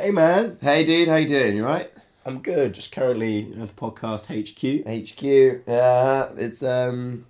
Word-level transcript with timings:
Hey 0.00 0.12
man, 0.12 0.56
Hey 0.62 0.82
dude, 0.84 1.08
how 1.08 1.16
you 1.16 1.28
doing? 1.28 1.56
You 1.56 1.66
right? 1.66 1.92
I'm 2.24 2.38
good. 2.40 2.72
Just 2.72 2.90
currently 2.90 3.52
at 3.60 3.68
the 3.68 3.74
podcast 3.74 4.26
HQ. 4.28 4.86
HQ. 4.88 5.62
Yeah, 5.68 6.30
it's 6.36 6.62
um 6.62 7.26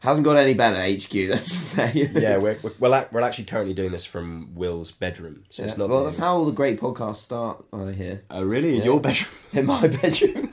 hasn't 0.00 0.24
got 0.24 0.36
any 0.36 0.52
better. 0.52 0.76
HQ. 0.76 1.14
Let's 1.30 1.48
just 1.48 1.68
say. 1.70 2.10
Yeah, 2.12 2.36
we're 2.38 2.58
we're, 2.62 2.72
we're, 2.78 2.98
ac- 2.98 3.08
we're 3.12 3.20
actually 3.22 3.44
currently 3.44 3.72
doing 3.72 3.92
this 3.92 4.04
from 4.04 4.50
Will's 4.54 4.90
bedroom, 4.90 5.44
so 5.48 5.64
it's 5.64 5.72
Yeah. 5.74 5.78
not. 5.78 5.88
well, 5.90 6.04
that's 6.04 6.18
how 6.18 6.36
all 6.36 6.44
the 6.44 6.52
great 6.52 6.78
podcasts 6.78 7.16
start. 7.16 7.64
I 7.72 7.92
hear 7.92 8.22
Oh, 8.30 8.42
really? 8.42 8.70
In 8.72 8.76
Yeah. 8.80 8.84
your 8.84 9.00
bedroom? 9.00 9.30
in 9.54 9.64
my 9.66 9.86
bedroom. 9.88 10.52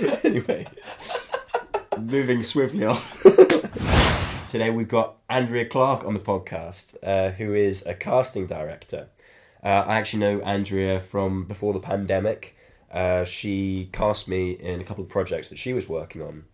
anyway, 0.24 0.66
moving 2.00 2.42
swiftly 2.42 2.86
on. 2.86 2.96
Today 4.50 4.70
we've 4.70 4.88
got 4.88 5.14
Andrea 5.28 5.64
Clark 5.64 6.04
on 6.04 6.12
the 6.12 6.18
podcast, 6.18 6.96
uh, 7.04 7.30
who 7.30 7.54
is 7.54 7.86
a 7.86 7.94
casting 7.94 8.48
director. 8.48 9.06
Uh, 9.62 9.84
I 9.86 9.96
actually 9.96 10.18
know 10.18 10.40
Andrea 10.40 10.98
from 10.98 11.44
before 11.44 11.72
the 11.72 11.78
pandemic. 11.78 12.56
Uh, 12.90 13.22
she 13.24 13.90
cast 13.92 14.26
me 14.26 14.50
in 14.50 14.80
a 14.80 14.82
couple 14.82 15.04
of 15.04 15.08
projects 15.08 15.50
that 15.50 15.58
she 15.60 15.72
was 15.72 15.88
working 15.88 16.20
on. 16.20 16.46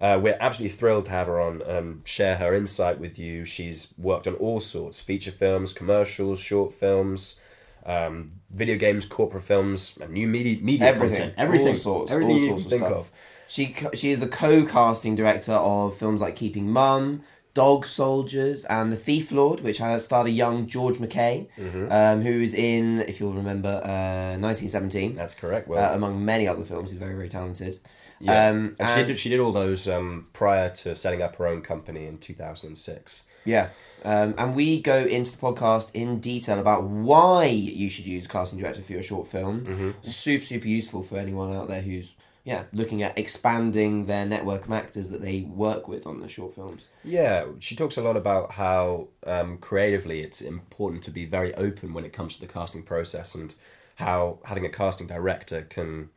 Uh, 0.00 0.18
we're 0.20 0.36
absolutely 0.40 0.76
thrilled 0.76 1.04
to 1.04 1.12
have 1.12 1.28
her 1.28 1.40
on 1.40 1.62
and 1.62 2.04
share 2.04 2.34
her 2.34 2.52
insight 2.52 2.98
with 2.98 3.16
you. 3.16 3.44
She's 3.44 3.94
worked 3.96 4.26
on 4.26 4.34
all 4.34 4.58
sorts 4.58 4.98
feature 4.98 5.30
films, 5.30 5.72
commercials, 5.72 6.40
short 6.40 6.72
films, 6.72 7.38
um, 7.84 8.32
video 8.50 8.76
games, 8.76 9.06
corporate 9.06 9.44
films, 9.44 9.96
and 10.00 10.10
new 10.10 10.26
media, 10.26 10.60
media 10.60 10.88
Everything. 10.88 11.14
content. 11.14 11.34
Everything. 11.38 11.68
All 11.68 11.74
sorts. 11.76 12.10
Everything 12.10 12.34
all 12.34 12.40
you 12.40 12.48
sorts 12.48 12.64
can 12.64 12.72
of 12.72 12.80
think 12.80 12.92
of. 12.92 13.10
She 13.48 13.76
she 13.94 14.10
is 14.10 14.18
the 14.18 14.28
co-casting 14.28 15.14
director 15.14 15.52
of 15.52 15.96
films 15.96 16.20
like 16.20 16.34
Keeping 16.34 16.68
Mum, 16.68 17.22
Dog 17.56 17.86
Soldiers, 17.86 18.64
and 18.66 18.92
The 18.92 18.96
Thief 18.96 19.32
Lord, 19.32 19.60
which 19.60 19.80
starred 19.98 20.26
a 20.26 20.30
young 20.30 20.66
George 20.66 21.00
MacKay, 21.00 21.48
Mm-hmm. 21.58 21.90
um, 21.90 22.20
who 22.22 22.40
is 22.42 22.52
in, 22.52 23.00
if 23.08 23.18
you'll 23.18 23.32
remember, 23.32 23.68
uh, 23.82 24.36
1917. 24.38 25.14
That's 25.14 25.34
correct. 25.34 25.66
Well, 25.66 25.82
uh, 25.82 25.94
among 25.94 26.22
many 26.22 26.46
other 26.46 26.64
films, 26.64 26.90
he's 26.90 26.98
very 26.98 27.14
very 27.14 27.30
talented. 27.30 27.78
Yeah. 28.20 28.48
Um, 28.48 28.76
and 28.78 28.88
she, 28.90 29.04
did, 29.06 29.18
she 29.18 29.28
did 29.30 29.40
all 29.40 29.52
those 29.52 29.88
um, 29.88 30.26
prior 30.32 30.68
to 30.82 30.94
setting 30.94 31.22
up 31.22 31.36
her 31.36 31.46
own 31.46 31.62
company 31.62 32.06
in 32.06 32.18
2006. 32.18 33.24
Yeah. 33.44 33.68
Um, 34.04 34.34
and 34.38 34.54
we 34.54 34.80
go 34.80 34.98
into 34.98 35.30
the 35.32 35.38
podcast 35.38 35.90
in 35.94 36.20
detail 36.20 36.58
about 36.58 36.84
why 36.84 37.44
you 37.46 37.88
should 37.88 38.06
use 38.06 38.24
a 38.26 38.28
casting 38.28 38.58
director 38.58 38.82
for 38.82 38.92
your 38.92 39.02
short 39.02 39.28
film. 39.28 39.60
Mm-hmm. 39.64 39.90
It's 40.04 40.16
super, 40.16 40.44
super 40.44 40.66
useful 40.68 41.02
for 41.02 41.16
anyone 41.18 41.54
out 41.54 41.68
there 41.68 41.80
who's 41.82 42.12
yeah 42.46 42.62
looking 42.72 43.02
at 43.02 43.18
expanding 43.18 44.06
their 44.06 44.24
network 44.24 44.64
of 44.66 44.72
actors 44.72 45.08
that 45.10 45.20
they 45.20 45.42
work 45.42 45.88
with 45.88 46.06
on 46.06 46.20
the 46.20 46.28
short 46.28 46.54
films. 46.54 46.86
Yeah, 47.04 47.44
she 47.58 47.74
talks 47.76 47.96
a 47.98 48.02
lot 48.02 48.16
about 48.16 48.52
how 48.52 49.08
um, 49.26 49.58
creatively 49.58 50.22
it's 50.22 50.40
important 50.40 51.02
to 51.04 51.10
be 51.10 51.26
very 51.26 51.52
open 51.66 51.92
when 51.92 52.04
it 52.04 52.12
comes 52.14 52.36
to 52.36 52.40
the 52.40 52.52
casting 52.52 52.82
process 52.82 53.34
and 53.34 53.54
how 53.96 54.38
having 54.44 54.64
a 54.64 54.68
casting 54.70 55.06
director 55.08 55.62
can 55.62 56.10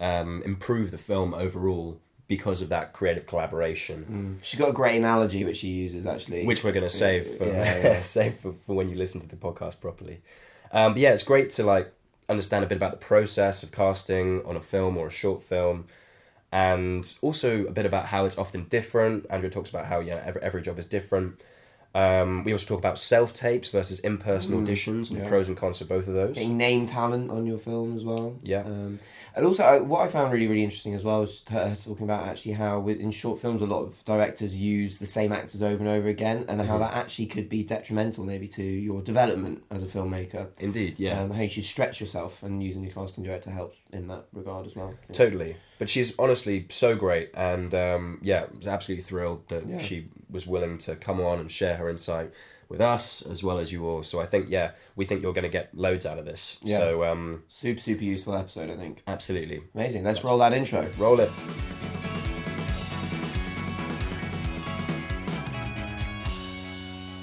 um, 0.00 0.42
improve 0.44 0.90
the 0.90 0.98
film 0.98 1.34
overall 1.34 1.98
because 2.26 2.62
of 2.62 2.68
that 2.70 2.92
creative 2.94 3.26
collaboration, 3.26 4.38
She's 4.42 4.58
got 4.58 4.70
a 4.70 4.72
great 4.72 4.96
analogy 4.96 5.44
which 5.44 5.58
she 5.58 5.68
uses 5.68 6.06
actually. 6.06 6.46
which 6.46 6.64
we're 6.64 6.72
going 6.72 6.88
to 6.88 6.96
save 6.96 7.26
for 7.36 7.46
Yeah, 7.46 7.82
yeah. 7.82 8.02
save 8.02 8.36
for, 8.36 8.54
for 8.64 8.74
when 8.74 8.88
you 8.88 8.96
listen 8.96 9.20
to 9.20 9.28
the 9.28 9.36
podcast 9.36 9.80
properly. 9.80 10.22
Um, 10.72 10.94
but 10.94 11.00
yeah, 11.02 11.12
it's 11.12 11.22
great 11.22 11.50
to 11.50 11.64
like 11.64 11.92
understand 12.28 12.64
a 12.64 12.68
bit 12.68 12.76
about 12.76 12.92
the 12.92 13.06
process 13.06 13.62
of 13.62 13.72
casting 13.72 14.44
on 14.44 14.56
a 14.56 14.60
film 14.60 14.96
or 14.96 15.08
a 15.08 15.10
short 15.10 15.42
film, 15.42 15.86
and 16.52 17.16
also 17.22 17.66
a 17.66 17.70
bit 17.70 17.86
about 17.86 18.06
how 18.06 18.24
it's 18.24 18.38
often 18.38 18.64
different. 18.64 19.26
Andrea 19.30 19.50
talks 19.50 19.70
about 19.70 19.86
how 19.86 20.00
yeah 20.00 20.22
every, 20.24 20.42
every 20.42 20.62
job 20.62 20.78
is 20.78 20.86
different. 20.86 21.40
Um, 21.94 22.42
we 22.42 22.50
also 22.52 22.66
talk 22.66 22.78
about 22.78 22.98
self 22.98 23.32
tapes 23.32 23.68
versus 23.68 24.00
in 24.00 24.18
person 24.18 24.64
auditions 24.66 25.10
and 25.10 25.20
the 25.20 25.28
pros 25.28 25.48
and 25.48 25.56
cons 25.56 25.80
of 25.80 25.88
both 25.88 26.08
of 26.08 26.14
those. 26.14 26.34
Getting 26.34 26.58
name 26.58 26.86
talent 26.86 27.30
on 27.30 27.46
your 27.46 27.58
film 27.58 27.94
as 27.94 28.04
well. 28.04 28.36
Yeah. 28.42 28.62
Um, 28.62 28.98
and 29.36 29.46
also, 29.46 29.62
uh, 29.62 29.78
what 29.78 30.00
I 30.00 30.08
found 30.08 30.32
really, 30.32 30.48
really 30.48 30.64
interesting 30.64 30.94
as 30.94 31.04
well 31.04 31.20
was 31.20 31.44
her 31.50 31.76
talking 31.76 32.04
about 32.04 32.26
actually 32.28 32.52
how 32.52 32.80
with, 32.80 32.98
in 32.98 33.12
short 33.12 33.38
films, 33.40 33.62
a 33.62 33.66
lot 33.66 33.82
of 33.82 34.04
directors 34.04 34.56
use 34.56 34.98
the 34.98 35.06
same 35.06 35.30
actors 35.32 35.62
over 35.62 35.78
and 35.78 35.88
over 35.88 36.08
again, 36.08 36.44
and 36.48 36.64
Mm-hmm. 36.64 36.68
how 36.68 36.78
that 36.78 36.94
actually 36.94 37.26
could 37.26 37.48
be 37.48 37.62
detrimental 37.62 38.24
maybe 38.24 38.48
to 38.48 38.62
your 38.62 39.02
development 39.02 39.62
as 39.70 39.82
a 39.82 39.86
filmmaker. 39.86 40.48
Indeed, 40.58 40.98
yeah. 40.98 41.20
Um, 41.20 41.30
how 41.30 41.42
you 41.42 41.48
should 41.48 41.64
stretch 41.64 42.00
yourself, 42.00 42.42
and 42.42 42.62
using 42.62 42.82
your 42.82 42.92
casting 42.92 43.22
director 43.22 43.50
helps 43.50 43.76
in 43.92 44.08
that 44.08 44.24
regard 44.32 44.66
as 44.66 44.74
well. 44.74 44.94
Totally. 45.12 45.56
But 45.78 45.90
she's 45.90 46.14
honestly 46.18 46.66
so 46.70 46.94
great, 46.94 47.30
and 47.34 47.74
um, 47.74 48.18
yeah, 48.22 48.44
I 48.52 48.56
was 48.56 48.66
absolutely 48.68 49.02
thrilled 49.02 49.48
that 49.48 49.66
Yeah. 49.66 49.78
she 49.78 50.06
was 50.30 50.46
willing 50.46 50.78
to 50.78 50.94
come 50.96 51.20
on 51.20 51.38
and 51.40 51.50
share 51.50 51.76
her 51.76 51.88
insight 51.88 52.32
with 52.68 52.80
us 52.80 53.22
as 53.22 53.42
well 53.44 53.58
as 53.58 53.72
you 53.72 53.86
all. 53.86 54.02
So 54.02 54.20
I 54.20 54.26
think, 54.26 54.46
yeah, 54.48 54.70
we 54.96 55.04
think 55.04 55.22
you're 55.22 55.32
going 55.34 55.42
to 55.42 55.48
get 55.50 55.76
loads 55.76 56.06
out 56.06 56.18
of 56.18 56.24
this. 56.24 56.58
Yeah. 56.62 56.78
So 56.78 57.04
um, 57.04 57.42
Super, 57.48 57.80
super 57.80 58.04
useful 58.04 58.34
episode, 58.36 58.70
I 58.70 58.76
think. 58.76 59.02
absolutely, 59.06 59.62
Amazing. 59.74 60.04
Let's 60.04 60.22
roll 60.24 60.38
that 60.38 60.52
intro. 60.52 60.88
roll 60.96 61.18
it. 61.20 61.30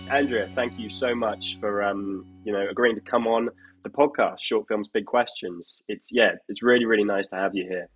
Andrea, 0.09 0.49
thank 0.55 0.77
you 0.77 0.89
so 0.89 1.15
much 1.15 1.57
for 1.59 1.81
um, 1.83 2.25
you 2.43 2.51
know 2.51 2.67
agreeing 2.69 2.95
to 2.95 3.01
come 3.01 3.27
on 3.27 3.49
the 3.83 3.89
podcast, 3.89 4.41
Short 4.41 4.67
Films, 4.67 4.87
Big 4.93 5.05
Questions. 5.05 5.83
It's 5.87 6.09
yeah, 6.11 6.31
it's 6.49 6.61
really 6.61 6.85
really 6.85 7.05
nice 7.05 7.27
to 7.29 7.35
have 7.37 7.55
you 7.55 7.63
here. 7.67 7.87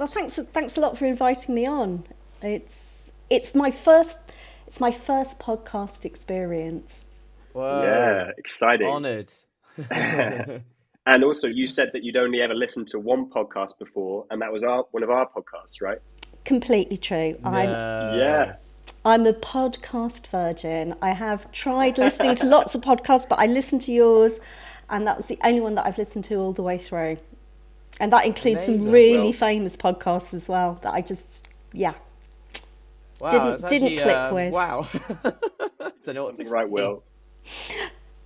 Well, 0.00 0.08
thanks 0.08 0.38
thanks 0.54 0.78
a 0.78 0.80
lot 0.80 0.96
for 0.96 1.04
inviting 1.04 1.54
me 1.54 1.66
on. 1.66 2.04
It's 2.40 2.78
it's 3.28 3.54
my 3.54 3.70
first 3.70 4.18
it's 4.66 4.80
my 4.80 4.92
first 4.92 5.38
podcast 5.38 6.06
experience. 6.06 7.04
Whoa. 7.52 7.82
yeah, 7.82 8.30
exciting. 8.38 8.86
Honoured. 8.86 9.30
and 9.90 11.22
also, 11.22 11.48
you 11.48 11.66
said 11.66 11.90
that 11.92 12.02
you'd 12.02 12.16
only 12.16 12.40
ever 12.40 12.54
listened 12.54 12.88
to 12.92 12.98
one 12.98 13.28
podcast 13.28 13.78
before, 13.78 14.24
and 14.30 14.40
that 14.40 14.50
was 14.50 14.64
our 14.64 14.86
one 14.92 15.02
of 15.02 15.10
our 15.10 15.28
podcasts, 15.28 15.82
right? 15.82 15.98
Completely 16.46 16.96
true. 16.96 17.38
I'm 17.44 17.70
No. 17.70 18.16
yeah. 18.18 18.56
I'm 19.04 19.26
a 19.26 19.34
podcast 19.34 20.28
virgin. 20.28 20.94
I 21.02 21.10
have 21.10 21.52
tried 21.52 21.98
listening 21.98 22.36
to 22.36 22.46
lots 22.46 22.74
of 22.74 22.80
podcasts, 22.80 23.28
but 23.28 23.38
I 23.38 23.44
listened 23.44 23.82
to 23.82 23.92
yours, 23.92 24.40
and 24.88 25.06
that 25.06 25.18
was 25.18 25.26
the 25.26 25.38
only 25.44 25.60
one 25.60 25.74
that 25.74 25.84
I've 25.84 25.98
listened 25.98 26.24
to 26.24 26.36
all 26.36 26.54
the 26.54 26.62
way 26.62 26.78
through. 26.78 27.18
And 28.00 28.12
that 28.12 28.24
includes 28.26 28.64
some 28.64 28.88
really 28.90 29.30
Well- 29.30 29.32
famous 29.34 29.76
podcasts 29.76 30.34
as 30.34 30.48
well 30.48 30.78
that 30.82 30.92
I 30.92 31.02
just 31.02 31.48
yeah. 31.72 31.94
Wow, 33.20 33.30
Didn't- 33.30 33.60
that's 33.60 33.62
didn't 33.64 33.98
click 34.02 34.16
um, 34.16 34.34
with. 34.34 34.52
Wow. 34.52 34.88
Don't 36.04 36.14
know 36.14 36.24
what 36.24 36.36
Something 36.36 36.50
right. 36.50 36.68
Will. 36.68 37.02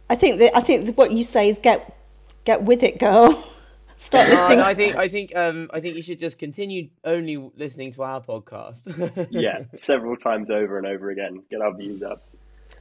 I 0.08 0.16
think 0.16 0.38
that 0.38 0.56
I 0.56 0.60
think 0.60 0.86
that 0.86 0.96
what 0.96 1.10
you 1.12 1.24
say 1.24 1.48
is 1.48 1.58
get 1.58 1.96
get 2.44 2.62
with 2.62 2.82
it, 2.82 2.98
girl. 3.00 3.44
Start 3.96 4.28
No, 4.28 4.34
listening. 4.34 4.58
no, 4.58 4.64
I 4.64 4.74
think 4.74 4.96
I 4.96 5.08
think 5.08 5.34
um 5.36 5.70
I 5.72 5.80
think 5.80 5.96
you 5.96 6.02
should 6.02 6.20
just 6.20 6.38
continue 6.38 6.88
only 7.04 7.36
listening 7.56 7.90
to 7.92 8.02
our 8.04 8.20
podcast. 8.22 8.86
Yeah, 9.30 9.64
several 9.74 10.16
times 10.16 10.50
over 10.50 10.78
and 10.78 10.86
over 10.86 11.10
again. 11.10 11.42
Get 11.50 11.60
our 11.60 11.74
views 11.74 12.02
up. 12.02 12.22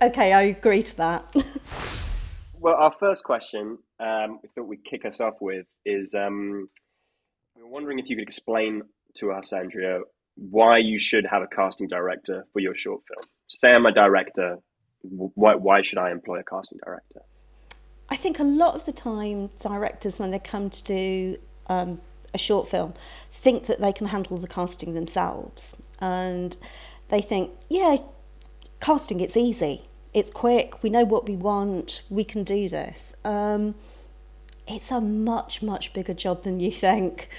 Okay, 0.02 0.34
I 0.34 0.44
agree 0.44 0.84
to 0.84 0.98
that. 0.98 1.34
Well, 2.60 2.76
our 2.76 2.92
first 2.92 3.24
question, 3.24 3.78
um, 4.00 4.40
we 4.42 4.50
thought 4.50 4.68
we'd 4.68 4.84
kick 4.86 5.06
us 5.06 5.20
off 5.20 5.36
with 5.42 5.66
is 5.86 6.14
um, 6.16 6.70
were 7.64 7.70
wondering 7.70 8.00
if 8.00 8.10
you 8.10 8.16
could 8.16 8.24
explain 8.24 8.84
to 9.16 9.32
us, 9.32 9.54
Andrea, 9.54 10.02
why 10.36 10.78
you 10.78 11.00
should 11.00 11.26
have 11.26 11.42
a 11.42 11.48
casting 11.48 11.88
director 11.88 12.46
for 12.52 12.60
your 12.60 12.76
short 12.76 13.02
film. 13.08 13.26
Say 13.48 13.70
I'm 13.70 13.86
a 13.86 13.92
director, 13.92 14.58
why, 15.02 15.56
why 15.56 15.82
should 15.82 15.98
I 15.98 16.12
employ 16.12 16.40
a 16.40 16.44
casting 16.44 16.80
director? 16.84 17.22
I 18.10 18.18
think 18.18 18.40
a 18.40 18.44
lot 18.44 18.76
of 18.76 18.86
the 18.86 18.92
time, 18.92 19.50
directors, 19.60 20.20
when 20.20 20.32
they 20.32 20.40
come 20.40 20.70
to 20.70 20.84
do 20.84 21.38
um, 21.68 22.02
a 22.34 22.38
short 22.38 22.70
film, 22.70 22.94
think 23.42 23.68
that 23.68 23.80
they 23.80 23.94
can 23.94 24.08
handle 24.08 24.38
the 24.38 24.48
casting 24.48 24.94
themselves. 24.94 25.76
And 26.00 26.58
they 27.10 27.22
think, 27.22 27.52
yeah, 27.70 27.98
casting, 28.82 29.20
it's 29.20 29.38
easy, 29.38 29.88
it's 30.14 30.32
quick, 30.32 30.84
we 30.84 30.90
know 30.90 31.06
what 31.06 31.28
we 31.28 31.36
want, 31.36 32.02
we 32.10 32.24
can 32.24 32.44
do 32.44 32.70
this. 32.70 33.14
Um, 33.24 33.76
it's 34.68 34.92
a 34.92 35.02
much, 35.02 35.62
much 35.62 35.94
bigger 35.94 36.14
job 36.14 36.44
than 36.44 36.60
you 36.60 36.72
think. 36.72 37.30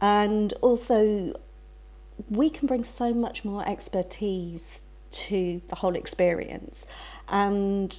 And 0.00 0.52
also, 0.60 1.38
we 2.28 2.50
can 2.50 2.66
bring 2.66 2.84
so 2.84 3.12
much 3.12 3.44
more 3.44 3.66
expertise 3.66 4.82
to 5.12 5.62
the 5.68 5.76
whole 5.76 5.96
experience. 5.96 6.84
And 7.28 7.98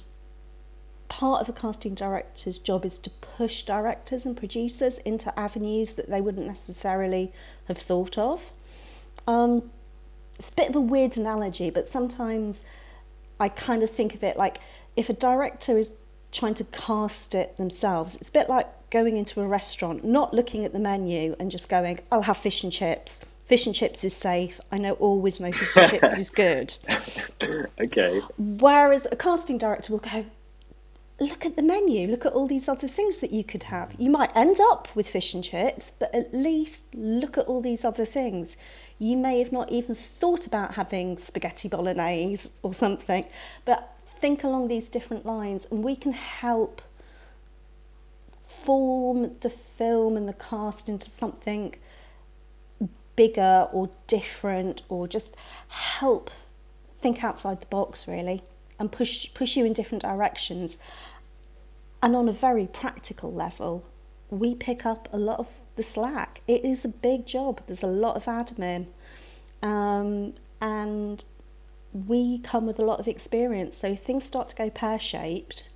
part 1.08 1.40
of 1.40 1.48
a 1.48 1.52
casting 1.52 1.94
director's 1.94 2.58
job 2.58 2.84
is 2.84 2.98
to 2.98 3.10
push 3.10 3.62
directors 3.62 4.24
and 4.24 4.36
producers 4.36 4.98
into 4.98 5.36
avenues 5.38 5.94
that 5.94 6.08
they 6.08 6.20
wouldn't 6.20 6.46
necessarily 6.46 7.32
have 7.66 7.78
thought 7.78 8.18
of. 8.18 8.52
Um, 9.26 9.70
it's 10.38 10.50
a 10.50 10.52
bit 10.52 10.68
of 10.68 10.76
a 10.76 10.80
weird 10.80 11.16
analogy, 11.16 11.70
but 11.70 11.88
sometimes 11.88 12.60
I 13.40 13.48
kind 13.48 13.82
of 13.82 13.90
think 13.90 14.14
of 14.14 14.22
it 14.22 14.36
like 14.36 14.60
if 14.96 15.08
a 15.08 15.12
director 15.12 15.78
is 15.78 15.92
trying 16.32 16.54
to 16.54 16.64
cast 16.64 17.34
it 17.34 17.56
themselves, 17.56 18.16
it's 18.16 18.28
a 18.28 18.32
bit 18.32 18.48
like 18.48 18.68
going 18.90 19.16
into 19.16 19.40
a 19.40 19.46
restaurant, 19.46 20.04
not 20.04 20.32
looking 20.34 20.64
at 20.64 20.72
the 20.72 20.78
menu 20.78 21.36
and 21.38 21.50
just 21.50 21.68
going, 21.68 22.00
I'll 22.10 22.22
have 22.22 22.38
fish 22.38 22.62
and 22.62 22.72
chips. 22.72 23.12
Fish 23.46 23.66
and 23.66 23.74
chips 23.74 24.04
is 24.04 24.14
safe. 24.14 24.60
I 24.70 24.78
know 24.78 24.92
always 24.94 25.40
know 25.40 25.52
fish 25.52 25.76
and 25.76 25.90
chips 25.90 26.18
is 26.18 26.30
good. 26.30 26.76
Okay. 27.80 28.20
Whereas 28.36 29.06
a 29.10 29.16
casting 29.16 29.56
director 29.56 29.92
will 29.92 30.00
go, 30.00 30.26
look 31.20 31.44
at 31.44 31.56
the 31.56 31.62
menu, 31.62 32.08
look 32.08 32.26
at 32.26 32.32
all 32.32 32.46
these 32.46 32.68
other 32.68 32.88
things 32.88 33.18
that 33.18 33.32
you 33.32 33.42
could 33.42 33.64
have. 33.64 33.92
You 33.98 34.10
might 34.10 34.30
end 34.36 34.58
up 34.60 34.88
with 34.94 35.08
fish 35.08 35.34
and 35.34 35.42
chips, 35.42 35.92
but 35.98 36.14
at 36.14 36.32
least 36.34 36.80
look 36.94 37.38
at 37.38 37.46
all 37.46 37.60
these 37.60 37.84
other 37.84 38.04
things. 38.04 38.56
You 38.98 39.16
may 39.16 39.38
have 39.38 39.52
not 39.52 39.70
even 39.70 39.94
thought 39.94 40.46
about 40.46 40.74
having 40.74 41.16
spaghetti 41.16 41.68
bolognese 41.68 42.50
or 42.62 42.74
something, 42.74 43.24
but 43.64 43.96
think 44.20 44.44
along 44.44 44.68
these 44.68 44.88
different 44.88 45.24
lines 45.24 45.66
and 45.70 45.82
we 45.84 45.96
can 45.96 46.12
help 46.12 46.82
form 48.46 49.36
the 49.40 49.50
film 49.50 50.16
and 50.16 50.28
the 50.28 50.32
cast 50.32 50.88
into 50.88 51.10
something 51.10 51.74
bigger 53.16 53.68
or 53.72 53.90
different 54.06 54.82
or 54.88 55.08
just 55.08 55.34
help 55.68 56.30
think 57.00 57.22
outside 57.22 57.60
the 57.60 57.66
box 57.66 58.08
really 58.08 58.42
and 58.78 58.90
push 58.90 59.26
push 59.34 59.56
you 59.56 59.64
in 59.64 59.72
different 59.72 60.02
directions. 60.02 60.76
And 62.02 62.14
on 62.14 62.28
a 62.28 62.32
very 62.32 62.66
practical 62.66 63.32
level 63.32 63.84
we 64.30 64.54
pick 64.54 64.84
up 64.84 65.08
a 65.12 65.18
lot 65.18 65.38
of 65.38 65.46
the 65.76 65.82
slack. 65.82 66.42
It 66.46 66.64
is 66.64 66.84
a 66.84 66.88
big 66.88 67.26
job. 67.26 67.62
There's 67.66 67.82
a 67.82 67.86
lot 67.86 68.16
of 68.16 68.24
admin. 68.24 68.86
Um, 69.62 70.34
and 70.60 71.24
we 71.92 72.38
come 72.38 72.66
with 72.66 72.78
a 72.78 72.84
lot 72.84 73.00
of 73.00 73.08
experience 73.08 73.76
so 73.76 73.88
if 73.88 74.02
things 74.02 74.24
start 74.24 74.48
to 74.48 74.54
go 74.56 74.68
pear-shaped 74.70 75.68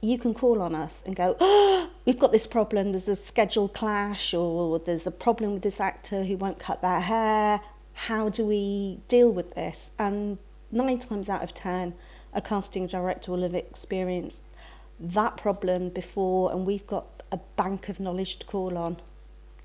you 0.00 0.18
can 0.18 0.34
call 0.34 0.62
on 0.62 0.74
us 0.74 1.02
and 1.04 1.16
go, 1.16 1.36
oh, 1.40 1.90
we've 2.04 2.18
got 2.18 2.32
this 2.32 2.46
problem, 2.46 2.92
there's 2.92 3.08
a 3.08 3.16
schedule 3.16 3.68
clash, 3.68 4.32
or 4.32 4.78
there's 4.78 5.06
a 5.06 5.10
problem 5.10 5.54
with 5.54 5.62
this 5.62 5.80
actor 5.80 6.24
who 6.24 6.36
won't 6.36 6.58
cut 6.58 6.80
their 6.82 7.00
hair. 7.00 7.60
How 7.92 8.28
do 8.28 8.46
we 8.46 9.00
deal 9.08 9.30
with 9.30 9.54
this? 9.54 9.90
And 9.98 10.38
nine 10.70 11.00
times 11.00 11.28
out 11.28 11.42
of 11.42 11.54
ten, 11.54 11.94
a 12.32 12.40
casting 12.40 12.86
director 12.86 13.32
will 13.32 13.42
have 13.42 13.54
experienced 13.54 14.40
that 15.00 15.36
problem 15.36 15.88
before, 15.88 16.52
and 16.52 16.66
we've 16.66 16.86
got 16.86 17.22
a 17.32 17.38
bank 17.56 17.88
of 17.88 18.00
knowledge 18.00 18.38
to 18.38 18.46
call 18.46 18.78
on 18.78 18.98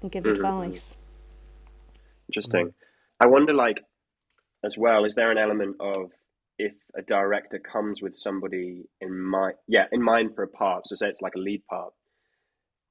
and 0.02 0.12
give 0.12 0.24
mm-hmm. 0.24 0.44
advice. 0.44 0.96
Interesting. 2.30 2.74
I 3.20 3.28
wonder, 3.28 3.54
like, 3.54 3.84
as 4.64 4.78
well, 4.78 5.06
is 5.06 5.16
there 5.16 5.32
an 5.32 5.38
element 5.38 5.78
of 5.80 6.12
if 6.58 6.74
a 6.98 7.02
director 7.02 7.60
comes 7.60 8.02
with 8.02 8.16
somebody 8.16 8.84
in 9.02 9.20
mind, 9.20 9.56
yeah, 9.68 9.86
in 9.92 10.02
mind 10.02 10.36
for 10.36 10.44
a 10.44 10.48
part, 10.48 10.88
so 10.88 10.96
say 10.96 11.08
it's 11.08 11.22
like 11.22 11.36
a 11.36 11.40
lead 11.40 11.64
part, 11.70 11.94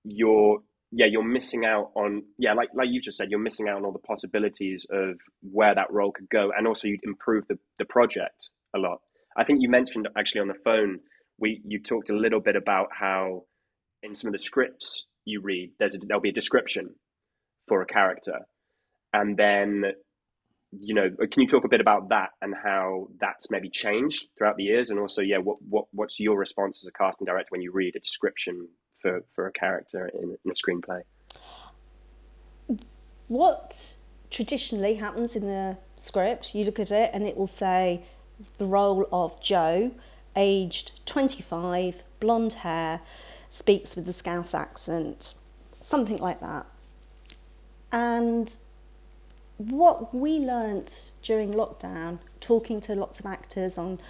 you're 0.05 0.59
yeah 0.93 1.07
you're 1.07 1.25
missing 1.25 1.65
out 1.65 1.91
on 1.95 2.23
yeah 2.39 2.53
like 2.53 2.69
like 2.75 2.89
you 2.91 3.01
just 3.01 3.17
said 3.17 3.31
you're 3.31 3.41
missing 3.41 3.69
out 3.69 3.77
on 3.77 3.85
all 3.85 3.93
the 3.93 3.99
possibilities 3.99 4.87
of 4.91 5.17
where 5.41 5.75
that 5.75 5.91
role 5.91 6.13
could 6.13 6.29
go 6.29 6.51
and 6.57 6.67
also 6.67 6.87
you'd 6.87 7.01
improve 7.05 7.47
the, 7.49 7.59
the 7.79 7.85
project 7.85 8.51
a 8.75 8.79
lot. 8.79 9.01
I 9.37 9.45
think 9.45 9.61
you 9.63 9.71
mentioned 9.71 10.09
actually 10.17 10.43
on 10.43 10.49
the 10.49 10.63
phone 10.65 11.01
we 11.39 11.63
you 11.65 11.81
talked 11.81 12.11
a 12.11 12.17
little 12.17 12.41
bit 12.41 12.57
about 12.57 12.89
how 12.93 13.45
in 14.03 14.15
some 14.15 14.29
of 14.29 14.33
the 14.33 14.39
scripts 14.39 15.07
you 15.25 15.41
read 15.41 15.71
there's 15.79 15.95
a, 15.95 15.99
there'll 15.99 16.21
be 16.21 16.29
a 16.29 16.35
description 16.35 16.95
for 17.69 17.81
a 17.81 17.87
character 17.87 18.41
and 19.15 19.37
then 19.37 19.85
you 20.79 20.95
know, 20.95 21.11
can 21.11 21.43
you 21.43 21.49
talk 21.49 21.65
a 21.65 21.69
bit 21.69 21.81
about 21.81 22.09
that 22.09 22.31
and 22.41 22.55
how 22.55 23.09
that's 23.21 23.51
maybe 23.51 23.69
changed 23.69 24.29
throughout 24.37 24.57
the 24.57 24.65
years, 24.65 24.91
and 24.91 24.99
also, 24.99 25.21
yeah, 25.21 25.39
what 25.39 25.59
what 25.69 25.87
what's 25.93 26.19
your 26.19 26.39
response 26.39 26.83
as 26.83 26.89
a 26.89 26.93
casting 26.93 27.27
director 27.27 27.49
when 27.51 27.61
you 27.61 27.73
read 27.73 27.95
a 27.97 28.01
description 28.01 28.69
for 29.01 29.25
for 29.35 29.47
a 29.47 29.53
character 29.53 30.11
in, 30.15 30.37
in 30.45 30.51
a 30.51 30.55
screenplay? 30.55 31.03
What 33.29 33.97
traditionally 34.31 34.95
happens 34.95 35.37
in 35.37 35.49
a 35.49 35.79
script, 35.97 36.55
you 36.55 36.65
look 36.65 36.81
at 36.81 36.91
it 36.91 37.11
and 37.13 37.25
it 37.25 37.37
will 37.37 37.47
say 37.47 38.05
the 38.59 38.67
role 38.67 39.07
of 39.13 39.41
Joe, 39.41 39.93
aged 40.35 40.93
25, 41.07 41.97
blonde 42.19 42.55
hair, 42.55 43.01
speaks 43.51 43.95
with 43.95 44.07
the 44.07 44.13
Scouse 44.13 44.55
accent, 44.55 45.35
something 45.81 46.17
like 46.17 46.41
that. 46.41 46.67
And 47.93 48.55
what 49.71 50.15
we 50.15 50.39
learnt 50.39 51.11
during 51.23 51.53
lockdown, 51.53 52.19
talking 52.41 52.81
to 52.83 52.95
lots 52.95 53.21
of 53.21 53.27
actors 53.27 53.79
on 53.79 54.01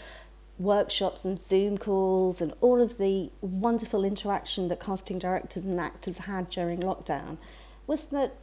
workshops 0.59 1.25
and 1.25 1.41
Zoom 1.41 1.79
calls 1.79 2.41
and 2.41 2.53
all 2.61 2.81
of 2.81 2.99
the 2.99 3.31
wonderful 3.41 4.05
interaction 4.05 4.69
that 4.69 4.81
casting 4.81 5.19
directors 5.19 5.65
and 5.65 5.81
actors 5.81 6.19
had 6.19 6.49
during 6.51 6.81
lockdown, 6.81 7.39
was 7.87 8.05
that 8.05 8.37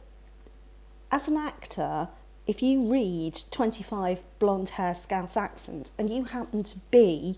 as 1.10 1.26
an 1.28 1.36
actor, 1.36 2.08
if 2.46 2.62
you 2.62 2.90
read 2.90 3.42
25 3.50 4.20
blonde 4.38 4.70
hair 4.70 4.96
Scouse 5.00 5.36
accent 5.36 5.90
and 5.98 6.10
you 6.10 6.24
happen 6.24 6.62
to 6.64 6.78
be 6.90 7.36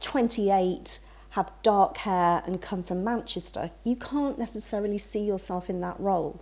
28, 0.00 0.98
have 1.30 1.50
dark 1.62 1.98
hair 1.98 2.42
and 2.46 2.62
come 2.62 2.82
from 2.82 3.04
Manchester, 3.04 3.70
you 3.84 3.96
can't 3.96 4.38
necessarily 4.38 4.98
see 4.98 5.20
yourself 5.20 5.68
in 5.68 5.80
that 5.80 5.98
role. 5.98 6.40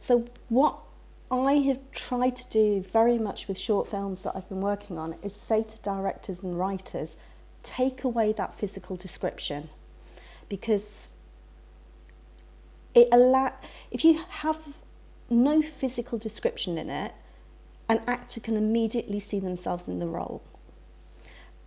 So 0.00 0.26
what 0.48 0.78
I 1.30 1.54
have 1.54 1.80
tried 1.92 2.36
to 2.36 2.46
do 2.48 2.82
very 2.92 3.18
much 3.18 3.48
with 3.48 3.58
short 3.58 3.88
films 3.88 4.20
that 4.20 4.36
I've 4.36 4.48
been 4.48 4.60
working 4.60 4.96
on 4.98 5.16
is 5.22 5.34
say 5.34 5.62
to 5.62 5.78
directors 5.80 6.40
and 6.42 6.58
writers, 6.58 7.16
take 7.62 8.04
away 8.04 8.32
that 8.34 8.56
physical 8.58 8.96
description 8.96 9.68
because 10.48 11.10
it 12.94 13.08
allow 13.10 13.52
if 13.90 14.04
you 14.04 14.20
have 14.28 14.58
no 15.28 15.60
physical 15.60 16.18
description 16.18 16.78
in 16.78 16.88
it, 16.88 17.12
an 17.88 18.00
actor 18.06 18.40
can 18.40 18.56
immediately 18.56 19.18
see 19.18 19.40
themselves 19.40 19.88
in 19.88 19.98
the 19.98 20.06
role. 20.06 20.42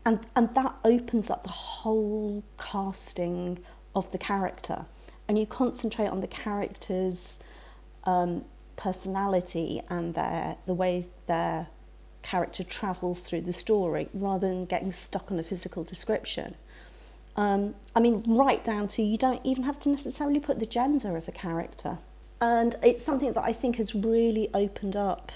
And, 0.06 0.25
and 0.35 0.53
that 0.56 0.75
opens 0.85 1.29
up 1.29 1.44
the 1.44 1.50
whole 1.50 2.44
casting 2.57 3.59
of 3.94 4.09
the 4.11 4.17
character. 4.17 4.85
And 5.27 5.38
you 5.38 5.45
concentrate 5.45 6.07
on 6.07 6.21
the 6.21 6.27
character's 6.27 7.19
um, 8.06 8.45
personality 8.79 9.81
and 9.89 10.13
their 10.13 10.55
the 10.65 10.73
way 10.73 11.05
their 11.27 11.67
character 12.23 12.63
travels 12.63 13.23
through 13.23 13.41
the 13.41 13.53
story 13.53 14.07
rather 14.13 14.47
than 14.47 14.65
getting 14.65 14.91
stuck 14.91 15.31
on 15.31 15.37
a 15.37 15.43
physical 15.43 15.83
description. 15.83 16.55
Um, 17.35 17.75
I 17.95 17.99
mean, 17.99 18.23
right 18.25 18.63
down 18.63 18.87
to 18.89 19.03
you 19.03 19.17
don't 19.17 19.45
even 19.45 19.63
have 19.63 19.79
to 19.81 19.89
necessarily 19.89 20.39
put 20.39 20.59
the 20.59 20.65
gender 20.65 21.15
of 21.15 21.27
a 21.27 21.31
character. 21.31 21.97
And 22.41 22.75
it's 22.81 23.05
something 23.05 23.33
that 23.33 23.43
I 23.43 23.53
think 23.53 23.75
has 23.77 23.93
really 23.93 24.49
opened 24.53 24.95
up, 24.95 25.31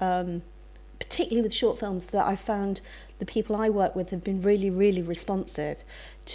um, 0.00 0.42
particularly 0.98 1.42
with 1.42 1.54
short 1.54 1.78
films, 1.78 2.06
that 2.06 2.26
I 2.26 2.36
found 2.36 2.80
the 3.18 3.26
people 3.26 3.56
I 3.56 3.68
work 3.68 3.94
with 3.94 4.10
have 4.10 4.24
been 4.24 4.40
really, 4.40 4.70
really 4.70 5.02
responsive 5.02 5.78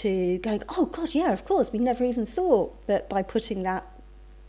to 0.01 0.37
going, 0.39 0.63
oh, 0.69 0.85
God, 0.85 1.15
yeah, 1.15 1.31
of 1.33 1.45
course, 1.45 1.71
we 1.71 1.79
never 1.79 2.03
even 2.03 2.25
thought 2.25 2.75
that 2.87 3.09
by 3.09 3.23
putting 3.23 3.63
that 3.63 3.85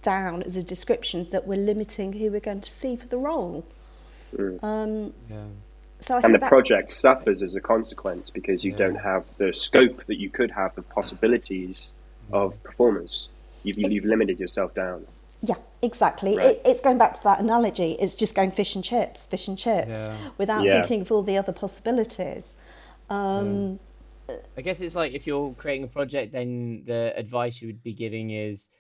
down 0.06 0.44
as 0.44 0.56
a 0.56 0.62
description 0.62 1.26
that 1.32 1.46
we're 1.48 1.58
limiting 1.58 2.12
who 2.12 2.30
we're 2.30 2.40
going 2.40 2.60
to 2.60 2.70
see 2.70 2.94
for 2.94 3.08
the 3.08 3.18
role. 3.18 3.66
Mm. 4.34 4.62
Um, 4.62 5.12
yeah. 5.28 5.44
So 6.06 6.20
and 6.22 6.32
the 6.32 6.38
that... 6.38 6.48
project 6.48 6.92
suffers 6.92 7.42
as 7.42 7.56
a 7.56 7.60
consequence 7.60 8.30
because 8.30 8.64
you 8.64 8.70
yeah. 8.70 8.78
don't 8.78 9.00
have 9.10 9.24
the 9.38 9.52
scope 9.52 10.06
that 10.06 10.18
you 10.18 10.30
could 10.30 10.52
have, 10.52 10.74
the 10.76 10.82
possibilities 10.82 11.92
of 12.32 12.62
performers. 12.62 13.28
You've, 13.64 13.78
you've 13.78 14.04
limited 14.04 14.38
yourself 14.38 14.74
down. 14.74 15.06
Yeah, 15.42 15.56
exactly. 15.82 16.36
Right. 16.36 16.46
It, 16.46 16.62
it's 16.64 16.80
going 16.80 16.98
back 16.98 17.14
to 17.14 17.22
that 17.24 17.40
analogy. 17.40 17.96
It's 17.98 18.14
just 18.14 18.34
going 18.34 18.52
fish 18.52 18.76
and 18.76 18.84
chips, 18.84 19.26
fish 19.26 19.48
and 19.48 19.58
chips, 19.58 19.98
yeah. 19.98 20.16
without 20.38 20.64
yeah. 20.64 20.82
thinking 20.82 21.00
of 21.02 21.10
all 21.10 21.22
the 21.22 21.36
other 21.36 21.52
possibilities. 21.52 22.46
Um, 23.10 23.80
I 24.56 24.60
guess 24.60 24.80
it's 24.80 24.94
like 24.94 25.14
if 25.14 25.26
you're 25.26 25.52
creating 25.54 25.84
a 25.84 25.88
project, 25.88 26.32
then 26.32 26.82
the 26.86 27.12
advice 27.16 27.60
you 27.60 27.68
would 27.68 27.82
be 27.82 27.92
giving 27.92 28.30
is 28.30 28.70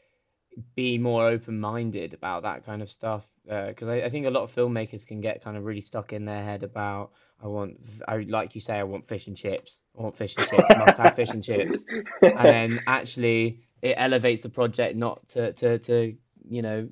be 0.74 0.98
more 0.98 1.26
open 1.26 1.60
minded 1.60 2.14
about 2.14 2.42
that 2.42 2.64
kind 2.64 2.82
of 2.82 2.90
stuff 2.90 3.26
because 3.44 3.88
uh, 3.88 3.92
I, 3.92 4.04
I, 4.04 4.10
think 4.10 4.26
a 4.26 4.30
lot 4.30 4.42
of 4.42 4.54
filmmakers 4.54 5.06
can 5.06 5.20
get 5.20 5.42
kind 5.42 5.56
of 5.56 5.64
really 5.64 5.80
stuck 5.82 6.12
in 6.12 6.24
their 6.24 6.42
head 6.42 6.62
about 6.62 7.12
I 7.42 7.48
want 7.48 7.78
I 8.08 8.18
like 8.18 8.54
you 8.54 8.60
say 8.60 8.78
I 8.78 8.82
want 8.84 9.06
fish 9.06 9.26
and 9.26 9.36
chips. 9.36 9.82
I 9.98 10.02
want 10.02 10.16
fish 10.16 10.34
and 10.36 10.46
chips. 10.46 10.64
Must 10.76 10.96
have 10.96 11.16
fish 11.16 11.30
and 11.30 11.44
chips. 11.44 11.84
And 12.22 12.44
then 12.44 12.80
actually 12.86 13.60
it 13.82 13.94
elevates 13.98 14.42
the 14.42 14.48
project 14.48 14.96
not 14.96 15.28
to 15.28 15.52
to, 15.52 15.78
to 15.80 16.16
you 16.48 16.62
know 16.62 16.88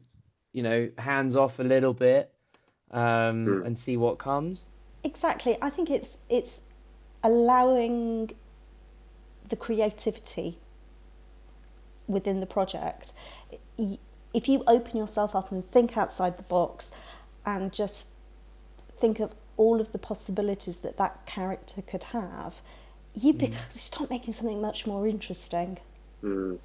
you 0.52 0.62
know 0.62 0.90
hands 0.98 1.36
off 1.36 1.58
a 1.58 1.62
little 1.62 1.94
bit 1.94 2.30
um, 2.90 3.46
mm. 3.46 3.66
and 3.66 3.78
see 3.78 3.96
what 3.96 4.18
comes. 4.18 4.70
Exactly. 5.02 5.56
I 5.62 5.70
think 5.70 5.90
it's 5.90 6.08
it's 6.28 6.60
allowing 7.22 8.30
the 9.48 9.56
creativity 9.56 10.58
within 12.06 12.40
the 12.40 12.46
project 12.46 13.12
if 14.32 14.48
you 14.48 14.62
open 14.66 14.96
yourself 14.96 15.34
up 15.34 15.52
and 15.52 15.68
think 15.70 15.96
outside 15.96 16.36
the 16.36 16.42
box 16.44 16.90
and 17.46 17.72
just 17.72 18.06
think 18.98 19.20
of 19.20 19.32
all 19.56 19.80
of 19.80 19.92
the 19.92 19.98
possibilities 19.98 20.76
that 20.82 20.96
that 20.96 21.26
character 21.26 21.82
could 21.82 22.04
have, 22.04 22.54
you 23.14 23.32
mm. 23.32 23.54
start 23.74 24.10
making 24.10 24.34
something 24.34 24.60
much 24.60 24.86
more 24.86 25.06
interesting. 25.06 25.78
Mm. 26.22 26.58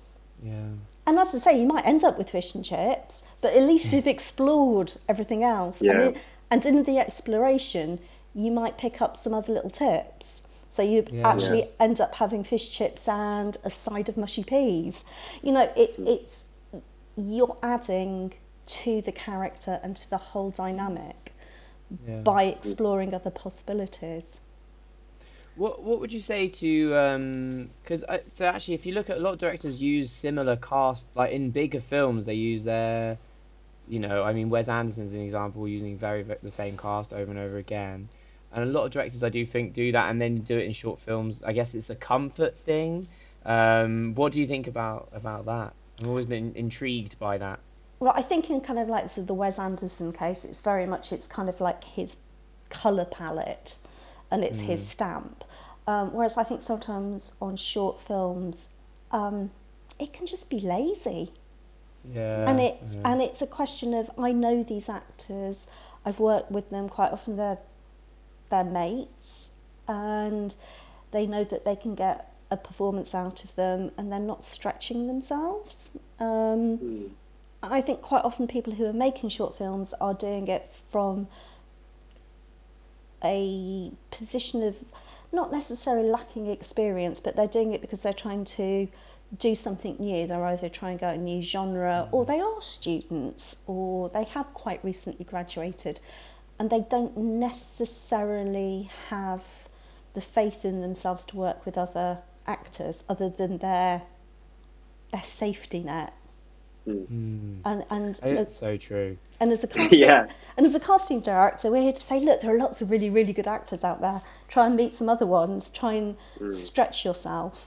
Yeah. 0.44 0.70
And 1.06 1.20
as 1.20 1.34
I 1.36 1.40
say, 1.40 1.60
you 1.60 1.68
might 1.68 1.86
end 1.86 2.04
up 2.04 2.18
with 2.18 2.30
fish 2.30 2.56
and 2.56 2.64
chips, 2.64 3.16
but 3.42 3.54
at 3.54 3.64
least 3.64 3.92
you've 3.92 4.08
explored 4.08 4.94
everything 5.08 5.44
else. 5.44 5.78
Yeah. 5.82 5.92
And, 5.92 6.02
in, 6.02 6.22
and 6.52 6.66
in 6.66 6.84
the 6.84 6.98
exploration, 7.00 8.00
you 8.34 8.52
might 8.52 8.78
pick 8.78 9.02
up 9.02 9.22
some 9.22 9.34
other 9.34 9.54
little 9.54 9.70
tips 9.70 10.28
So 10.72 10.84
you 10.84 11.06
Yeah. 11.12 11.28
actually 11.28 11.60
Yeah. 11.64 11.68
end 11.80 12.00
up 12.00 12.16
having 12.16 12.44
fish 12.44 12.70
chips 12.70 13.08
and 13.08 13.58
a 13.66 13.70
side 13.72 14.08
of 14.08 14.16
mushy 14.16 14.44
peas. 14.44 15.04
You 15.42 15.52
know, 15.52 15.70
it, 15.76 15.96
it's 15.98 16.46
you're 17.20 17.58
adding 17.62 18.34
to 18.68 19.02
the 19.02 19.12
character 19.12 19.80
and 19.84 19.96
to 19.98 20.10
the 20.10 20.18
whole 20.18 20.52
dynamic 20.52 21.34
Yeah. 22.08 22.22
by 22.24 22.44
exploring 22.44 23.14
other 23.14 23.32
possibilities. 23.32 24.24
What 25.56 25.84
What 25.84 26.00
would 26.00 26.14
you 26.14 26.20
say 26.22 26.48
to 26.48 26.90
because 27.84 28.04
uh, 28.06 28.20
so 28.32 28.46
actually 28.46 28.76
if 28.76 28.86
you 28.86 28.94
look 28.94 29.10
at 29.10 29.18
a 29.18 29.20
lot 29.20 29.34
of 29.34 29.40
directors 29.40 29.82
use 29.82 30.12
similar 30.12 30.56
cast 30.56 31.08
like 31.16 31.32
in 31.32 31.52
bigger 31.52 31.82
films 31.82 32.26
they 32.26 32.36
use 32.36 32.64
their 32.64 33.18
you 33.88 34.00
know 34.00 34.24
I 34.24 34.34
mean 34.34 34.50
Wes 34.50 34.70
Anderson's 34.70 35.14
an 35.14 35.22
example 35.22 35.68
using 35.68 35.98
very, 35.98 36.24
ve 36.24 36.36
the 36.42 36.52
same 36.52 36.78
cast 36.78 37.14
over 37.14 37.30
and 37.32 37.40
over 37.40 37.58
again 37.58 38.10
and 38.54 38.64
a 38.64 38.68
lot 38.68 38.86
of 38.86 38.92
directors 38.92 39.24
I 39.24 39.30
do 39.30 39.46
think 39.46 39.74
do 39.74 39.92
that 39.92 40.10
and 40.10 40.22
then 40.22 40.40
do 40.42 40.58
it 40.58 40.66
in 40.66 40.74
short 40.74 41.00
films 41.00 41.44
I 41.44 41.54
guess 41.54 41.76
it's 41.76 41.90
a 41.90 41.96
comfort 41.96 42.58
thing 42.58 43.08
um, 43.46 44.16
what 44.16 44.34
do 44.34 44.40
you 44.40 44.48
think 44.48 44.68
about 44.68 45.10
about 45.14 45.46
that 45.46 45.74
I've 46.00 46.08
always 46.08 46.26
been 46.26 46.54
intrigued 46.56 47.20
by 47.20 47.38
that 47.38 47.60
Well, 48.00 48.14
I 48.16 48.22
think 48.22 48.50
in 48.50 48.62
kind 48.62 48.80
of 48.80 48.88
like 48.88 49.10
sort 49.10 49.20
of 49.20 49.28
the 49.28 49.34
Wes 49.34 49.60
Anderson 49.60 50.14
case, 50.14 50.46
it's 50.46 50.62
very 50.62 50.86
much 50.86 51.12
it's 51.12 51.28
kind 51.28 51.50
of 51.50 51.60
like 51.60 51.84
his 51.84 52.12
color 52.70 53.06
palette, 53.06 53.76
and 54.32 54.44
it's 54.44 54.60
his 54.60 54.88
stamp. 54.88 55.44
Um, 55.88 56.14
whereas 56.14 56.38
I 56.38 56.44
think 56.44 56.62
sometimes 56.62 57.32
on 57.42 57.56
short 57.56 58.00
films, 58.00 58.56
um, 59.12 59.52
it 59.98 60.14
can 60.14 60.28
just 60.28 60.48
be 60.50 60.60
lazy, 60.60 61.34
yeah 62.14 62.50
and 62.50 62.60
it's 62.62 62.94
yeah. 62.94 63.12
and 63.12 63.22
it's 63.22 63.42
a 63.42 63.48
question 63.48 63.94
of 63.94 64.10
I 64.18 64.32
know 64.32 64.64
these 64.64 64.88
actors, 64.88 65.58
I've 66.06 66.20
worked 66.20 66.52
with 66.52 66.70
them 66.70 66.88
quite 66.90 67.12
often. 67.12 67.36
They're 67.36 67.58
they're 68.50 68.64
mates, 68.64 69.50
and 69.88 70.56
they 71.12 71.26
know 71.26 71.44
that 71.44 71.66
they 71.66 71.76
can 71.76 71.96
get 71.96 72.29
a 72.52 72.58
performance 72.58 73.14
out 73.14 73.44
of 73.44 73.56
them, 73.56 73.92
and 73.98 74.12
they're 74.12 74.20
not 74.20 74.44
stretching 74.44 75.08
themselves. 75.08 75.92
Um, 76.20 77.16
I 77.62 77.82
think 77.82 78.02
quite 78.02 78.24
often 78.24 78.48
people 78.48 78.74
who 78.74 78.86
are 78.86 78.94
making 78.94 79.30
short 79.30 79.58
films 79.58 79.94
are 80.00 80.14
doing 80.14 80.48
it 80.48 80.72
from 80.92 81.28
a 83.24 83.92
position 84.12 84.64
of 84.64 84.76
not 85.32 85.52
necessarily 85.52 86.10
lacking 86.10 86.50
experience, 86.50 87.20
but 87.20 87.36
they're 87.36 87.48
doing 87.48 87.74
it 87.74 87.82
because 87.82 88.00
they're 88.00 88.14
trying 88.14 88.46
to 88.46 88.88
do 89.38 89.54
something 89.54 89.96
new. 90.00 90.26
They're 90.26 90.46
either 90.46 90.70
trying 90.70 90.98
to 90.98 91.02
go 91.02 91.10
a 91.10 91.18
new 91.18 91.42
genre, 91.42 92.08
or 92.12 92.26
they 92.26 92.40
are 92.40 92.62
students, 92.62 93.56
or 93.68 94.10
they 94.10 94.24
have 94.24 94.52
quite 94.54 94.84
recently 94.84 95.26
graduated, 95.26 96.00
and 96.58 96.70
they 96.70 96.86
don't 96.90 97.16
necessarily 97.16 98.90
have 99.10 99.44
the 100.16 100.22
faith 100.22 100.66
in 100.66 100.82
themselves 100.82 101.24
to 101.26 101.36
work 101.36 101.66
with 101.66 101.78
other 101.78 102.20
actors, 102.50 103.04
other 103.08 103.30
than 103.30 103.60
their 103.60 104.02
their 105.12 105.24
safety 105.24 105.84
net. 105.84 106.14
Hmm. 106.86 107.60
And 107.66 107.86
and 107.90 108.20
it's 108.24 108.58
so 108.58 108.78
true 108.78 109.18
and 109.40 109.52
as 109.52 109.64
a 109.64 109.68
casting, 109.76 110.00
Yeah. 110.00 110.28
and 110.58 110.66
as 110.66 110.76
a 110.76 110.80
casting 110.80 111.22
director, 111.22 111.72
we're 111.72 111.84
here 111.84 111.94
to 111.94 112.04
say, 112.04 112.20
look, 112.20 112.42
there 112.42 112.54
are 112.54 112.58
lots 112.58 112.82
of 112.82 112.92
really, 112.92 113.10
really 113.10 113.34
good 113.34 113.48
actors 113.48 113.84
out 113.84 114.02
there. 114.02 114.22
Try 114.48 114.66
and 114.68 114.76
meet 114.76 114.94
some 114.94 115.10
other 115.10 115.26
ones. 115.26 115.70
Try 115.70 115.94
and 115.94 116.16
stretch 116.54 117.06
yourself. 117.06 117.66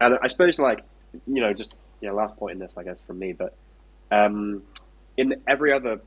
And 0.00 0.18
I 0.22 0.28
suppose, 0.28 0.58
like, 0.58 0.80
you 1.26 1.40
know, 1.40 1.52
just 1.52 1.74
yeah, 2.00 2.10
last 2.10 2.36
point 2.36 2.54
in 2.54 2.58
this, 2.58 2.74
I 2.76 2.82
guess, 2.82 2.98
from 3.06 3.18
me, 3.18 3.32
but 3.32 3.54
um, 4.10 4.62
in 5.16 5.34
every 5.46 5.72
other 5.72 6.00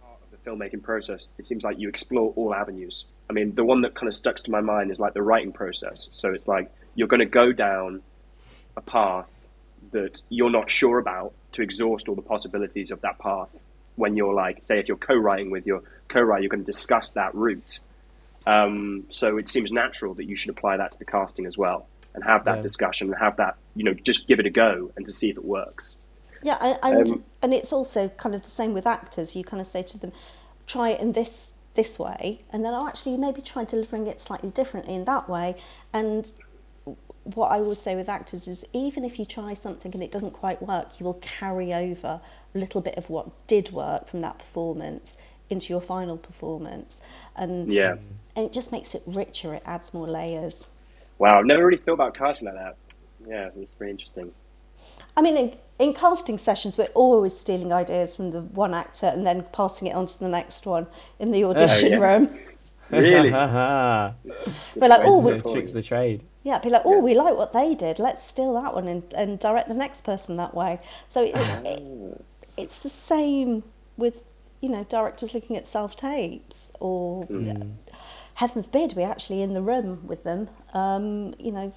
part 0.00 0.18
of 0.22 0.30
the 0.30 0.50
filmmaking 0.50 0.82
process, 0.82 1.28
it 1.38 1.44
seems 1.46 1.64
like 1.64 1.78
you 1.78 1.88
explore 1.88 2.32
all 2.36 2.54
avenues. 2.54 3.06
I 3.28 3.32
mean, 3.32 3.54
the 3.54 3.64
one 3.64 3.82
that 3.82 3.94
kind 3.94 4.08
of 4.08 4.14
stuck 4.14 4.36
to 4.36 4.50
my 4.50 4.60
mind 4.60 4.90
is 4.90 5.00
like 5.00 5.14
the 5.14 5.22
writing 5.22 5.52
process. 5.52 6.08
So 6.12 6.32
it's 6.32 6.46
like 6.46 6.70
you're 6.94 7.08
going 7.08 7.20
to 7.20 7.26
go 7.26 7.52
down 7.52 8.02
a 8.76 8.80
path 8.80 9.26
that 9.92 10.22
you're 10.28 10.50
not 10.50 10.70
sure 10.70 10.98
about 10.98 11.32
to 11.52 11.62
exhaust 11.62 12.08
all 12.08 12.14
the 12.14 12.22
possibilities 12.22 12.90
of 12.90 13.00
that 13.02 13.18
path. 13.18 13.48
When 13.96 14.16
you're 14.16 14.34
like, 14.34 14.64
say, 14.64 14.78
if 14.78 14.88
you're 14.88 14.96
co-writing 14.96 15.50
with 15.50 15.66
your 15.66 15.82
co-writer, 16.08 16.42
you're 16.42 16.50
going 16.50 16.64
to 16.64 16.66
discuss 16.66 17.12
that 17.12 17.34
route. 17.34 17.80
Um, 18.46 19.04
so 19.10 19.36
it 19.36 19.48
seems 19.48 19.70
natural 19.70 20.14
that 20.14 20.24
you 20.24 20.36
should 20.36 20.50
apply 20.50 20.78
that 20.78 20.92
to 20.92 20.98
the 20.98 21.04
casting 21.04 21.46
as 21.46 21.58
well 21.58 21.86
and 22.14 22.24
have 22.24 22.44
that 22.44 22.56
Yeah. 22.56 22.62
discussion 22.62 23.08
and 23.08 23.18
have 23.18 23.36
that, 23.36 23.56
you 23.74 23.84
know, 23.84 23.94
just 23.94 24.26
give 24.26 24.40
it 24.40 24.46
a 24.46 24.50
go 24.50 24.90
and 24.96 25.06
to 25.06 25.12
see 25.12 25.30
if 25.30 25.36
it 25.36 25.44
works. 25.44 25.96
Yeah, 26.42 26.58
and 26.60 26.78
and, 26.82 27.08
Um, 27.08 27.24
and 27.40 27.54
it's 27.54 27.72
also 27.72 28.08
kind 28.16 28.34
of 28.34 28.42
the 28.42 28.50
same 28.50 28.74
with 28.74 28.86
actors. 28.86 29.36
You 29.36 29.44
kind 29.44 29.60
of 29.60 29.66
say 29.66 29.82
to 29.82 29.98
them, 29.98 30.12
try 30.66 30.90
it 30.90 31.00
in 31.00 31.12
this 31.12 31.50
this 31.74 31.98
way, 31.98 32.42
and 32.52 32.64
then 32.64 32.74
oh, 32.74 32.86
actually 32.86 33.16
maybe 33.16 33.40
try 33.40 33.64
delivering 33.64 34.06
it 34.06 34.20
slightly 34.20 34.50
differently 34.50 34.94
in 34.94 35.04
that 35.04 35.28
way. 35.28 35.56
And 35.92 36.30
what 37.24 37.52
I 37.52 37.60
would 37.60 37.76
say 37.76 37.94
with 37.94 38.08
actors 38.08 38.48
is 38.48 38.64
even 38.72 39.04
if 39.04 39.18
you 39.18 39.24
try 39.24 39.54
something 39.54 39.92
and 39.94 40.02
it 40.02 40.10
doesn't 40.10 40.32
quite 40.32 40.60
work, 40.62 40.98
you 40.98 41.04
will 41.04 41.20
carry 41.22 41.72
over 41.72 42.20
a 42.54 42.58
little 42.58 42.80
bit 42.80 42.96
of 42.96 43.08
what 43.08 43.28
did 43.46 43.72
work 43.72 44.08
from 44.08 44.20
that 44.22 44.38
performance 44.38 45.16
into 45.48 45.68
your 45.68 45.80
final 45.80 46.16
performance, 46.16 47.00
and 47.36 47.72
Yeah. 47.72 47.96
and 48.34 48.46
it 48.46 48.52
just 48.52 48.72
makes 48.72 48.94
it 48.94 49.02
richer. 49.06 49.54
It 49.54 49.62
adds 49.66 49.92
more 49.92 50.08
layers. 50.08 50.66
Wow, 51.18 51.38
I've 51.38 51.46
never 51.46 51.64
really 51.64 51.78
thought 51.78 51.94
about 51.94 52.14
casting 52.14 52.46
like 52.46 52.56
that. 52.56 52.76
Yeah, 53.26 53.50
it's 53.56 53.74
very 53.74 53.90
interesting. 53.90 54.32
I 55.16 55.20
mean, 55.20 55.36
in, 55.36 55.54
in 55.78 55.92
casting 55.94 56.38
sessions, 56.38 56.78
we're 56.78 56.86
always 56.94 57.38
stealing 57.38 57.72
ideas 57.72 58.14
from 58.14 58.30
the 58.30 58.40
one 58.40 58.72
actor 58.72 59.06
and 59.06 59.26
then 59.26 59.44
passing 59.52 59.88
it 59.88 59.94
on 59.94 60.06
to 60.06 60.18
the 60.18 60.28
next 60.28 60.64
one 60.64 60.86
in 61.18 61.30
the 61.30 61.44
oh, 61.44 61.50
audition 61.50 61.92
yeah. 61.92 61.98
room. 61.98 62.38
Really? 62.90 63.30
We're 64.76 64.88
like, 64.88 65.00
oh, 65.04 65.18
we, 65.18 65.40
Cool. 65.40 65.52
tricks 65.52 65.70
of 65.70 65.74
the 65.74 65.82
trade 65.82 66.24
yeah, 66.42 66.58
be 66.58 66.70
like, 66.70 66.82
oh, 66.84 66.96
Yeah. 66.96 67.00
we 67.00 67.14
like 67.14 67.36
what 67.36 67.52
they 67.52 67.74
did. 67.74 67.98
Let's 67.98 68.28
steal 68.28 68.54
that 68.54 68.74
one 68.74 68.88
and, 68.88 69.02
and 69.14 69.38
direct 69.38 69.68
the 69.68 69.74
next 69.74 70.02
person 70.04 70.36
that 70.36 70.54
way. 70.54 70.80
So 71.12 71.22
it, 71.22 71.32
it, 71.36 72.24
it's 72.56 72.78
the 72.78 72.90
same 72.90 73.62
with, 73.96 74.14
you 74.60 74.68
know, 74.68 74.84
directors 74.84 75.34
looking 75.34 75.56
at 75.56 75.66
self 75.66 75.96
tapes 75.96 76.70
or 76.80 77.26
heaven 78.34 78.62
forbid 78.62 78.94
we're 78.96 79.08
actually 79.10 79.42
in 79.42 79.54
the 79.54 79.62
room 79.62 80.06
with 80.06 80.24
them. 80.24 80.48
Um, 80.74 81.34
you 81.38 81.52
know, 81.52 81.72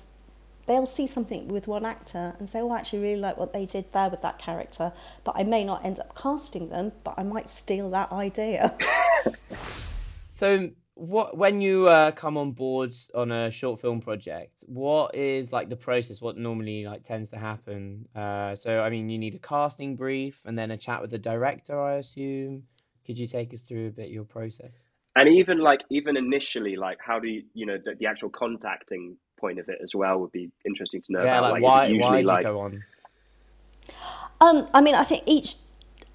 they'll 0.68 0.88
see 0.88 1.06
something 1.06 1.48
with 1.48 1.68
one 1.68 1.86
actor 1.86 2.36
and 2.40 2.50
say, 2.50 2.60
oh, 2.60 2.72
I 2.72 2.80
actually 2.80 3.00
really 3.00 3.22
like 3.22 3.38
what 3.38 3.54
they 3.54 3.66
did 3.66 3.86
there 3.94 4.10
with 4.10 4.22
that 4.24 4.40
character, 4.40 4.92
but 5.24 5.36
I 5.38 5.44
may 5.44 5.64
not 5.64 5.86
end 5.86 6.00
up 6.00 6.16
casting 6.16 6.70
them, 6.70 6.92
but 7.04 7.14
I 7.18 7.24
might 7.24 7.50
steal 7.50 7.90
that 7.92 8.12
idea. 8.12 8.76
So, 10.30 10.70
what 10.96 11.38
when 11.38 11.60
you 11.60 11.88
uh, 11.88 12.12
come 12.12 12.38
on 12.38 12.52
board 12.52 12.96
on 13.14 13.32
a 13.32 13.52
short 13.52 13.82
film 13.82 14.00
project, 14.00 14.64
what 14.68 15.14
is 15.14 15.52
like 15.52 15.70
the 15.70 15.76
process? 15.76 16.22
What 16.22 16.38
normally 16.38 16.86
like 16.86 17.04
tends 17.04 17.32
to 17.32 17.38
happen? 17.38 18.08
Uh, 18.16 18.56
so, 18.56 18.80
I 18.80 18.90
mean, 18.90 19.10
you 19.10 19.18
need 19.18 19.36
a 19.36 19.40
casting 19.40 19.98
brief 19.98 20.42
and 20.46 20.58
then 20.58 20.72
a 20.72 20.78
chat 20.78 21.02
with 21.02 21.12
the 21.12 21.20
director, 21.20 21.80
I 21.80 21.96
assume. 21.96 22.64
Could 23.06 23.20
you 23.20 23.28
take 23.28 23.54
us 23.54 23.62
through 23.62 23.88
a 23.88 23.92
bit 23.92 24.10
your 24.10 24.24
process? 24.24 24.72
And 25.18 25.30
even 25.30 25.60
like, 25.60 25.84
even 25.90 26.18
initially, 26.18 26.78
like, 26.78 26.98
how 27.06 27.20
do 27.20 27.28
you, 27.28 27.44
you 27.54 27.66
know, 27.66 27.78
the, 27.78 27.96
the 27.96 28.08
actual 28.08 28.30
contacting 28.30 29.18
point 29.38 29.60
of 29.60 29.68
it 29.68 29.80
as 29.84 29.94
well 29.94 30.20
would 30.20 30.32
be 30.32 30.50
interesting 30.66 31.02
to 31.02 31.14
know 31.14 31.24
yeah, 31.24 31.40
about. 31.40 31.52
like, 31.52 31.62
is 31.62 31.64
why 31.64 31.86
it 31.86 32.02
why 32.02 32.18
did 32.18 32.26
like, 32.26 32.44
you 32.46 32.52
go 32.52 32.60
on? 32.62 32.84
Um, 34.42 34.68
I 34.74 34.82
mean, 34.82 34.96
I 34.96 35.04
think 35.04 35.24
each. 35.26 35.56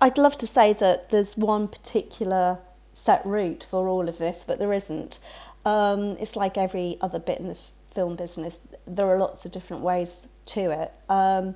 I'd 0.01 0.17
love 0.17 0.39
to 0.39 0.47
say 0.47 0.73
that 0.75 1.11
there's 1.11 1.37
one 1.37 1.69
particular 1.69 2.59
set 3.03 3.25
route 3.25 3.67
for 3.69 3.89
all 3.89 4.09
of 4.09 4.19
this, 4.19 4.45
but 4.47 4.59
there 4.59 4.73
isn't. 4.73 5.19
Um, 5.65 6.17
it's 6.21 6.37
like 6.37 6.57
every 6.57 6.99
other 7.01 7.19
bit 7.19 7.39
in 7.39 7.49
the 7.49 7.57
film 7.95 8.17
business. 8.17 8.57
There 8.87 9.07
are 9.07 9.19
lots 9.19 9.45
of 9.45 9.53
different 9.53 9.83
ways 9.83 10.23
to 10.47 10.71
it. 10.71 10.93
Um, 11.09 11.55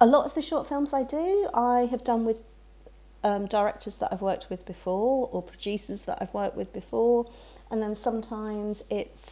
a 0.00 0.06
lot 0.06 0.26
of 0.26 0.34
the 0.34 0.42
short 0.42 0.68
films 0.68 0.92
I 0.92 1.02
do, 1.02 1.48
I 1.54 1.88
have 1.90 2.04
done 2.04 2.24
with 2.24 2.38
um, 3.22 3.46
directors 3.46 3.94
that 3.96 4.12
I've 4.12 4.20
worked 4.20 4.50
with 4.50 4.66
before 4.66 5.28
or 5.32 5.42
producers 5.42 6.02
that 6.02 6.18
I've 6.20 6.34
worked 6.34 6.56
with 6.56 6.72
before, 6.72 7.30
and 7.70 7.82
then 7.82 7.96
sometimes 7.96 8.82
it's 8.90 9.30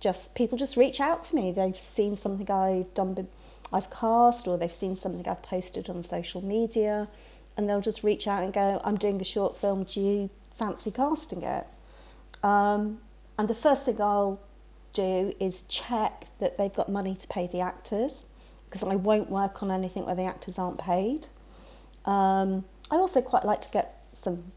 just 0.00 0.34
people 0.34 0.58
just 0.58 0.76
reach 0.76 1.00
out 1.00 1.24
to 1.24 1.34
me. 1.34 1.50
They've 1.50 1.78
seen 1.78 2.18
something 2.18 2.50
I've 2.50 2.92
done, 2.94 3.26
I've 3.72 3.90
cast, 3.90 4.46
or 4.46 4.58
they've 4.58 4.72
seen 4.72 4.96
something 4.96 5.26
I've 5.26 5.42
posted 5.42 5.88
on 5.88 6.04
social 6.04 6.44
media, 6.44 7.08
and 7.56 7.68
they'll 7.68 7.80
just 7.80 8.02
reach 8.02 8.26
out 8.26 8.42
and 8.42 8.52
go, 8.52 8.80
"I'm 8.84 8.96
doing 8.96 9.20
a 9.20 9.24
short 9.24 9.56
film. 9.56 9.84
Do 9.84 10.00
you 10.00 10.30
fancy 10.58 10.90
casting 10.90 11.42
it?" 11.42 11.66
Um, 12.42 13.00
and 13.38 13.48
the 13.48 13.54
first 13.54 13.84
thing 13.84 14.00
I'll 14.00 14.40
do 14.92 15.34
is 15.40 15.62
check 15.68 16.26
that 16.38 16.56
they've 16.58 16.74
got 16.74 16.88
money 16.88 17.14
to 17.16 17.26
pay 17.28 17.46
the 17.46 17.60
actors, 17.60 18.24
because 18.70 18.88
I 18.88 18.96
won't 18.96 19.30
work 19.30 19.62
on 19.62 19.70
anything 19.70 20.04
where 20.06 20.14
the 20.14 20.24
actors 20.24 20.58
aren't 20.58 20.78
paid. 20.78 21.28
Um, 22.04 22.64
I 22.90 22.96
also 22.96 23.20
quite 23.20 23.44
like 23.44 23.62
to 23.62 23.70
get 23.70 24.04
some 24.22 24.52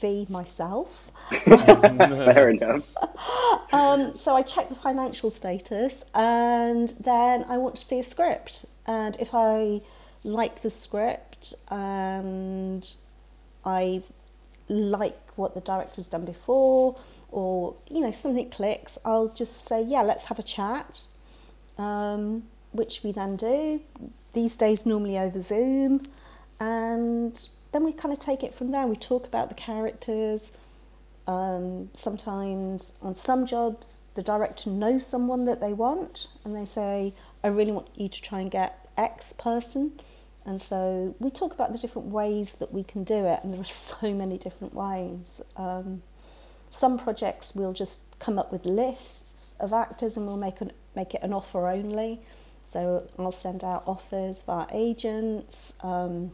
fee 0.00 0.26
myself. 0.28 1.10
fair 1.44 2.50
enough. 2.50 2.94
Um, 3.72 4.16
so 4.22 4.36
I 4.36 4.42
check 4.42 4.68
the 4.68 4.76
financial 4.76 5.32
status 5.32 5.94
and 6.14 6.90
then 7.00 7.44
I 7.48 7.56
want 7.56 7.74
to 7.76 7.84
see 7.84 7.98
a 7.98 8.08
script. 8.08 8.66
And 8.86 9.16
if 9.16 9.30
I 9.32 9.80
like 10.22 10.62
the 10.62 10.70
script 10.70 11.33
and 11.68 12.88
I 13.64 14.02
like 14.68 15.18
what 15.36 15.54
the 15.54 15.60
director's 15.60 16.06
done 16.06 16.24
before, 16.24 16.96
or 17.30 17.74
you 17.90 18.00
know 18.00 18.12
something 18.12 18.50
clicks, 18.50 18.96
I'll 19.04 19.28
just 19.28 19.66
say, 19.68 19.82
yeah, 19.82 20.02
let's 20.02 20.24
have 20.26 20.38
a 20.38 20.42
chat, 20.42 21.00
um, 21.78 22.44
which 22.72 23.02
we 23.02 23.12
then 23.12 23.36
do. 23.36 23.80
These 24.32 24.56
days, 24.56 24.86
normally 24.86 25.18
over 25.18 25.40
Zoom, 25.40 26.06
and 26.60 27.48
then 27.72 27.84
we 27.84 27.92
kind 27.92 28.12
of 28.12 28.20
take 28.20 28.42
it 28.42 28.54
from 28.54 28.70
there. 28.70 28.86
We 28.86 28.96
talk 28.96 29.26
about 29.26 29.48
the 29.48 29.54
characters. 29.54 30.40
Um, 31.26 31.88
sometimes 31.94 32.92
on 33.00 33.16
some 33.16 33.46
jobs, 33.46 34.00
the 34.14 34.22
director 34.22 34.68
knows 34.68 35.06
someone 35.06 35.46
that 35.46 35.60
they 35.60 35.72
want, 35.72 36.28
and 36.44 36.54
they 36.54 36.66
say, 36.66 37.14
I 37.42 37.48
really 37.48 37.72
want 37.72 37.88
you 37.94 38.08
to 38.08 38.22
try 38.22 38.40
and 38.40 38.50
get 38.50 38.86
X 38.96 39.32
person. 39.38 40.00
And 40.46 40.60
so 40.60 41.14
we 41.18 41.30
talk 41.30 41.54
about 41.54 41.72
the 41.72 41.78
different 41.78 42.08
ways 42.08 42.52
that 42.58 42.72
we 42.72 42.84
can 42.84 43.04
do 43.04 43.26
it, 43.26 43.40
and 43.42 43.52
there 43.52 43.60
are 43.60 43.64
so 44.00 44.12
many 44.12 44.38
different 44.38 44.74
ways. 44.74 45.40
Um, 45.56 46.02
some 46.70 46.98
projects 46.98 47.52
we'll 47.54 47.72
just 47.72 48.00
come 48.18 48.38
up 48.38 48.52
with 48.52 48.64
lists 48.64 49.54
of 49.60 49.72
actors 49.72 50.16
and 50.16 50.26
we'll 50.26 50.36
make, 50.36 50.60
an, 50.60 50.72
make 50.96 51.14
it 51.14 51.22
an 51.22 51.32
offer 51.32 51.68
only. 51.68 52.20
So 52.72 53.08
I'll 53.18 53.30
send 53.30 53.62
out 53.62 53.84
offers 53.86 54.42
via 54.42 54.66
agents. 54.72 55.72
Um, 55.80 56.32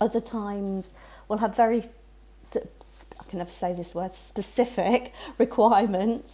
other 0.00 0.20
times 0.20 0.86
we'll 1.28 1.40
have 1.40 1.56
very, 1.56 1.88
I 2.54 3.24
can 3.28 3.38
never 3.38 3.50
say 3.50 3.72
this 3.72 3.94
word, 3.94 4.14
specific 4.14 5.12
requirements 5.38 6.32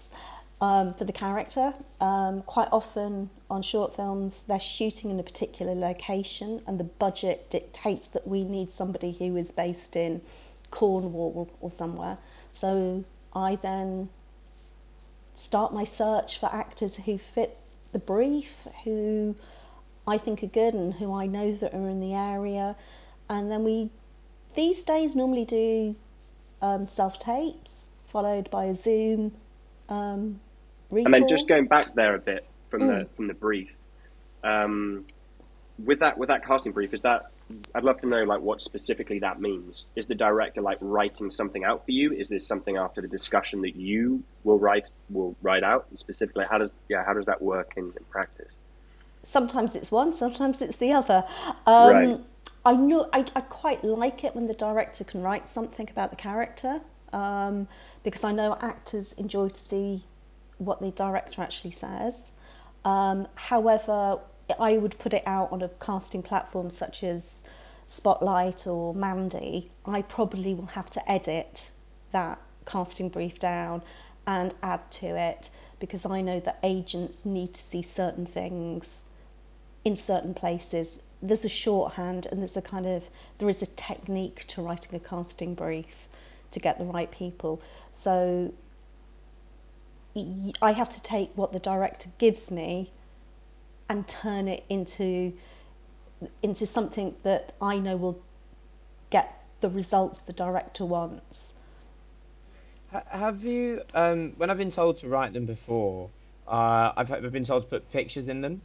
um, 0.61 0.95
for 0.95 1.05
the 1.05 1.13
character. 1.13 1.73
Um, 2.01 2.43
quite 2.43 2.69
often 2.73 3.31
on 3.51 3.63
short 3.63 3.97
films, 3.97 4.35
they're 4.47 4.61
shooting 4.61 5.11
in 5.11 5.21
a 5.21 5.23
particular 5.23 5.75
location, 5.75 6.63
and 6.67 6.79
the 6.79 6.85
budget 6.85 7.51
dictates 7.51 8.09
that 8.09 8.27
we 8.27 8.45
need 8.45 8.75
somebody 8.75 9.13
who 9.13 9.37
is 9.37 9.51
based 9.51 9.97
in 9.97 10.21
Cornwall 10.71 11.51
or, 11.61 11.71
somewhere. 11.71 12.19
So 12.55 13.05
I 13.35 13.57
then 13.57 14.09
start 15.35 15.73
my 15.73 15.85
search 15.85 16.39
for 16.39 16.47
actors 16.53 16.97
who 16.97 17.19
fit 17.19 17.57
the 17.93 17.99
brief, 17.99 18.53
who 18.85 19.37
I 20.07 20.19
think 20.19 20.43
are 20.43 20.49
good 20.49 20.75
and 20.75 20.95
who 20.95 21.15
I 21.15 21.27
know 21.27 21.55
that 21.55 21.73
are 21.73 21.89
in 21.89 22.01
the 22.01 22.15
area. 22.15 22.77
And 23.29 23.51
then 23.51 23.63
we, 23.63 23.91
these 24.55 24.83
days, 24.83 25.15
normally 25.15 25.45
do 25.45 25.97
um, 26.61 26.87
self 26.87 27.19
tapes 27.19 27.71
followed 28.07 28.51
by 28.51 28.65
a 28.65 28.75
Zoom 28.75 29.33
um, 29.89 30.41
and 30.91 31.13
then 31.13 31.29
just 31.29 31.49
going 31.49 31.67
back 31.67 31.95
there 31.95 32.15
a 32.15 32.19
bit 32.19 32.47
from 32.71 32.83
mm. 32.83 33.01
the 33.01 33.09
from 33.17 33.27
the 33.27 33.35
brief, 33.35 33.71
um, 34.45 35.05
with 35.85 36.01
that 36.01 36.19
with 36.19 36.29
that 36.29 36.45
casting 36.45 36.73
brief, 36.73 36.95
is 36.95 37.03
that 37.03 37.31
I'd 37.75 37.85
love 37.85 37.99
to 37.99 38.07
know 38.07 38.25
like 38.25 38.41
what 38.41 38.63
specifically 38.63 39.19
that 39.21 39.41
means. 39.41 39.91
Is 39.97 40.07
the 40.07 40.15
director 40.15 40.61
like 40.61 40.79
writing 40.81 41.31
something 41.31 41.65
out 41.65 41.85
for 41.85 41.93
you? 41.93 42.13
Is 42.13 42.29
this 42.29 42.47
something 42.47 42.77
after 42.77 43.01
the 43.01 43.09
discussion 43.09 43.63
that 43.63 43.77
you 43.77 44.23
will 44.45 44.59
write 44.59 44.91
will 45.11 45.37
write 45.43 45.65
out 45.65 45.87
and 45.91 45.99
specifically? 45.99 46.45
How 46.51 46.59
does 46.59 46.73
yeah 46.89 47.05
how 47.05 47.15
does 47.15 47.27
that 47.27 47.41
work 47.41 47.75
in, 47.77 47.85
in 47.85 48.05
practice? 48.11 48.57
Sometimes 49.27 49.75
it's 49.75 49.91
one, 49.91 50.13
sometimes 50.15 50.63
it's 50.63 50.77
the 50.77 50.93
other. 50.93 51.25
Um, 51.67 51.93
right. 51.93 52.21
I 52.65 52.75
know 52.75 53.09
I, 53.13 53.27
I 53.35 53.41
quite 53.43 53.85
like 53.85 54.25
it 54.25 54.35
when 54.35 54.47
the 54.47 54.55
director 54.55 55.05
can 55.05 55.23
write 55.23 55.49
something 55.49 55.89
about 55.91 56.11
the 56.11 56.17
character 56.17 56.81
um, 57.13 57.69
because 58.03 58.25
I 58.25 58.33
know 58.33 58.57
actors 58.61 59.15
enjoy 59.17 59.49
to 59.49 59.61
see 59.61 60.05
what 60.59 60.81
the 60.81 60.91
director 60.91 61.43
actually 61.43 61.71
says. 61.71 62.15
Um, 62.85 63.27
however, 63.35 64.19
I 64.59 64.79
would 64.79 64.99
put 64.99 65.15
it 65.15 65.23
out 65.27 65.53
on 65.53 65.63
a 65.63 65.69
casting 65.81 66.23
platform 66.23 66.71
such 66.71 67.03
as 67.03 67.23
Spotlight 67.87 68.67
or 68.67 68.95
Mandy. 68.95 69.71
I 69.87 70.03
probably 70.03 70.55
will 70.55 70.67
have 70.67 70.91
to 70.91 71.11
edit 71.11 71.71
that 72.13 72.39
casting 72.67 73.09
brief 73.09 73.39
down 73.39 73.83
and 74.27 74.55
add 74.63 74.91
to 74.91 75.07
it 75.07 75.51
because 75.81 76.05
I 76.05 76.21
know 76.21 76.41
that 76.41 76.59
agents 76.63 77.19
need 77.25 77.55
to 77.55 77.63
see 77.63 77.83
certain 77.83 78.27
things 78.27 79.01
in 79.85 79.97
certain 79.97 80.35
places. 80.35 81.01
There's 81.23 81.45
a 81.45 81.49
shorthand 81.49 82.27
and 82.27 82.41
there's 82.41 82.57
a 82.57 82.63
kind 82.63 82.87
of 82.87 83.05
there 83.39 83.49
is 83.49 83.63
a 83.63 83.67
technique 83.67 84.47
to 84.49 84.63
writing 84.63 84.95
a 84.95 85.01
casting 85.01 85.55
brief 85.55 86.09
to 86.51 86.61
get 86.61 86.79
the 86.79 86.85
right 86.85 87.11
people. 87.11 87.63
So 87.93 88.53
I 90.63 90.73
have 90.73 90.89
to 90.91 91.03
take 91.03 91.31
what 91.35 91.53
the 91.53 91.59
director 91.59 92.11
gives 92.19 92.51
me 92.51 92.93
and 93.89 94.07
turn 94.07 94.49
it 94.49 94.65
into 94.69 95.33
into 96.43 96.67
something 96.67 97.15
that 97.23 97.53
I 97.63 97.79
know 97.79 97.97
will 97.97 98.21
get 99.11 99.45
the 99.61 99.69
results 99.69 100.19
the 100.27 100.33
director 100.33 100.85
wants. 100.85 101.55
Have 102.91 103.45
you, 103.45 103.83
um, 103.95 104.33
when 104.37 104.51
I've 104.51 104.59
been 104.59 104.71
told 104.71 104.97
to 104.99 105.09
write 105.09 105.33
them 105.33 105.45
before, 105.45 106.09
uh, 106.47 106.93
I've, 106.97 107.13
I've 107.13 107.31
been 107.31 107.45
told 107.45 107.65
to 107.65 107.69
put 107.69 107.93
pictures 107.93 108.29
in 108.29 108.41
them, 108.41 108.63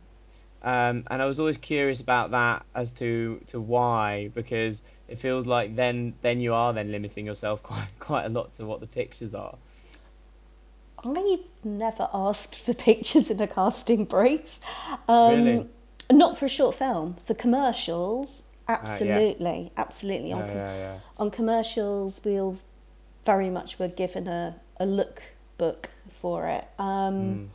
um, 0.64 1.04
and 1.12 1.22
I 1.22 1.26
was 1.26 1.40
always 1.40 1.58
curious 1.58 2.00
about 2.00 2.32
that 2.32 2.66
as 2.74 2.92
to 2.94 3.42
to 3.48 3.60
why, 3.60 4.30
because 4.34 4.82
it 5.10 5.20
feels 5.20 5.46
like 5.46 5.76
then 5.76 6.14
then 6.22 6.40
you 6.40 6.54
are 6.54 6.72
then 6.72 6.92
limiting 6.92 7.26
yourself 7.26 7.62
quite 7.72 7.90
quite 8.00 8.26
a 8.26 8.30
lot 8.30 8.56
to 8.56 8.66
what 8.66 8.80
the 8.80 8.88
pictures 8.88 9.36
are. 9.36 9.58
I've 11.04 11.40
never 11.64 12.08
asked 12.14 12.56
for 12.56 12.74
pictures 12.90 13.30
in 13.30 13.40
a 13.42 13.48
casting 13.48 14.06
brief. 14.06 14.42
Um, 15.08 15.46
really? 15.46 15.70
Not 16.12 16.38
for 16.38 16.46
a 16.46 16.50
short 16.50 16.76
film. 16.76 17.18
For 17.26 17.34
commercials, 17.34 18.44
absolutely, 18.68 19.46
uh, 19.46 19.64
yeah. 19.64 19.70
absolutely. 19.78 20.32
On, 20.32 20.40
yeah, 20.40 20.76
yeah, 20.76 21.00
on 21.18 21.32
commercials, 21.32 22.20
we'll 22.24 22.60
very 23.26 23.50
much 23.50 23.80
we're 23.80 23.88
given 23.88 24.28
a, 24.28 24.56
a 24.80 24.86
look 24.86 25.22
book 25.58 25.90
for 26.12 26.48
it. 26.48 26.68
Um, 26.78 27.16
mm. 27.16 27.48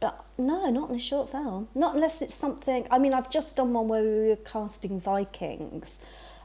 But 0.00 0.24
no, 0.38 0.70
not 0.70 0.90
in 0.90 0.96
a 0.96 1.00
short 1.00 1.30
film. 1.30 1.68
Not 1.74 1.94
unless 1.94 2.22
it's 2.22 2.34
something. 2.34 2.86
I 2.90 2.98
mean, 2.98 3.12
I've 3.12 3.30
just 3.30 3.56
done 3.56 3.72
one 3.72 3.88
where 3.88 4.02
we 4.02 4.28
were 4.28 4.36
casting 4.36 5.00
Vikings, 5.00 5.88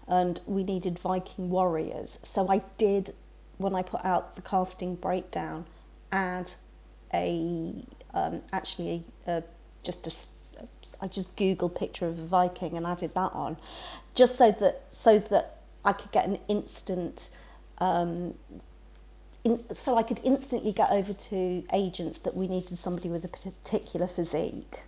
and 0.07 0.41
we 0.45 0.63
needed 0.63 0.99
Viking 0.99 1.49
warriors. 1.49 2.19
So 2.33 2.47
I 2.49 2.63
did 2.77 3.13
when 3.57 3.73
I 3.73 3.81
put 3.81 4.03
out 4.03 4.35
the 4.35 4.41
casting 4.41 4.95
breakdown 4.95 5.65
add 6.15 6.51
a 7.13 7.85
um, 8.13 8.41
actually 8.51 9.03
a, 9.27 9.43
just 9.83 10.07
a 10.07 10.11
I 11.01 11.07
just 11.07 11.35
googled 11.35 11.75
picture 11.75 12.07
of 12.07 12.17
a 12.17 12.25
Viking 12.25 12.77
and 12.77 12.85
added 12.85 13.13
that 13.13 13.33
on, 13.33 13.57
just 14.15 14.37
so 14.37 14.51
that 14.59 14.83
so 14.91 15.19
that 15.19 15.61
I 15.83 15.93
could 15.93 16.11
get 16.11 16.25
an 16.25 16.39
instant. 16.47 17.29
Um, 17.77 18.35
in, 19.43 19.63
so 19.75 19.97
I 19.97 20.03
could 20.03 20.19
instantly 20.23 20.71
get 20.71 20.91
over 20.91 21.13
to 21.13 21.63
agents 21.71 22.19
that 22.19 22.35
we 22.35 22.47
needed 22.47 22.79
somebody 22.79 23.09
with 23.09 23.25
a 23.25 23.27
particular 23.27 24.07
physique. 24.07 24.79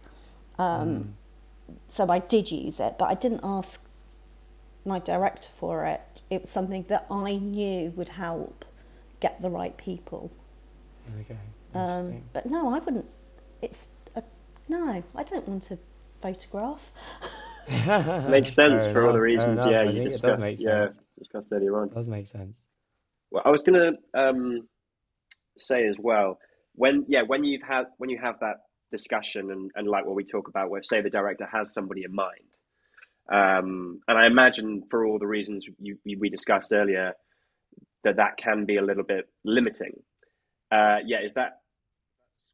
Um, 0.58 0.90
mm. 1.70 1.76
So 1.92 2.10
I 2.10 2.20
did 2.20 2.50
use 2.50 2.80
it, 2.80 2.96
but 2.98 3.06
I 3.06 3.14
didn't 3.14 3.42
ask 3.44 3.82
my 4.86 5.00
director 5.00 5.50
for 5.60 5.86
it. 5.86 6.22
It 6.30 6.42
was 6.42 6.50
something 6.50 6.86
that 6.88 7.06
I 7.12 7.36
knew 7.36 7.92
would 7.96 8.10
help 8.10 8.66
get 9.20 9.42
the 9.42 9.50
right 9.50 9.76
people. 9.78 10.32
Okay. 11.22 11.38
Um, 11.74 12.24
but 12.34 12.46
no, 12.46 12.74
I 12.74 12.80
wouldn't. 12.80 13.06
It's 13.62 13.80
a, 14.16 14.24
no, 14.68 15.04
I 15.16 15.24
don't 15.24 15.48
want 15.48 15.64
to 15.64 15.78
photograph. 16.22 16.82
Makes 18.30 18.54
sense 18.54 18.86
Fair 18.86 18.94
for 18.94 19.00
enough. 19.02 19.08
all 19.08 19.14
the 19.14 19.22
reasons. 19.22 19.62
Yeah, 19.66 19.84
you 19.84 20.10
discussed. 20.10 20.60
Yeah, 20.60 20.88
discussed 21.18 21.50
earlier 21.52 21.80
on. 21.80 21.90
It 21.90 21.96
does 21.96 22.08
make 22.08 22.28
sense. 22.28 22.62
Well, 23.30 23.44
I 23.46 23.50
was 23.50 23.62
going 23.64 23.94
to 24.14 24.20
um, 24.20 24.68
say 25.58 25.86
as 25.88 25.96
well 26.00 26.40
when 26.78 27.06
yeah 27.08 27.24
when 27.24 27.44
you've 27.44 27.62
had 27.62 27.86
when 27.98 28.10
you 28.10 28.18
have 28.18 28.40
that 28.40 28.58
discussion 28.92 29.52
and, 29.52 29.72
and 29.76 29.88
like 29.88 30.06
what 30.06 30.16
we 30.16 30.24
talk 30.24 30.48
about 30.48 30.70
where 30.70 30.82
say 30.84 31.02
the 31.02 31.10
director 31.10 31.48
has 31.52 31.74
somebody 31.74 32.04
in 32.04 32.14
mind 32.16 32.32
um, 33.30 34.00
and 34.08 34.18
I 34.18 34.28
imagine 34.28 34.84
for 34.90 35.06
all 35.06 35.20
the 35.20 35.28
reasons 35.28 35.66
you, 35.80 35.98
we 36.06 36.30
discussed 36.30 36.72
earlier 36.72 37.14
that 38.06 38.16
that 38.16 38.38
can 38.38 38.64
be 38.66 38.78
a 38.78 38.82
little 38.82 39.04
bit 39.04 39.26
limiting 39.44 39.92
uh, 40.72 40.98
yeah, 41.06 41.22
is 41.24 41.34
that 41.34 41.62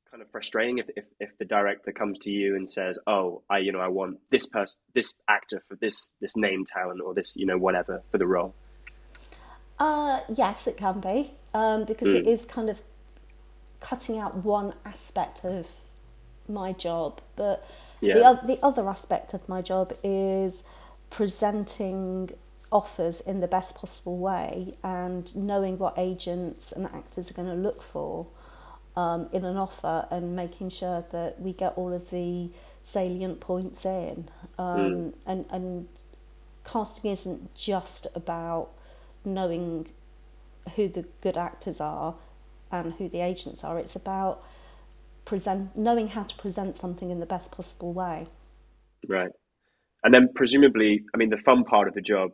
kind 0.10 0.21
of 0.21 0.30
frustrating 0.30 0.78
if, 0.78 0.86
if, 0.95 1.06
if 1.19 1.38
the 1.39 1.45
director 1.45 1.91
comes 1.91 2.19
to 2.19 2.30
you 2.30 2.56
and 2.56 2.69
says, 2.69 2.99
"Oh, 3.08 3.41
I 3.49 3.60
you 3.60 3.71
know 3.71 3.80
I 3.80 3.88
want 3.88 4.19
this 4.30 4.45
person, 4.45 4.80
this 4.93 5.13
actor 5.28 5.63
for 5.67 5.76
this 5.76 6.13
this 6.21 6.36
name 6.36 6.65
talent 6.65 7.02
or 7.02 7.13
this 7.13 7.36
you 7.36 7.45
know 7.45 7.58
whatever 7.58 8.04
for 8.12 8.17
the 8.17 8.28
role." 8.28 8.54
Uh, 9.80 10.19
yes, 10.34 10.67
it 10.67 10.78
can 10.78 10.99
be 10.99 11.32
um, 11.54 11.86
because 11.86 12.10
mm. 12.10 12.15
it 12.15 12.28
is 12.28 12.45
kind 12.45 12.69
of 12.69 12.80
cutting 13.80 14.17
out 14.17 14.38
one 14.38 14.73
aspect 14.86 15.43
of 15.43 15.67
my 16.47 16.71
job, 16.71 17.19
but 17.36 17.67
yeah. 18.02 18.15
the 18.15 18.56
the 18.56 18.65
other 18.65 18.88
aspect 18.88 19.34
of 19.34 19.47
my 19.49 19.62
job 19.62 19.97
is 20.04 20.63
presenting 21.10 22.30
offers 22.74 23.22
in 23.22 23.40
the 23.40 23.48
best 23.48 23.76
possible 23.76 24.18
way 24.18 24.74
and 24.84 25.34
knowing 25.36 25.78
what 25.78 25.94
agents 25.98 26.72
and 26.72 26.86
actors 26.88 27.30
are 27.30 27.34
going 27.34 27.48
to 27.48 27.54
look 27.54 27.82
for 27.82 28.28
um, 28.96 29.30
in 29.32 29.46
an 29.46 29.58
offer 29.58 30.08
and 30.12 30.36
making 30.36 30.70
sure 30.70 31.06
that 31.12 31.40
we 31.40 31.54
get 31.54 31.74
all 31.76 31.94
of 31.94 32.10
the 32.10 32.50
salient 32.84 33.40
points 33.40 33.86
in. 33.86 34.28
Um, 34.58 34.78
mm. 34.78 35.14
and, 35.26 35.46
and 35.52 35.88
casting 36.66 37.12
isn't 37.12 37.54
just 37.56 38.08
about 38.16 38.70
knowing 39.24 39.88
who 40.76 40.88
the 40.88 41.06
good 41.22 41.38
actors 41.38 41.80
are 41.80 42.16
and 42.72 42.94
who 42.94 43.08
the 43.08 43.20
agents 43.20 43.64
are. 43.64 43.78
It's 43.78 43.96
about 43.96 44.44
present 45.26 45.78
knowing 45.78 46.10
how 46.10 46.24
to 46.24 46.36
present 46.36 46.78
something 46.78 47.10
in 47.12 47.20
the 47.20 47.26
best 47.26 47.52
possible 47.52 47.94
way. 47.94 48.28
Right. 49.08 49.32
And 50.04 50.14
then 50.14 50.30
presumably, 50.36 51.04
I 51.14 51.18
mean, 51.18 51.30
the 51.30 51.38
fun 51.38 51.64
part 51.64 51.88
of 51.88 51.94
the 51.94 52.02
job 52.02 52.32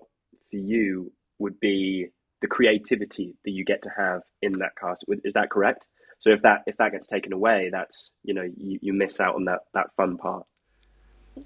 for 0.50 0.58
you 0.58 1.12
would 1.40 1.60
be 1.60 2.08
the 2.42 2.48
creativity 2.48 3.36
that 3.46 3.52
you 3.52 3.66
get 3.66 3.84
to 3.84 3.90
have 3.98 4.22
in 4.42 4.60
that 4.60 4.72
cast. 4.80 5.04
Is 5.24 5.34
that 5.34 5.50
correct? 5.50 5.88
So 6.20 6.32
if 6.32 6.42
that 6.42 6.64
if 6.68 6.78
that 6.78 6.92
gets 6.92 7.08
taken 7.08 7.34
away, 7.34 7.70
that's 7.72 8.12
you 8.24 8.34
know 8.34 8.44
you, 8.58 8.80
you 8.82 8.94
miss 8.94 9.20
out 9.20 9.36
on 9.36 9.46
that 9.46 9.60
that 9.74 9.88
fun 9.96 10.18
part. 10.18 10.46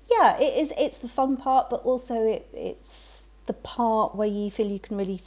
Yeah, 0.09 0.37
it 0.37 0.57
is. 0.57 0.73
It's 0.77 0.97
the 0.97 1.07
fun 1.07 1.37
part, 1.37 1.69
but 1.69 1.83
also 1.83 2.15
it, 2.15 2.47
it's 2.53 3.23
the 3.45 3.53
part 3.53 4.15
where 4.15 4.27
you 4.27 4.49
feel 4.49 4.67
you 4.67 4.79
can 4.79 4.97
really 4.97 5.21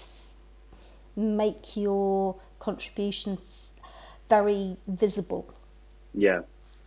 make 1.15 1.77
your 1.77 2.37
contributions 2.59 3.41
very 4.29 4.77
visible. 4.87 5.55
Yeah. 6.13 6.41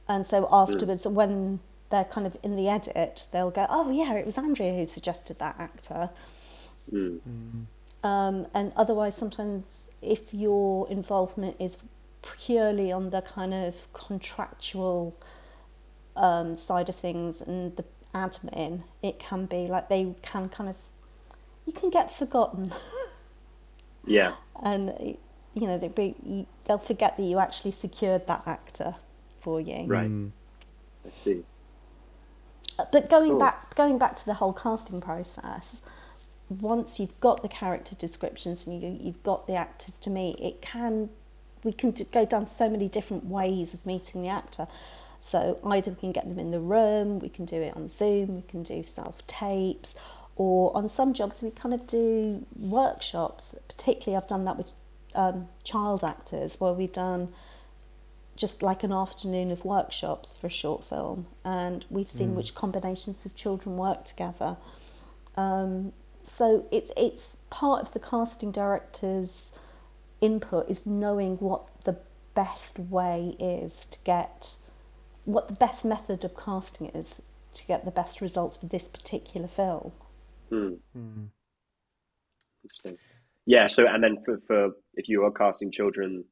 And 0.07 0.25
so 0.25 0.47
afterwards, 0.51 1.05
mm. 1.05 1.11
when 1.11 1.59
they're 1.91 2.03
kind 2.05 2.27
of 2.27 2.35
in 2.43 2.55
the 2.55 2.67
edit, 2.67 3.25
they'll 3.31 3.51
go, 3.51 3.65
"Oh 3.69 3.89
yeah, 3.89 4.13
it 4.15 4.25
was 4.25 4.37
Andrea 4.37 4.73
who 4.73 4.87
suggested 4.87 5.39
that 5.39 5.55
actor." 5.59 6.09
Mm. 6.91 7.65
Um, 8.03 8.47
and 8.53 8.71
otherwise, 8.75 9.15
sometimes 9.15 9.73
if 10.01 10.33
your 10.33 10.89
involvement 10.89 11.55
is 11.59 11.77
purely 12.45 12.91
on 12.91 13.09
the 13.09 13.21
kind 13.21 13.53
of 13.53 13.75
contractual 13.93 15.15
um, 16.15 16.55
side 16.55 16.89
of 16.89 16.95
things 16.95 17.41
and 17.41 17.75
the 17.75 17.85
admin, 18.13 18.83
it 19.01 19.19
can 19.19 19.45
be 19.45 19.67
like 19.67 19.89
they 19.89 20.13
can 20.21 20.49
kind 20.49 20.69
of 20.69 20.75
you 21.65 21.73
can 21.73 21.89
get 21.89 22.17
forgotten. 22.17 22.73
yeah. 24.05 24.35
And 24.63 25.17
you 25.53 25.67
know 25.67 25.77
they 25.77 25.87
be, 25.87 26.47
they'll 26.65 26.77
forget 26.77 27.17
that 27.17 27.23
you 27.23 27.39
actually 27.39 27.71
secured 27.71 28.25
that 28.27 28.43
actor 28.45 28.95
for 29.41 29.61
you. 29.61 29.85
Right. 29.85 30.09
Mm. 30.09 30.31
I 31.05 31.23
see. 31.23 31.43
Uh, 32.77 32.85
but 32.91 33.09
going 33.09 33.31
cool. 33.31 33.39
back 33.39 33.75
going 33.75 33.97
back 33.97 34.15
to 34.17 34.25
the 34.25 34.35
whole 34.35 34.53
casting 34.53 35.01
process, 35.01 35.81
once 36.49 36.99
you've 36.99 37.19
got 37.19 37.41
the 37.41 37.47
character 37.47 37.95
descriptions 37.95 38.65
and 38.65 38.81
you, 38.81 38.97
you've 39.01 39.23
got 39.23 39.47
the 39.47 39.53
actors 39.55 39.93
to 40.01 40.09
meet, 40.09 40.39
it 40.39 40.61
can 40.61 41.09
we 41.63 41.73
can 41.73 41.93
go 42.11 42.25
down 42.25 42.47
so 42.47 42.69
many 42.69 42.87
different 42.87 43.25
ways 43.25 43.73
of 43.73 43.85
meeting 43.85 44.21
the 44.21 44.29
actor. 44.29 44.67
So 45.21 45.59
either 45.65 45.91
we 45.91 45.97
can 45.97 46.11
get 46.11 46.27
them 46.27 46.39
in 46.39 46.51
the 46.51 46.59
room, 46.59 47.19
we 47.19 47.29
can 47.29 47.45
do 47.45 47.57
it 47.57 47.75
on 47.75 47.89
Zoom, 47.89 48.35
we 48.35 48.41
can 48.43 48.63
do 48.63 48.83
self 48.83 49.25
tapes, 49.27 49.93
or 50.35 50.75
on 50.75 50.89
some 50.89 51.13
jobs 51.13 51.43
we 51.43 51.51
kind 51.51 51.73
of 51.73 51.85
do 51.85 52.45
workshops. 52.57 53.55
Particularly, 53.67 54.15
I've 54.15 54.29
done 54.29 54.45
that 54.45 54.57
with 54.57 54.71
um, 55.15 55.49
child 55.63 56.03
actors, 56.03 56.55
where 56.59 56.73
we've 56.73 56.93
done 56.93 57.29
just 58.37 58.63
like 58.63 58.83
an 58.83 58.93
afternoon 58.93 59.51
of 59.51 59.65
workshops 59.65 60.35
for 60.39 60.47
a 60.47 60.49
short 60.49 60.85
film, 60.85 61.27
and 61.43 61.85
we've 61.89 62.09
seen 62.09 62.31
mm. 62.31 62.35
which 62.35 62.55
combinations 62.55 63.25
of 63.25 63.35
children 63.35 63.75
work 63.75 64.05
together. 64.05 64.55
Um, 65.35 65.91
so 66.39 66.65
it, 66.71 66.89
it's 66.95 67.21
part 67.49 67.85
of 67.85 67.91
the 67.91 67.99
casting 67.99 68.49
director's 68.49 69.51
input 70.21 70.69
is 70.69 70.85
knowing 70.85 71.35
what 71.35 71.65
the 71.83 71.97
best 72.33 72.79
way 72.79 73.35
is 73.37 73.73
to 73.91 73.97
get, 74.05 74.55
what 75.25 75.49
the 75.49 75.53
best 75.53 75.83
method 75.83 76.23
of 76.23 76.37
casting 76.37 76.87
is 76.87 77.07
to 77.55 77.65
get 77.65 77.83
the 77.83 77.91
best 77.91 78.21
results 78.21 78.55
for 78.55 78.67
this 78.67 78.85
particular 78.85 79.49
film. 79.49 79.91
Mm. 80.49 80.77
Mm. 80.97 81.27
Interesting. 82.63 82.97
Yeah. 83.45 83.67
So, 83.67 83.85
and 83.85 84.01
then 84.01 84.19
for, 84.23 84.39
for 84.47 84.69
if 84.93 85.09
you 85.09 85.25
are 85.25 85.31
casting 85.31 85.71
children 85.71 86.23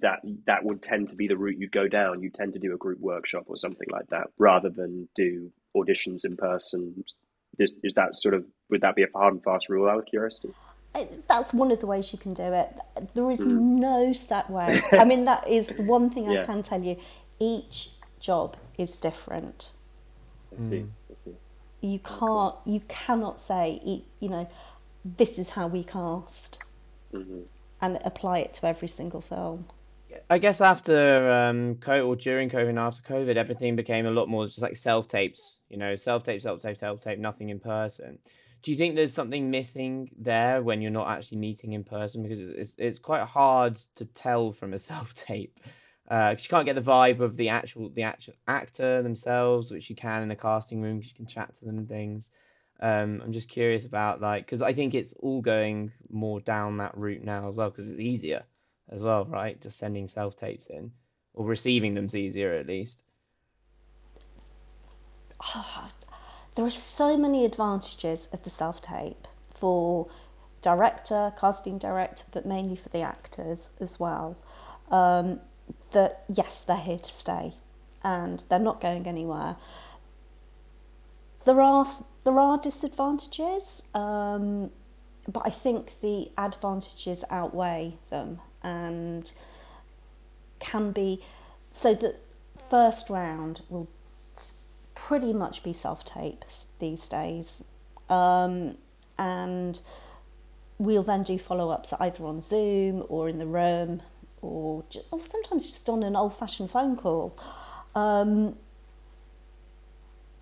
that 0.00 0.20
that 0.46 0.64
would 0.64 0.82
tend 0.82 1.10
to 1.10 1.16
be 1.16 1.28
the 1.28 1.36
route 1.36 1.58
you'd 1.58 1.72
go 1.72 1.88
down. 1.88 2.22
You 2.22 2.30
tend 2.30 2.54
to 2.54 2.58
do 2.58 2.72
a 2.72 2.78
group 2.78 3.00
workshop 3.00 3.44
or 3.48 3.58
something 3.58 3.88
like 3.90 4.06
that 4.08 4.28
rather 4.38 4.70
than 4.70 5.08
do 5.14 5.50
auditions 5.76 6.24
in 6.24 6.36
person. 6.38 7.04
Is, 7.58 7.74
is 7.82 7.92
that 7.94 8.16
sort 8.16 8.34
of 8.34 8.46
would 8.72 8.80
that 8.80 8.96
be 8.96 9.04
a 9.04 9.08
hard 9.14 9.34
and 9.34 9.42
fast 9.44 9.68
rule 9.68 9.88
out 9.88 9.98
of 9.98 10.06
curiosity? 10.06 10.52
That's 11.28 11.54
one 11.54 11.70
of 11.70 11.80
the 11.80 11.86
ways 11.86 12.12
you 12.12 12.18
can 12.18 12.34
do 12.34 12.42
it. 12.42 12.68
There 13.14 13.30
is 13.30 13.38
mm. 13.38 13.46
no 13.46 14.12
set 14.12 14.50
way. 14.50 14.80
I 14.92 15.04
mean, 15.04 15.24
that 15.26 15.48
is 15.48 15.68
the 15.68 15.84
one 15.84 16.10
thing 16.10 16.30
yeah. 16.30 16.42
I 16.42 16.44
can 16.44 16.62
tell 16.62 16.82
you. 16.82 16.96
Each 17.38 17.90
job 18.20 18.56
is 18.76 18.98
different. 18.98 19.70
I 20.58 20.62
see. 20.62 20.84
I 21.10 21.14
see. 21.24 21.36
You 21.80 21.98
can't. 22.00 22.56
You 22.66 22.80
cannot 22.88 23.40
say. 23.46 24.02
You 24.20 24.28
know, 24.28 24.48
this 25.04 25.38
is 25.38 25.48
how 25.50 25.68
we 25.68 25.84
cast. 25.84 26.58
Mm-hmm 27.14 27.42
and 27.82 27.98
apply 28.04 28.38
it 28.38 28.54
to 28.54 28.66
every 28.66 28.88
single 28.88 29.20
film. 29.20 29.66
I 30.30 30.38
guess 30.38 30.60
after 30.60 31.30
um, 31.30 31.74
COVID 31.76 32.06
or 32.06 32.16
during 32.16 32.48
COVID 32.48 32.68
and 32.68 32.78
after 32.78 33.02
COVID, 33.02 33.36
everything 33.36 33.76
became 33.76 34.06
a 34.06 34.10
lot 34.10 34.28
more 34.28 34.46
just 34.46 34.62
like 34.62 34.76
self 34.76 35.08
tapes. 35.08 35.58
You 35.68 35.78
know, 35.78 35.96
self 35.96 36.22
tape, 36.22 36.40
self 36.40 36.60
tape, 36.60 36.76
self 36.76 37.02
tape, 37.02 37.18
nothing 37.18 37.48
in 37.48 37.58
person. 37.58 38.18
Do 38.62 38.70
you 38.70 38.76
think 38.76 38.94
there's 38.94 39.12
something 39.12 39.50
missing 39.50 40.10
there 40.16 40.62
when 40.62 40.80
you're 40.80 40.90
not 40.92 41.08
actually 41.08 41.38
meeting 41.38 41.72
in 41.72 41.82
person? 41.82 42.22
Because 42.22 42.40
it's 42.40 42.76
it's 42.78 42.98
quite 42.98 43.24
hard 43.24 43.76
to 43.96 44.06
tell 44.06 44.52
from 44.52 44.72
a 44.72 44.78
self 44.90 45.14
tape. 45.14 45.58
Uh, 46.08 46.34
you 46.38 46.48
can't 46.48 46.66
get 46.66 46.74
the 46.74 46.82
vibe 46.82 47.20
of 47.20 47.36
the 47.36 47.48
actual 47.48 47.88
the 47.90 48.02
actual 48.02 48.34
actor 48.46 49.02
themselves, 49.02 49.70
which 49.70 49.90
you 49.90 49.96
can 49.96 50.22
in 50.22 50.30
a 50.30 50.36
casting 50.36 50.80
room 50.80 50.98
because 50.98 51.10
you 51.10 51.16
can 51.16 51.26
chat 51.26 51.54
to 51.56 51.64
them 51.64 51.78
and 51.78 51.88
things. 51.88 52.30
Um, 52.80 53.20
I'm 53.24 53.32
just 53.32 53.48
curious 53.48 53.86
about 53.86 54.20
like 54.20 54.44
because 54.44 54.62
I 54.62 54.72
think 54.72 54.94
it's 54.94 55.14
all 55.14 55.40
going 55.40 55.92
more 56.10 56.40
down 56.40 56.78
that 56.78 56.96
route 56.96 57.24
now 57.24 57.48
as 57.48 57.54
well 57.54 57.70
because 57.70 57.90
it's 57.90 58.00
easier 58.00 58.44
as 58.90 59.02
well, 59.02 59.24
right? 59.24 59.60
Just 59.60 59.78
sending 59.78 60.06
self 60.06 60.36
tapes 60.36 60.66
in 60.66 60.92
or 61.34 61.46
receiving 61.46 61.94
them's 61.94 62.14
easier 62.14 62.52
at 62.54 62.66
least. 62.66 63.00
Oh, 65.54 65.90
there 66.54 66.64
are 66.64 66.70
so 66.70 67.16
many 67.16 67.44
advantages 67.44 68.28
of 68.32 68.42
the 68.42 68.50
self 68.50 68.82
tape 68.82 69.26
for 69.54 70.08
director, 70.60 71.32
casting 71.38 71.78
director, 71.78 72.24
but 72.30 72.46
mainly 72.46 72.76
for 72.76 72.88
the 72.90 73.00
actors 73.00 73.58
as 73.80 73.98
well. 73.98 74.36
Um, 74.90 75.40
that 75.92 76.24
yes, 76.28 76.62
they're 76.66 76.76
here 76.76 76.98
to 76.98 77.12
stay 77.12 77.54
and 78.02 78.42
they're 78.48 78.58
not 78.58 78.80
going 78.80 79.06
anywhere. 79.06 79.56
There 81.44 81.60
are 81.60 81.86
there 82.24 82.38
are 82.38 82.58
disadvantages, 82.58 83.62
um, 83.94 84.70
but 85.26 85.42
I 85.44 85.50
think 85.50 86.00
the 86.00 86.30
advantages 86.38 87.24
outweigh 87.30 87.94
them 88.10 88.40
and 88.62 89.30
can 90.60 90.92
be 90.92 91.22
so 91.72 91.94
the 91.94 92.16
first 92.70 93.10
round 93.10 93.62
will 93.68 93.88
pretty 95.06 95.32
much 95.32 95.62
be 95.62 95.72
self 95.72 96.04
tapes 96.04 96.66
these 96.78 97.08
days. 97.08 97.46
Um, 98.08 98.76
and 99.18 99.80
we'll 100.78 101.02
then 101.02 101.22
do 101.22 101.38
follow 101.38 101.70
ups 101.70 101.92
either 101.98 102.24
on 102.24 102.40
Zoom 102.40 103.04
or 103.08 103.28
in 103.28 103.38
the 103.38 103.46
room 103.46 104.02
or, 104.40 104.84
just, 104.90 105.06
or 105.10 105.22
sometimes 105.24 105.66
just 105.66 105.88
on 105.88 106.02
an 106.02 106.16
old 106.16 106.36
fashioned 106.38 106.70
phone 106.70 106.96
call. 106.96 107.36
Um, 107.94 108.56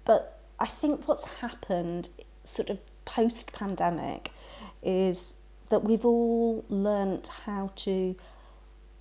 but 0.05 0.41
I 0.59 0.67
think 0.67 1.07
what's 1.07 1.27
happened, 1.41 2.09
sort 2.51 2.71
of 2.71 2.79
post 3.05 3.53
pandemic, 3.53 4.31
is 4.83 5.35
that 5.69 5.85
we've 5.85 6.05
all 6.05 6.65
learnt 6.69 7.29
how 7.45 7.73
to 7.77 8.17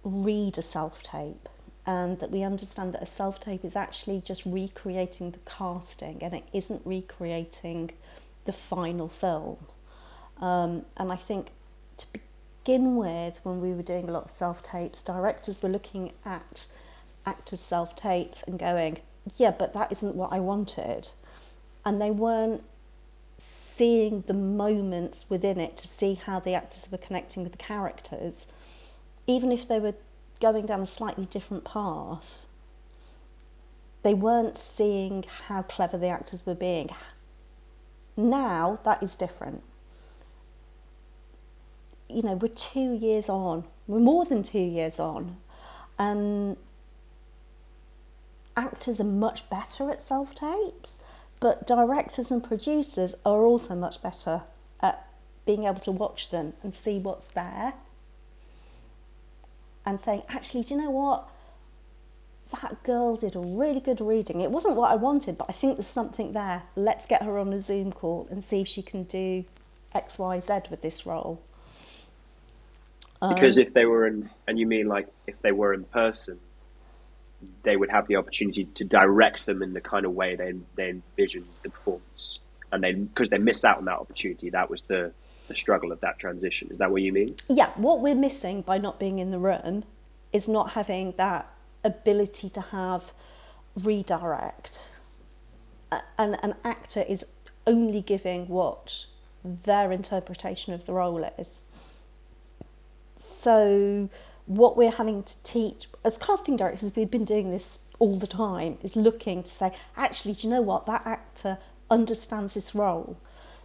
read 0.03 0.57
a 0.57 0.63
self 0.63 1.01
tape 1.03 1.49
and 1.89 2.19
that 2.19 2.29
we 2.29 2.43
understand 2.43 2.93
that 2.93 3.01
a 3.01 3.05
self 3.07 3.39
tape 3.39 3.65
is 3.65 3.75
actually 3.75 4.21
just 4.21 4.43
recreating 4.45 5.31
the 5.31 5.39
casting 5.45 6.21
and 6.21 6.35
it 6.35 6.43
isn't 6.53 6.81
recreating 6.85 7.89
the 8.45 8.53
final 8.53 9.07
film. 9.07 9.57
Um, 10.39 10.85
and 10.97 11.11
I 11.11 11.15
think 11.15 11.47
to 11.97 12.05
begin 12.13 12.95
with, 12.95 13.39
when 13.43 13.59
we 13.59 13.71
were 13.71 13.81
doing 13.81 14.07
a 14.07 14.11
lot 14.11 14.25
of 14.25 14.31
self 14.31 14.61
tapes, 14.61 15.01
directors 15.01 15.63
were 15.63 15.69
looking 15.69 16.11
at 16.23 16.67
actors' 17.25 17.59
self 17.59 17.95
tapes 17.95 18.43
and 18.45 18.59
going, 18.59 18.99
yeah, 19.37 19.51
but 19.51 19.73
that 19.73 19.91
isn't 19.91 20.15
what 20.15 20.31
I 20.31 20.39
wanted 20.39 21.09
and 21.85 21.99
they 21.99 22.11
weren't 22.11 22.63
seeing 23.75 24.23
the 24.27 24.33
moments 24.33 25.25
within 25.29 25.59
it 25.59 25.77
to 25.77 25.87
see 25.87 26.13
how 26.13 26.39
the 26.39 26.53
actors 26.53 26.87
were 26.91 26.97
connecting 26.99 27.41
with 27.43 27.53
the 27.53 27.57
characters, 27.57 28.45
even 29.25 29.51
if 29.51 29.67
they 29.67 29.79
were 29.79 29.95
going 30.39 30.65
down 30.65 30.81
a 30.81 30.85
slightly 30.85 31.25
different 31.25 31.63
path. 31.63 32.45
They 34.03 34.13
weren't 34.13 34.57
seeing 34.57 35.25
how 35.47 35.63
clever 35.63 35.97
the 35.97 36.07
actors 36.07 36.45
were 36.45 36.55
being. 36.55 36.89
Now 38.15 38.79
that 38.85 39.03
is 39.03 39.15
different. 39.15 39.63
You 42.07 42.23
know, 42.23 42.33
we're 42.33 42.47
two 42.47 42.93
years 42.93 43.29
on, 43.29 43.65
we're 43.87 43.99
more 43.99 44.25
than 44.25 44.41
two 44.41 44.57
years 44.57 44.99
on, 44.99 45.37
and 45.99 46.57
actors 48.57 48.99
are 48.99 49.03
much 49.03 49.47
better 49.49 49.91
at 49.91 50.01
self 50.01 50.33
tapes 50.33 50.93
but 51.39 51.65
directors 51.65 52.31
and 52.31 52.43
producers 52.43 53.15
are 53.25 53.43
also 53.43 53.75
much 53.75 54.01
better 54.01 54.41
at 54.81 55.07
being 55.45 55.63
able 55.63 55.79
to 55.79 55.91
watch 55.91 56.29
them 56.31 56.53
and 56.63 56.73
see 56.73 56.99
what's 56.99 57.27
there 57.33 57.73
and 59.89 59.99
saying, 59.99 60.23
actually, 60.29 60.63
do 60.63 60.75
you 60.75 60.81
know 60.81 60.91
what? 60.91 61.27
That 62.61 62.81
girl 62.83 63.15
did 63.15 63.35
a 63.35 63.39
really 63.39 63.79
good 63.79 64.01
reading. 64.01 64.41
It 64.41 64.51
wasn't 64.51 64.75
what 64.75 64.91
I 64.91 64.95
wanted, 64.95 65.37
but 65.37 65.47
I 65.49 65.53
think 65.53 65.77
there's 65.77 65.87
something 65.87 66.33
there. 66.33 66.63
Let's 66.75 67.05
get 67.05 67.23
her 67.23 67.37
on 67.37 67.53
a 67.53 67.61
Zoom 67.61 67.91
call 67.91 68.27
and 68.31 68.43
see 68.43 68.61
if 68.61 68.67
she 68.67 68.81
can 68.81 69.03
do 69.03 69.45
X, 69.93 70.17
Y, 70.17 70.39
Z 70.39 70.61
with 70.69 70.81
this 70.81 71.05
role. 71.05 71.41
Because 73.21 73.57
Um, 73.57 73.63
if 73.63 73.73
they 73.73 73.85
were 73.85 74.07
in, 74.07 74.29
and 74.47 74.57
you 74.57 74.65
mean 74.65 74.87
like 74.87 75.07
if 75.27 75.39
they 75.41 75.51
were 75.51 75.73
in 75.73 75.83
person, 75.83 76.39
they 77.63 77.75
would 77.75 77.89
have 77.89 78.07
the 78.07 78.15
opportunity 78.15 78.65
to 78.65 78.83
direct 78.83 79.45
them 79.45 79.61
in 79.61 79.73
the 79.73 79.81
kind 79.81 80.05
of 80.05 80.13
way 80.13 80.35
they 80.35 80.53
they 80.75 80.89
envisioned 80.89 81.45
the 81.63 81.69
performance, 81.69 82.39
and 82.71 82.83
they 82.83 82.93
because 82.93 83.29
they 83.29 83.37
miss 83.37 83.65
out 83.65 83.77
on 83.77 83.85
that 83.85 83.99
opportunity. 83.99 84.49
That 84.49 84.69
was 84.69 84.81
the 84.83 85.11
the 85.49 85.55
struggle 85.55 85.91
of 85.91 85.99
that 85.99 86.17
transition. 86.17 86.69
Is 86.71 86.77
that 86.77 86.89
what 86.89 87.01
you 87.01 87.11
mean? 87.11 87.35
yeah, 87.49 87.71
what 87.75 87.99
we're 87.99 88.15
missing 88.15 88.61
by 88.61 88.77
not 88.77 88.99
being 88.99 89.19
in 89.19 89.31
the 89.31 89.39
room 89.39 89.83
is 90.31 90.47
not 90.47 90.71
having 90.71 91.13
that 91.17 91.51
ability 91.83 92.49
to 92.49 92.61
have 92.61 93.03
redirect. 93.75 94.91
And 96.17 96.37
an 96.43 96.55
actor 96.63 97.01
is 97.01 97.25
only 97.65 98.01
giving 98.01 98.47
what 98.47 99.05
their 99.43 99.91
interpretation 99.91 100.73
of 100.73 100.85
the 100.85 100.93
role 100.93 101.23
is. 101.37 101.59
So, 103.41 104.09
what 104.45 104.75
we're 104.77 104.91
having 104.91 105.23
to 105.23 105.33
teach 105.43 105.87
as 106.03 106.17
casting 106.17 106.57
directors, 106.57 106.91
we've 106.95 107.09
been 107.09 107.25
doing 107.25 107.51
this 107.51 107.79
all 107.99 108.17
the 108.17 108.27
time, 108.27 108.77
is 108.83 108.95
looking 108.95 109.43
to 109.43 109.51
say, 109.51 109.71
actually, 109.95 110.33
do 110.33 110.47
you 110.47 110.53
know 110.53 110.61
what? 110.61 110.85
That 110.85 111.05
actor 111.05 111.57
understands 111.89 112.53
this 112.53 112.75
role. 112.75 113.17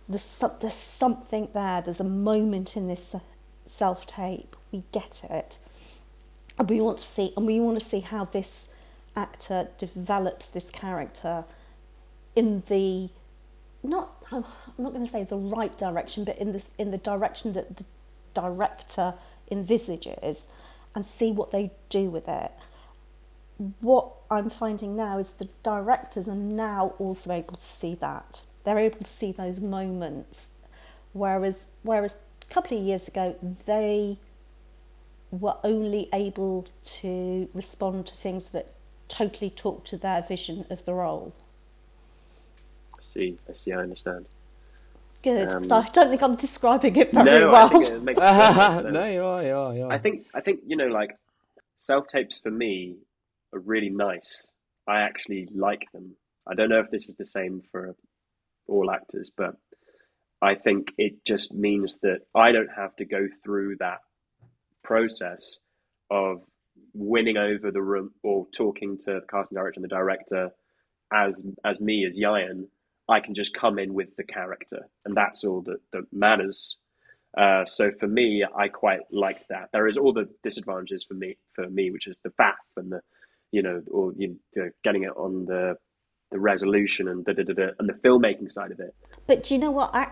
There's, 0.09 0.23
some, 0.23 0.53
there's 0.61 0.75
something 0.75 1.49
there. 1.55 1.81
There's 1.81 2.01
a 2.01 2.05
moment 2.05 2.77
in 2.77 2.88
this 2.88 3.14
self 3.67 4.07
tape. 4.07 4.57
We 4.71 4.83
get 4.93 5.23
it, 5.31 5.59
and 6.59 6.69
we 6.69 6.81
want 6.81 6.99
to 6.99 7.05
see, 7.05 7.33
and 7.37 7.47
we 7.47 7.61
want 7.61 7.81
to 7.81 7.88
see 7.88 8.01
how 8.01 8.27
this 8.27 8.69
actor 9.17 9.69
develops 9.79 10.47
this 10.47 10.69
character 10.71 11.45
in 12.35 12.64
the 12.69 13.09
not 13.83 14.25
I'm 14.33 14.45
not 14.79 14.93
going 14.93 15.05
to 15.05 15.11
say 15.11 15.25
the 15.25 15.37
right 15.37 15.77
direction, 15.77 16.25
but 16.25 16.38
in 16.38 16.53
the 16.53 16.62
in 16.79 16.90
the 16.90 16.99
direction 16.99 17.53
that 17.53 17.77
the 17.77 17.85
director 18.33 19.14
envisages, 19.51 20.38
and 20.95 21.05
see 21.07 21.31
what 21.31 21.51
they 21.51 21.71
do 21.88 22.11
with 22.11 22.29
it. 22.29 22.51
What 23.81 24.11
I'm 24.31 24.51
finding 24.51 24.97
now 24.97 25.19
is 25.19 25.29
the 25.38 25.49
directors 25.62 26.27
are 26.27 26.35
now 26.35 26.95
also 26.99 27.31
able 27.31 27.55
to 27.55 27.67
see 27.81 27.95
that. 27.97 28.43
They're 28.64 28.79
able 28.79 28.98
to 28.98 29.11
see 29.18 29.33
those 29.33 29.61
moments, 29.61 30.46
whereas 31.12 31.66
whereas 31.83 32.16
a 32.42 32.53
couple 32.53 32.79
of 32.79 32.85
years 32.85 33.07
ago 33.07 33.37
they 33.66 34.18
were 35.31 35.57
only 35.64 36.09
able 36.12 36.66
to 36.85 37.48
respond 37.55 38.07
to 38.07 38.14
things 38.14 38.46
that 38.53 38.72
totally 39.09 39.50
talk 39.50 39.85
to 39.85 39.96
their 39.96 40.22
vision 40.22 40.64
of 40.70 40.85
the 40.85 40.94
role. 40.94 41.33
I 42.94 43.03
see. 43.12 43.38
I 43.48 43.55
see. 43.55 43.72
I 43.72 43.79
understand. 43.79 44.27
Good. 45.22 45.48
Um, 45.50 45.64
I 45.72 45.88
don't 45.92 46.09
think 46.09 46.22
I'm 46.22 46.37
describing 46.37 46.96
it 46.96 47.12
very 47.12 47.40
no, 47.40 47.50
well. 47.50 47.66
I 47.66 47.68
think 47.70 47.87
it 47.87 48.03
makes 48.03 48.20
sense. 48.20 48.85
no, 48.92 49.07
you 49.07 49.24
are, 49.24 49.42
you 49.42 49.55
are, 49.55 49.74
you 49.74 49.85
are. 49.85 49.92
I 49.92 49.98
think 49.98 50.27
I 50.35 50.40
think 50.40 50.61
you 50.66 50.77
know 50.77 50.87
like 50.87 51.16
self 51.79 52.07
tapes 52.07 52.40
for 52.40 52.50
me 52.50 52.96
are 53.53 53.61
really 53.61 53.90
nice. 53.90 54.46
I 54.87 55.00
actually 55.00 55.48
like 55.55 55.90
them. 55.92 56.14
I 56.46 56.55
don't 56.55 56.68
know 56.68 56.81
if 56.81 56.90
this 56.90 57.09
is 57.09 57.16
the 57.16 57.24
same 57.24 57.62
for 57.70 57.94
all 58.68 58.90
actors, 58.90 59.31
but 59.37 59.57
I 60.42 60.55
think 60.55 60.92
it 60.98 61.24
just 61.24 61.55
means 61.55 61.98
that 62.00 62.20
I 62.35 62.53
don't 62.53 62.70
have 62.77 62.94
to 62.96 63.05
go 63.05 63.29
through 63.42 63.77
that 63.81 64.00
process 64.83 65.59
of 66.11 66.42
winning 66.92 67.37
over 67.37 67.70
the 67.70 67.83
room 67.83 68.12
or 68.22 68.46
talking 68.55 68.98
to 68.98 69.14
the 69.14 69.20
casting 69.31 69.57
director 69.57 69.79
and 69.79 69.85
the 69.85 69.88
director 69.88 70.50
as 71.12 71.44
as 71.64 71.81
me 71.81 72.07
as 72.07 72.18
Ieuan. 72.18 72.66
I 73.09 73.20
can 73.20 73.35
just 73.35 73.55
come 73.55 73.79
in 73.79 73.92
with 73.92 74.16
the 74.16 74.24
character, 74.24 74.88
and 75.05 75.14
that's 75.16 75.44
all 75.44 75.61
that, 75.62 75.79
that 75.92 76.05
matters. 76.12 76.79
Uh, 77.37 77.64
so 77.66 77.90
for 77.98 78.07
me, 78.07 78.44
I 78.57 78.68
quite 78.68 79.00
liked 79.11 79.48
that. 79.50 79.68
There 79.72 79.88
is 79.88 79.98
all 79.98 80.12
the 80.12 80.29
disadvantages 80.42 81.05
for 81.05 81.14
me, 81.14 81.37
for 81.55 81.68
me, 81.68 81.90
which 81.90 82.07
is 82.07 82.18
the 82.22 82.31
faff 82.31 82.55
and 82.77 82.92
the, 82.92 83.00
you 83.50 83.62
know, 83.62 83.83
or 83.90 84.12
you 84.16 84.37
know, 84.57 84.70
getting 84.85 85.03
it 85.03 85.12
on 85.16 85.44
the 85.46 85.77
the 86.35 86.40
resolution 86.40 87.07
and 87.07 87.27
and 87.29 87.88
the 87.88 87.99
filmmaking 88.05 88.51
side 88.51 88.73
of 88.73 88.81
it. 88.81 88.92
But 89.29 89.44
do 89.44 89.55
you 89.55 89.61
know 89.61 89.70
what? 89.70 89.94
Ac- 89.94 90.11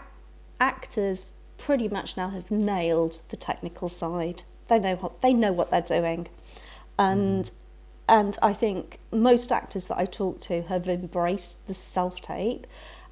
actors 0.60 1.26
pretty 1.58 1.88
much 1.88 2.16
now 2.16 2.30
have 2.30 2.48
nailed 2.48 3.20
the 3.30 3.36
technical 3.36 3.88
side. 3.88 4.44
They 4.68 4.78
know 4.78 4.94
what 4.94 5.20
they 5.20 5.34
know 5.34 5.52
what 5.52 5.72
they're 5.72 5.90
doing, 5.98 6.28
and 6.96 7.50
and 8.08 8.38
I 8.40 8.54
think 8.54 9.00
most 9.10 9.50
actors 9.50 9.86
that 9.86 9.98
I 9.98 10.04
talk 10.06 10.40
to 10.42 10.62
have 10.62 10.88
embraced 10.88 11.56
the 11.66 11.74
self 11.74 12.20
tape, 12.20 12.68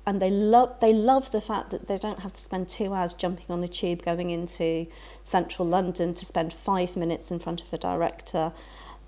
and 0.07 0.23
they 0.23 0.31
love 0.31 0.79
they 0.81 0.93
love 0.93 1.33
the 1.33 1.41
fact 1.41 1.71
that 1.73 1.89
they 1.89 1.99
don't 1.99 2.21
have 2.21 2.33
to 2.35 2.41
spend 2.41 2.69
two 2.69 2.95
hours 2.95 3.13
jumping 3.13 3.47
on 3.49 3.65
a 3.65 3.69
tube 3.69 4.05
going 4.05 4.31
into 4.31 4.87
central 5.25 5.67
London 5.67 6.15
to 6.15 6.25
spend 6.25 6.53
five 6.53 6.95
minutes 6.97 7.33
in 7.33 7.41
front 7.41 7.61
of 7.61 7.73
a 7.73 7.79
director, 7.79 8.53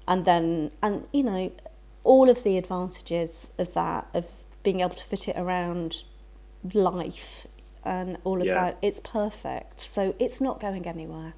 and 0.09 0.25
then 0.25 0.73
and 0.83 1.07
you 1.13 1.23
know 1.23 1.53
all 2.05 2.29
of 2.31 2.43
the 2.45 2.57
advantages 2.59 3.47
of 3.59 3.73
that 3.75 4.07
of 4.15 4.27
being 4.63 4.81
able 4.81 4.95
to 4.95 5.05
fit 5.05 5.29
it 5.29 5.37
around 5.37 5.97
life 6.75 7.47
and 7.85 8.17
all 8.25 8.41
of 8.41 8.47
Yeah. 8.47 8.55
that 8.55 8.79
it's 8.83 9.01
perfect 9.01 9.89
so 9.93 10.15
it's 10.19 10.41
not 10.41 10.61
going 10.61 10.87
anywhere 10.87 11.35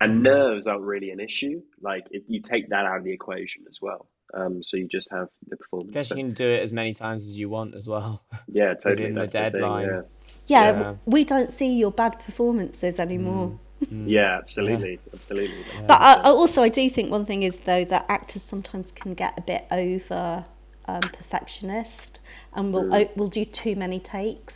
And 0.00 0.22
nerves 0.22 0.66
aren't 0.66 0.82
really 0.82 1.10
an 1.10 1.20
issue. 1.20 1.60
Like 1.82 2.06
it, 2.10 2.22
you 2.26 2.40
take 2.40 2.70
that 2.70 2.86
out 2.86 2.96
of 2.98 3.04
the 3.04 3.12
equation 3.12 3.64
as 3.68 3.78
well. 3.82 4.06
Um, 4.32 4.62
so 4.62 4.78
you 4.78 4.88
just 4.88 5.10
have 5.12 5.28
the 5.48 5.56
performance. 5.58 5.92
guess 5.92 6.08
you 6.10 6.16
can 6.16 6.32
do 6.32 6.48
it 6.48 6.62
as 6.62 6.72
many 6.72 6.94
times 6.94 7.26
as 7.26 7.38
you 7.38 7.50
want 7.50 7.74
as 7.74 7.86
well. 7.86 8.22
yeah, 8.48 8.72
totally. 8.74 9.02
within 9.02 9.14
the 9.14 9.20
That's 9.20 9.32
the 9.34 9.38
thing, 9.40 9.52
deadline. 9.52 9.86
yeah. 9.88 10.00
yeah, 10.46 10.80
Yeah. 10.80 10.94
we 11.04 11.24
don't 11.24 11.52
see 11.52 11.74
your 11.76 11.90
bad 11.90 12.18
performances 12.24 12.98
anymore 12.98 13.58
Yeah, 13.90 14.36
absolutely, 14.38 14.98
absolutely. 15.14 15.56
That's 15.72 15.86
but 15.86 16.00
I, 16.00 16.20
also 16.22 16.62
i 16.62 16.68
do 16.68 16.88
think 16.90 17.10
one 17.10 17.24
thing 17.24 17.42
is 17.42 17.56
though 17.64 17.84
that 17.86 18.04
actors 18.08 18.42
sometimes 18.48 18.92
can 18.92 19.14
get 19.14 19.38
a 19.38 19.40
bit 19.40 19.66
over 19.70 20.44
um, 20.86 21.00
perfectionist 21.00 22.20
and 22.54 22.72
will 22.72 22.84
mm. 22.84 23.16
will 23.16 23.28
do 23.28 23.44
too 23.44 23.76
many 23.76 23.98
takes 24.00 24.54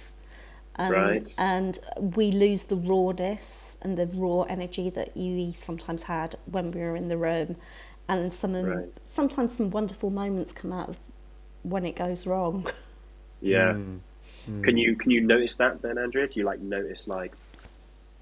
and, 0.77 0.93
Right. 0.93 1.27
and 1.39 1.79
we 1.99 2.33
lose 2.33 2.65
the 2.65 2.77
rawness 2.77 3.61
and 3.81 3.97
the 3.97 4.07
raw 4.07 4.43
energy 4.43 4.91
that 4.91 5.17
you 5.17 5.55
sometimes 5.63 6.03
had 6.03 6.37
when 6.47 6.71
we 6.71 6.81
were 6.81 6.97
in 6.97 7.09
the 7.09 7.17
room 7.17 7.57
and 8.09 8.33
some 8.35 8.55
of 8.55 8.67
Right. 8.67 8.93
sometimes 9.11 9.57
some 9.57 9.71
wonderful 9.71 10.11
moments 10.11 10.53
come 10.53 10.73
out 10.73 10.89
of 10.91 10.97
when 11.63 11.85
it 11.87 11.97
goes 11.97 12.27
wrong 12.27 12.67
yeah. 13.41 13.75
Mm. 13.75 14.01
Can 14.63 14.77
you 14.77 14.97
can 14.97 15.11
you 15.11 15.21
notice 15.21 15.57
that 15.57 15.83
then, 15.83 15.99
Andrea? 15.99 16.27
Do 16.27 16.39
you 16.39 16.47
like 16.47 16.61
notice 16.61 17.09
like 17.09 17.33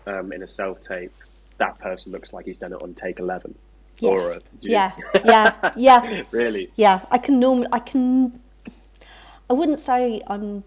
um, 0.07 0.33
in 0.33 0.43
a 0.43 0.47
self 0.47 0.81
tape 0.81 1.13
that 1.59 1.79
person 1.79 2.11
looks 2.13 2.33
like 2.33 2.47
he's 2.47 2.59
done 2.59 2.73
it 2.73 2.83
on 2.83 2.95
take 2.95 3.19
eleven? 3.19 3.55
Yes. 3.99 4.37
uh, 4.37 4.39
do 4.61 4.69
you- 4.69 4.73
yeah 4.73 4.93
yeah 5.25 5.73
yeah 5.77 6.23
really? 6.33 6.71
Yeah, 6.77 7.05
I 7.11 7.19
can 7.19 7.39
normally, 7.39 7.69
I 7.73 7.79
can, 7.79 8.41
I 9.49 9.53
wouldn't 9.53 9.79
say 9.81 10.23
I'm 10.27 10.65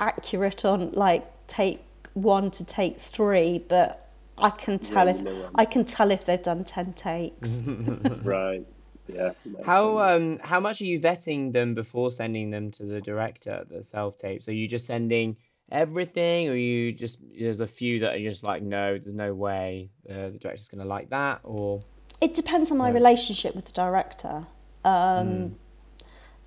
accurate 0.00 0.64
on 0.64 0.90
like 0.92 1.24
take 1.46 1.80
one 2.14 2.50
to 2.52 2.64
take 2.64 2.98
three, 3.00 3.58
but 3.68 4.08
I 4.38 4.50
can 4.50 4.78
tell 4.78 5.06
Yeah, 5.06 5.12
if 5.12 5.18
you 5.18 5.24
know, 5.24 5.44
um, 5.46 5.50
I 5.54 5.64
can 5.64 5.84
tell 5.84 6.10
if 6.10 6.24
they've 6.26 6.42
done 6.42 6.64
ten 6.64 6.92
takes. 6.94 7.48
Right. 8.24 8.66
Yeah. 9.08 9.32
How 9.64 9.98
um 9.98 10.38
how 10.42 10.58
much 10.60 10.80
are 10.80 10.84
you 10.86 10.98
vetting 11.00 11.52
them 11.52 11.74
before 11.74 12.10
sending 12.10 12.50
them 12.50 12.70
to 12.72 12.84
the 12.84 13.00
director, 13.00 13.64
the 13.70 13.84
self 13.84 14.16
tapes? 14.18 14.48
Are 14.48 14.52
you 14.54 14.66
just 14.68 14.86
sending 14.86 15.36
everything, 15.72 16.48
or 16.48 16.54
you 16.54 16.92
just 16.92 17.18
there's 17.38 17.60
a 17.60 17.66
few 17.66 17.98
that 18.00 18.14
are 18.14 18.18
just 18.18 18.42
like, 18.44 18.62
no, 18.62 18.98
there's 18.98 19.14
no 19.14 19.34
way 19.34 19.88
uh, 20.08 20.30
the 20.30 20.38
director's 20.38 20.68
gonna 20.68 20.84
like 20.84 21.10
that, 21.10 21.40
or 21.42 21.82
It 22.20 22.34
depends 22.34 22.70
on 22.70 22.76
my 22.78 22.88
Yeah. 22.88 22.94
relationship 22.94 23.56
with 23.56 23.64
the 23.64 23.72
director. 23.72 24.46
Um, 24.84 25.56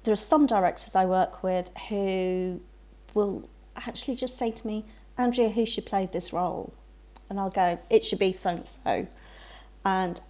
There 0.03 0.13
are 0.13 0.27
some 0.33 0.45
directors 0.45 0.93
I 0.95 1.05
work 1.05 1.41
with 1.43 1.67
who 1.89 2.61
will 3.15 3.49
actually 3.75 4.15
just 4.15 4.38
say 4.38 4.51
to 4.51 4.67
me, 4.67 4.85
Andrea, 5.17 5.49
who 5.49 5.65
should 5.65 5.85
play 5.85 6.07
this 6.11 6.31
role? 6.31 6.71
And 7.29 7.39
I'll 7.39 7.49
go, 7.49 7.79
it 7.89 8.05
should 8.05 8.19
be 8.19 8.31
so 8.31 8.49
and 8.51 8.65
so. 8.67 9.07
And 9.83 10.21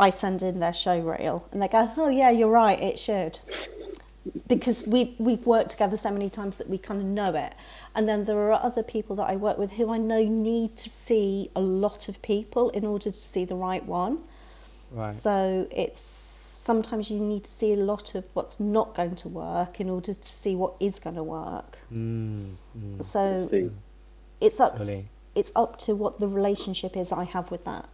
I 0.00 0.10
send 0.10 0.42
in 0.42 0.58
their 0.58 0.72
show 0.74 0.98
reel, 0.98 1.46
and 1.52 1.62
they 1.62 1.68
go, 1.68 1.88
oh, 1.96 2.08
yeah, 2.08 2.30
you're 2.30 2.50
right, 2.50 2.80
it 2.82 2.98
should. 2.98 3.38
Because 4.48 4.82
we, 4.84 5.14
we've 5.18 5.46
worked 5.46 5.70
together 5.70 5.96
so 5.96 6.10
many 6.10 6.28
times 6.28 6.56
that 6.56 6.68
we 6.68 6.76
kind 6.78 7.00
of 7.00 7.06
know 7.06 7.32
it. 7.34 7.52
And 7.94 8.08
then 8.08 8.24
there 8.24 8.38
are 8.38 8.62
other 8.62 8.82
people 8.82 9.16
that 9.16 9.28
I 9.28 9.36
work 9.36 9.58
with 9.58 9.72
who 9.72 9.92
I 9.92 9.98
know 9.98 10.22
need 10.24 10.76
to 10.78 10.90
see 11.06 11.50
a 11.56 11.60
lot 11.60 12.08
of 12.08 12.22
people 12.22 12.70
in 12.70 12.84
order 12.84 13.10
to 13.10 13.16
see 13.34 13.44
the 13.44 13.56
right 13.56 13.84
one. 13.84 14.18
right? 14.92 15.14
So 15.14 15.66
it's 15.72 16.02
sometimes 16.64 17.10
you 17.10 17.18
need 17.18 17.44
to 17.44 17.50
see 17.50 17.72
a 17.72 17.76
lot 17.76 18.14
of 18.14 18.24
what's 18.34 18.60
not 18.60 18.94
going 18.94 19.16
to 19.16 19.28
work 19.28 19.80
in 19.80 19.90
order 19.90 20.14
to 20.14 20.32
see 20.32 20.54
what 20.54 20.74
is 20.78 21.00
going 21.00 21.16
to 21.16 21.22
work. 21.24 21.78
Mm, 21.92 22.54
mm, 22.78 23.04
So 23.04 23.48
it's 24.40 24.60
up 24.60 24.72
totally. 24.74 25.08
it's 25.34 25.50
up 25.56 25.78
to 25.80 25.94
what 25.96 26.20
the 26.20 26.28
relationship 26.28 26.96
is 26.96 27.10
I 27.12 27.24
have 27.24 27.50
with 27.50 27.64
that 27.64 27.88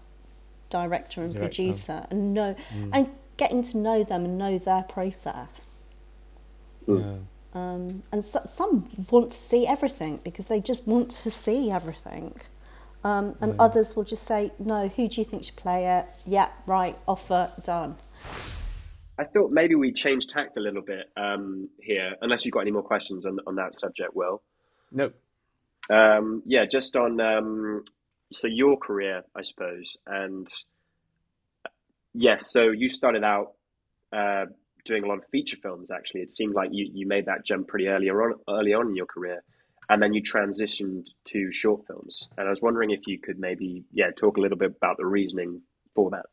director 0.69 1.23
and 1.23 1.33
Director. 1.33 1.49
producer 1.49 2.07
and 2.11 2.35
know 2.35 2.55
and 2.93 3.09
getting 3.39 3.63
to 3.63 3.79
know 3.79 4.05
them 4.05 4.25
and 4.27 4.37
know 4.37 4.59
their 4.59 4.83
process. 4.83 5.87
Yeah. 6.87 7.15
Um, 7.57 8.03
and 8.13 8.23
so, 8.23 8.43
some 8.55 8.87
want 9.11 9.33
to 9.33 9.39
see 9.39 9.67
everything 9.67 10.21
because 10.23 10.45
they 10.45 10.61
just 10.61 10.87
want 10.87 11.11
to 11.23 11.31
see 11.31 11.71
everything. 11.71 12.39
Um, 13.03 13.35
and 13.41 13.55
others 13.59 13.97
will 13.97 14.05
just 14.05 14.27
say, 14.27 14.53
no, 14.59 14.89
who 14.89 15.09
do 15.09 15.21
you 15.21 15.25
think 15.25 15.45
should 15.45 15.57
play 15.57 15.87
it? 15.87 16.07
Yeah, 16.27 16.51
right, 16.67 16.99
offer, 17.09 17.51
done. 17.65 17.97
I 19.19 19.25
thought 19.25 19.53
maybe 19.53 19.75
we 19.75 19.91
change 19.93 20.27
tact 20.27 20.59
a 20.59 20.61
little 20.61 20.83
bit 20.83 21.07
um, 21.17 21.71
here, 21.81 22.17
unless 22.21 22.45
you've 22.45 22.53
got 22.53 22.61
any 22.61 22.73
more 22.73 22.83
questions 22.83 23.25
on, 23.25 23.39
on 23.47 23.55
that 23.55 23.75
subject, 23.75 24.15
Will. 24.15 24.43
Nope. 24.93 25.15
Um, 25.89 26.43
yeah, 26.45 26.67
just 26.71 26.95
on 26.95 27.21
um, 27.21 27.85
so 28.33 28.49
your 28.49 28.77
career, 28.77 29.23
I 29.35 29.43
suppose, 29.43 29.97
and 30.07 30.47
yes, 32.13 32.53
so 32.53 32.71
you 32.71 32.89
started 32.91 33.25
out 33.25 33.53
uh, 34.13 34.47
doing 34.87 35.05
a 35.05 35.07
lot 35.07 35.19
of 35.19 35.25
feature 35.31 35.57
films. 35.57 35.91
Actually, 35.91 36.23
it 36.23 36.33
seemed 36.33 36.55
like 36.55 36.71
you, 36.73 36.89
you 36.93 37.07
made 37.07 37.27
that 37.27 37.45
jump 37.45 37.69
pretty 37.69 37.89
earlier 37.89 38.23
on, 38.23 38.35
early 38.49 38.73
on 38.73 38.89
in 38.89 38.97
your 38.97 39.07
career, 39.07 39.43
and 39.89 40.03
then 40.03 40.13
you 40.13 40.23
transitioned 40.23 41.09
to 41.27 41.53
short 41.53 41.87
films. 41.87 42.29
And 42.39 42.47
I 42.47 42.51
was 42.51 42.63
wondering 42.63 42.91
if 42.91 43.01
you 43.07 43.19
could 43.19 43.39
maybe 43.39 43.85
yeah 43.93 44.11
talk 44.17 44.37
a 44.37 44.41
little 44.41 44.59
bit 44.59 44.75
about 44.77 44.97
the 44.97 45.07
reasoning 45.07 45.63
for 45.95 46.11
that. 46.11 46.27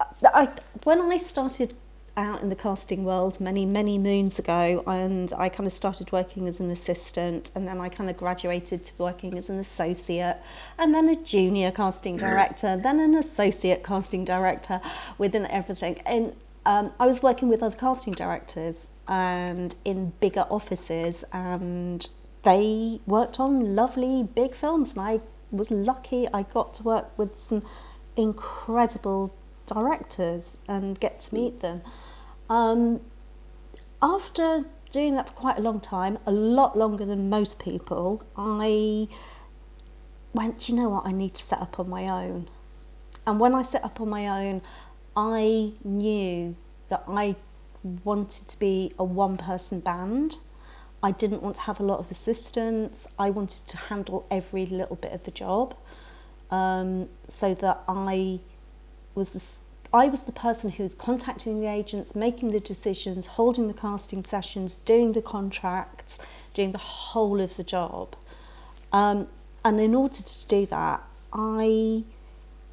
Uh, 0.00 0.28
I, 0.32 0.48
when 0.84 1.00
I 1.00 1.16
started 1.16 1.74
out 2.18 2.42
in 2.42 2.48
the 2.48 2.56
casting 2.56 3.04
world 3.04 3.40
many, 3.40 3.64
many 3.64 3.96
moons 3.96 4.38
ago, 4.38 4.82
and 4.86 5.32
I 5.34 5.48
kind 5.48 5.66
of 5.66 5.72
started 5.72 6.10
working 6.10 6.48
as 6.48 6.58
an 6.58 6.70
assistant, 6.70 7.52
and 7.54 7.66
then 7.66 7.80
I 7.80 7.88
kind 7.88 8.10
of 8.10 8.16
graduated 8.16 8.84
to 8.86 8.92
working 8.98 9.38
as 9.38 9.48
an 9.48 9.58
associate, 9.58 10.36
and 10.78 10.92
then 10.92 11.08
a 11.08 11.16
junior 11.16 11.70
casting 11.70 12.16
director, 12.16 12.76
then 12.76 12.98
an 12.98 13.14
associate 13.14 13.84
casting 13.84 14.24
director 14.24 14.80
within 15.16 15.46
everything. 15.46 16.02
And 16.04 16.34
um, 16.66 16.92
I 16.98 17.06
was 17.06 17.22
working 17.22 17.48
with 17.48 17.62
other 17.62 17.76
casting 17.76 18.14
directors 18.14 18.88
and 19.06 19.74
in 19.84 20.12
bigger 20.20 20.46
offices, 20.50 21.24
and 21.32 22.06
they 22.42 23.00
worked 23.06 23.38
on 23.38 23.76
lovely 23.76 24.24
big 24.34 24.56
films, 24.56 24.90
and 24.90 25.00
I 25.00 25.20
was 25.52 25.70
lucky 25.70 26.28
I 26.34 26.42
got 26.42 26.74
to 26.74 26.82
work 26.82 27.16
with 27.16 27.30
some 27.48 27.62
incredible 28.16 29.32
directors 29.66 30.44
and 30.66 30.98
get 30.98 31.20
to 31.20 31.34
meet 31.34 31.60
them. 31.60 31.82
Um, 32.48 33.00
after 34.00 34.64
doing 34.90 35.14
that 35.16 35.28
for 35.28 35.34
quite 35.34 35.58
a 35.58 35.60
long 35.60 35.80
time, 35.80 36.18
a 36.26 36.32
lot 36.32 36.76
longer 36.76 37.04
than 37.04 37.28
most 37.28 37.58
people, 37.58 38.22
I 38.36 39.08
went, 40.32 40.68
you 40.68 40.74
know 40.74 40.88
what, 40.88 41.06
I 41.06 41.12
need 41.12 41.34
to 41.34 41.42
set 41.42 41.60
up 41.60 41.78
on 41.78 41.88
my 41.88 42.08
own. 42.08 42.48
And 43.26 43.38
when 43.38 43.54
I 43.54 43.62
set 43.62 43.84
up 43.84 44.00
on 44.00 44.08
my 44.08 44.46
own, 44.46 44.62
I 45.16 45.72
knew 45.84 46.56
that 46.88 47.04
I 47.06 47.36
wanted 48.04 48.48
to 48.48 48.58
be 48.58 48.92
a 48.98 49.04
one 49.04 49.36
person 49.36 49.80
band. 49.80 50.36
I 51.02 51.12
didn't 51.12 51.42
want 51.42 51.56
to 51.56 51.62
have 51.62 51.80
a 51.80 51.82
lot 51.82 51.98
of 51.98 52.10
assistants. 52.10 53.06
I 53.18 53.30
wanted 53.30 53.66
to 53.68 53.76
handle 53.76 54.26
every 54.30 54.66
little 54.66 54.96
bit 54.96 55.12
of 55.12 55.24
the 55.24 55.30
job 55.30 55.76
um, 56.50 57.08
so 57.28 57.54
that 57.54 57.82
I 57.86 58.40
was 59.14 59.30
the, 59.30 59.40
I 59.92 60.06
was 60.06 60.20
the 60.20 60.32
person 60.32 60.70
who 60.70 60.82
was 60.82 60.94
contacting 60.94 61.60
the 61.60 61.70
agents, 61.70 62.14
making 62.14 62.50
the 62.50 62.60
decisions, 62.60 63.24
holding 63.24 63.68
the 63.68 63.74
casting 63.74 64.24
sessions, 64.24 64.76
doing 64.84 65.12
the 65.12 65.22
contracts, 65.22 66.18
doing 66.52 66.72
the 66.72 66.78
whole 66.78 67.40
of 67.40 67.56
the 67.56 67.64
job. 67.64 68.14
Um, 68.92 69.28
and 69.64 69.80
in 69.80 69.94
order 69.94 70.22
to 70.22 70.46
do 70.46 70.66
that, 70.66 71.02
I, 71.32 72.04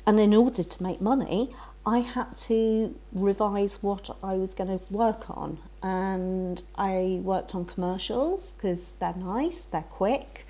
and 0.05 0.19
in 0.19 0.33
order 0.33 0.63
to 0.63 0.83
make 0.83 0.99
money, 0.99 1.55
I 1.85 1.99
had 1.99 2.35
to 2.37 2.95
revise 3.13 3.77
what 3.81 4.17
I 4.21 4.33
was 4.33 4.53
going 4.53 4.77
to 4.77 4.93
work 4.93 5.29
on. 5.29 5.59
And 5.81 6.61
I 6.75 7.19
worked 7.23 7.55
on 7.55 7.65
commercials 7.65 8.53
because 8.57 8.79
they're 8.99 9.15
nice, 9.15 9.61
they're 9.71 9.83
quick, 9.83 10.45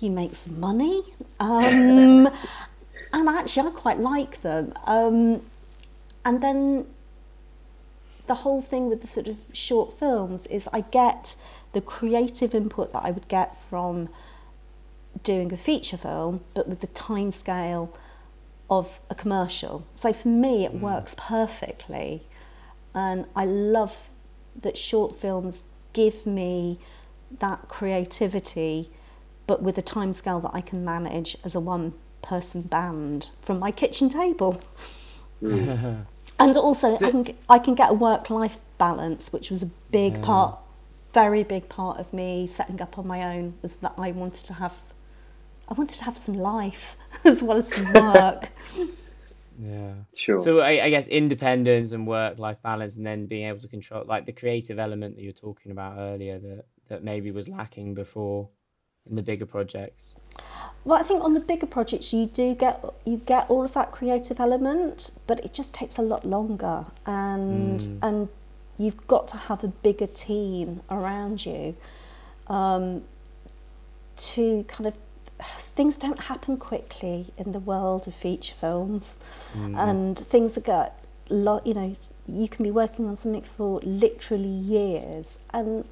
you 0.00 0.10
make 0.10 0.34
some 0.34 0.58
money. 0.58 1.02
Um, 1.38 2.26
and 3.12 3.28
actually, 3.28 3.68
I 3.68 3.70
quite 3.70 4.00
like 4.00 4.42
them. 4.42 4.72
Um, 4.84 5.42
and 6.24 6.42
then 6.42 6.86
the 8.26 8.34
whole 8.36 8.62
thing 8.62 8.88
with 8.88 9.00
the 9.00 9.06
sort 9.06 9.26
of 9.26 9.36
short 9.52 9.98
films 9.98 10.46
is 10.46 10.68
I 10.72 10.82
get 10.82 11.34
the 11.72 11.80
creative 11.80 12.54
input 12.54 12.92
that 12.92 13.02
I 13.04 13.10
would 13.10 13.28
get 13.28 13.56
from 13.68 14.08
doing 15.24 15.52
a 15.52 15.56
feature 15.56 15.96
film, 15.96 16.40
but 16.54 16.68
with 16.68 16.80
the 16.80 16.86
time 16.88 17.32
scale 17.32 17.94
of 18.70 18.88
a 19.10 19.14
commercial. 19.14 19.84
So 19.96 20.12
for 20.12 20.28
me, 20.28 20.64
it 20.64 20.72
mm. 20.72 20.80
works 20.80 21.14
perfectly. 21.18 22.22
And 22.94 23.26
I 23.34 23.44
love 23.44 23.94
that 24.62 24.78
short 24.78 25.16
films 25.16 25.62
give 25.92 26.26
me 26.26 26.78
that 27.40 27.68
creativity, 27.68 28.90
but 29.46 29.62
with 29.62 29.76
a 29.78 29.82
time 29.82 30.12
scale 30.12 30.40
that 30.40 30.54
I 30.54 30.60
can 30.60 30.84
manage 30.84 31.36
as 31.44 31.54
a 31.54 31.60
one 31.60 31.94
person 32.22 32.62
band 32.62 33.28
from 33.42 33.58
my 33.58 33.72
kitchen 33.72 34.08
table. 34.08 34.62
Mm. 35.42 36.06
and 36.38 36.56
also, 36.56 36.94
I 36.94 37.10
can, 37.10 37.36
I 37.48 37.58
can 37.58 37.74
get 37.74 37.90
a 37.90 37.94
work 37.94 38.30
life 38.30 38.56
balance, 38.78 39.32
which 39.32 39.50
was 39.50 39.62
a 39.62 39.70
big 39.90 40.14
mm. 40.14 40.22
part, 40.22 40.58
very 41.14 41.44
big 41.44 41.68
part 41.68 41.98
of 41.98 42.12
me 42.12 42.50
setting 42.56 42.80
up 42.80 42.98
on 42.98 43.06
my 43.06 43.36
own, 43.36 43.54
was 43.62 43.72
that 43.82 43.94
I 43.98 44.12
wanted 44.12 44.44
to 44.46 44.54
have. 44.54 44.74
I 45.68 45.74
wanted 45.74 45.96
to 45.98 46.04
have 46.04 46.18
some 46.18 46.34
life 46.34 46.96
as 47.24 47.42
well 47.42 47.58
as 47.58 47.68
some 47.68 47.92
work. 47.92 48.48
Yeah. 49.58 49.92
Sure. 50.16 50.40
So 50.40 50.60
I, 50.60 50.84
I 50.84 50.90
guess 50.90 51.06
independence 51.08 51.92
and 51.92 52.06
work-life 52.06 52.56
balance, 52.62 52.96
and 52.96 53.06
then 53.06 53.26
being 53.26 53.46
able 53.46 53.60
to 53.60 53.68
control, 53.68 54.04
like 54.06 54.26
the 54.26 54.32
creative 54.32 54.78
element 54.78 55.14
that 55.14 55.22
you 55.22 55.28
were 55.28 55.32
talking 55.32 55.72
about 55.72 55.98
earlier, 55.98 56.38
that 56.38 56.64
that 56.88 57.04
maybe 57.04 57.30
was 57.30 57.48
lacking 57.48 57.94
before 57.94 58.48
in 59.08 59.16
the 59.16 59.22
bigger 59.22 59.46
projects. 59.46 60.14
Well, 60.84 60.98
I 60.98 61.04
think 61.04 61.22
on 61.22 61.34
the 61.34 61.40
bigger 61.40 61.66
projects 61.66 62.12
you 62.12 62.26
do 62.26 62.54
get 62.54 62.84
you 63.04 63.18
get 63.18 63.48
all 63.48 63.64
of 63.64 63.72
that 63.74 63.92
creative 63.92 64.40
element, 64.40 65.12
but 65.28 65.38
it 65.44 65.52
just 65.52 65.72
takes 65.72 65.96
a 65.96 66.02
lot 66.02 66.24
longer, 66.24 66.84
and 67.06 67.80
and 68.02 68.28
you've 68.78 69.06
got 69.06 69.28
to 69.28 69.36
have 69.36 69.62
a 69.62 69.68
bigger 69.68 70.08
team 70.08 70.80
around 70.90 71.46
you 71.46 71.76
um, 72.48 73.02
to 74.16 74.64
kind 74.64 74.88
of 74.88 74.94
things 75.76 75.94
don't 75.94 76.20
happen 76.20 76.56
quickly 76.56 77.26
in 77.36 77.52
the 77.52 77.60
world 77.60 78.08
of 78.08 78.14
feature 78.14 78.54
films, 78.60 79.06
and 79.54 80.18
things 80.18 80.54
that 80.54 80.64
get 80.64 80.98
lot 81.28 81.64
you 81.66 81.74
know 81.74 81.96
you 82.26 82.48
can 82.48 82.64
be 82.64 82.70
working 82.70 83.06
on 83.06 83.16
something 83.16 83.44
for 83.56 83.80
literally 83.84 84.48
years, 84.48 85.38
and 85.50 85.84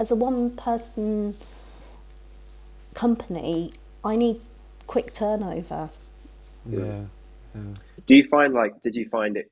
as 0.00 0.10
a 0.10 0.16
one 0.16 0.50
person 0.50 1.34
company, 2.94 3.72
I 4.04 4.16
need 4.16 4.40
quick 4.86 5.12
turnover. 5.12 5.90
Yeah. 6.68 7.02
Do 8.06 8.14
you 8.14 8.24
find 8.24 8.54
like 8.54 8.82
did 8.82 8.94
you 8.94 9.08
find 9.08 9.36
it 9.36 9.50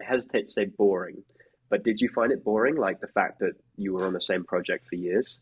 I 0.00 0.04
hesitate 0.04 0.48
to 0.48 0.52
say 0.52 0.64
boring, 0.66 1.22
but 1.68 1.82
did 1.82 2.00
you 2.00 2.08
find 2.08 2.32
it 2.32 2.44
boring 2.44 2.76
like 2.76 3.00
the 3.00 3.08
fact 3.08 3.40
that 3.40 3.52
you 3.76 3.94
were 3.94 4.06
on 4.06 4.12
the 4.12 4.20
same 4.20 4.44
project 4.44 4.86
for 4.88 4.96
years? 4.96 5.38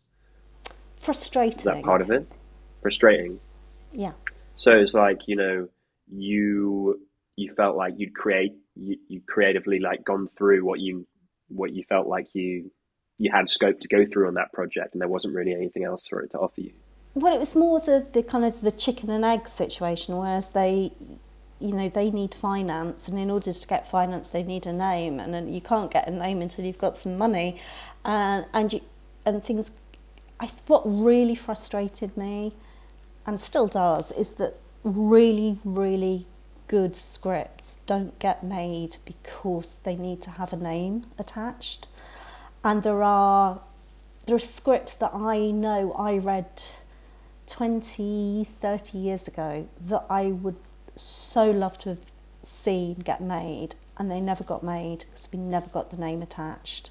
Frustrating. 1.03 1.59
Is 1.59 1.65
that 1.65 1.83
part 1.83 2.01
of 2.01 2.11
it? 2.11 2.27
Frustrating. 2.83 3.39
Yeah. 3.93 4.13
So 4.57 4.73
it's 4.73 4.95
like, 4.95 5.29
you 5.29 5.37
know, 5.37 5.69
you 6.11 7.01
you 7.37 7.53
felt 7.55 7.77
like 7.77 7.95
you'd 7.99 8.15
create 8.15 8.55
you, 8.75 8.97
you 9.09 9.21
creatively 9.29 9.79
like 9.79 10.05
gone 10.05 10.29
through 10.37 10.65
what 10.65 10.81
you 10.81 11.07
what 11.49 11.73
you 11.73 11.85
felt 11.89 12.07
like 12.07 12.35
you 12.35 12.71
you 13.19 13.31
had 13.33 13.49
scope 13.49 13.81
to 13.81 13.89
go 13.89 14.05
through 14.07 14.29
on 14.29 14.35
that 14.35 14.53
project 14.53 14.93
and 14.93 15.01
there 15.01 15.09
wasn't 15.09 15.35
really 15.35 15.53
anything 15.53 15.85
else 15.85 16.07
for 16.07 16.21
it 16.21 16.31
to 16.33 16.39
offer 16.39 16.61
you. 16.61 16.73
Well, 17.15 17.35
it 17.35 17.41
was 17.41 17.55
more 17.55 17.81
the, 17.81 18.07
the 18.13 18.23
kind 18.23 18.45
of 18.45 18.61
the 18.61 18.71
chicken 18.71 19.09
and 19.09 19.25
egg 19.25 19.49
situation, 19.49 20.19
whereas 20.19 20.51
they, 20.51 20.93
you 21.59 21.73
know, 21.73 21.89
they 21.89 22.11
need 22.11 22.35
finance, 22.35 23.09
and 23.09 23.19
in 23.19 23.31
order 23.31 23.55
to 23.55 23.67
get 23.67 23.91
finance, 23.91 24.29
they 24.29 24.43
need 24.43 24.67
a 24.67 24.73
name, 24.73 25.19
and 25.19 25.33
then 25.33 25.51
you 25.51 25.63
can't 25.63 25.91
get 25.91 26.07
a 26.07 26.11
name 26.11 26.43
until 26.43 26.67
you've 26.67 26.77
got 26.77 26.95
some 26.95 27.17
money, 27.17 27.59
and 28.05 28.45
and 28.53 28.75
you 28.75 28.83
and 29.25 29.43
things. 29.43 29.71
I 30.39 30.51
what 30.67 30.83
really 30.85 31.35
frustrated 31.35 32.15
me, 32.19 32.53
and 33.27 33.41
still 33.41 33.67
does, 33.67 34.13
is 34.13 34.33
that 34.33 34.59
really 34.85 35.59
really 35.65 36.27
good 36.69 36.95
scripts 36.95 37.79
don't 37.87 38.19
get 38.19 38.43
made 38.45 38.97
because 39.07 39.77
they 39.85 39.97
need 39.97 40.21
to 40.23 40.31
have 40.33 40.53
a 40.53 40.57
name 40.57 41.07
attached, 41.19 41.89
and 42.65 42.83
there 42.83 43.03
are 43.03 43.61
there 44.27 44.37
are 44.37 44.41
scripts 44.41 44.95
that 44.95 45.15
I 45.15 45.51
know 45.53 45.93
I 45.93 46.19
read 46.19 46.63
20, 47.47 48.49
30 48.61 48.99
years 48.99 49.29
ago 49.29 49.69
that 49.87 50.05
I 50.11 50.27
would 50.27 50.57
so 50.97 51.49
love 51.49 51.79
to 51.79 51.91
have 51.91 51.99
seen 52.45 52.95
get 52.95 53.21
made, 53.21 53.77
and 53.97 54.11
they 54.11 54.21
never 54.21 54.43
got 54.43 54.65
made 54.65 55.05
because 55.11 55.29
we 55.33 55.39
never 55.39 55.69
got 55.69 55.91
the 55.91 55.97
name 55.97 56.23
attached 56.23 56.91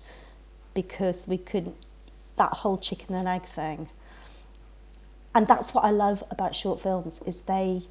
because 0.73 1.27
we 1.27 1.37
couldn't, 1.37 1.75
that 2.37 2.53
whole 2.53 2.77
chicken 2.77 3.15
and 3.15 3.27
egg 3.27 3.43
thing. 3.49 3.89
And 5.33 5.47
that's 5.47 5.73
what 5.73 5.83
I 5.83 5.91
love 5.91 6.23
about 6.31 6.55
short 6.55 6.81
films 6.81 7.19
is 7.25 7.35
they 7.45 7.83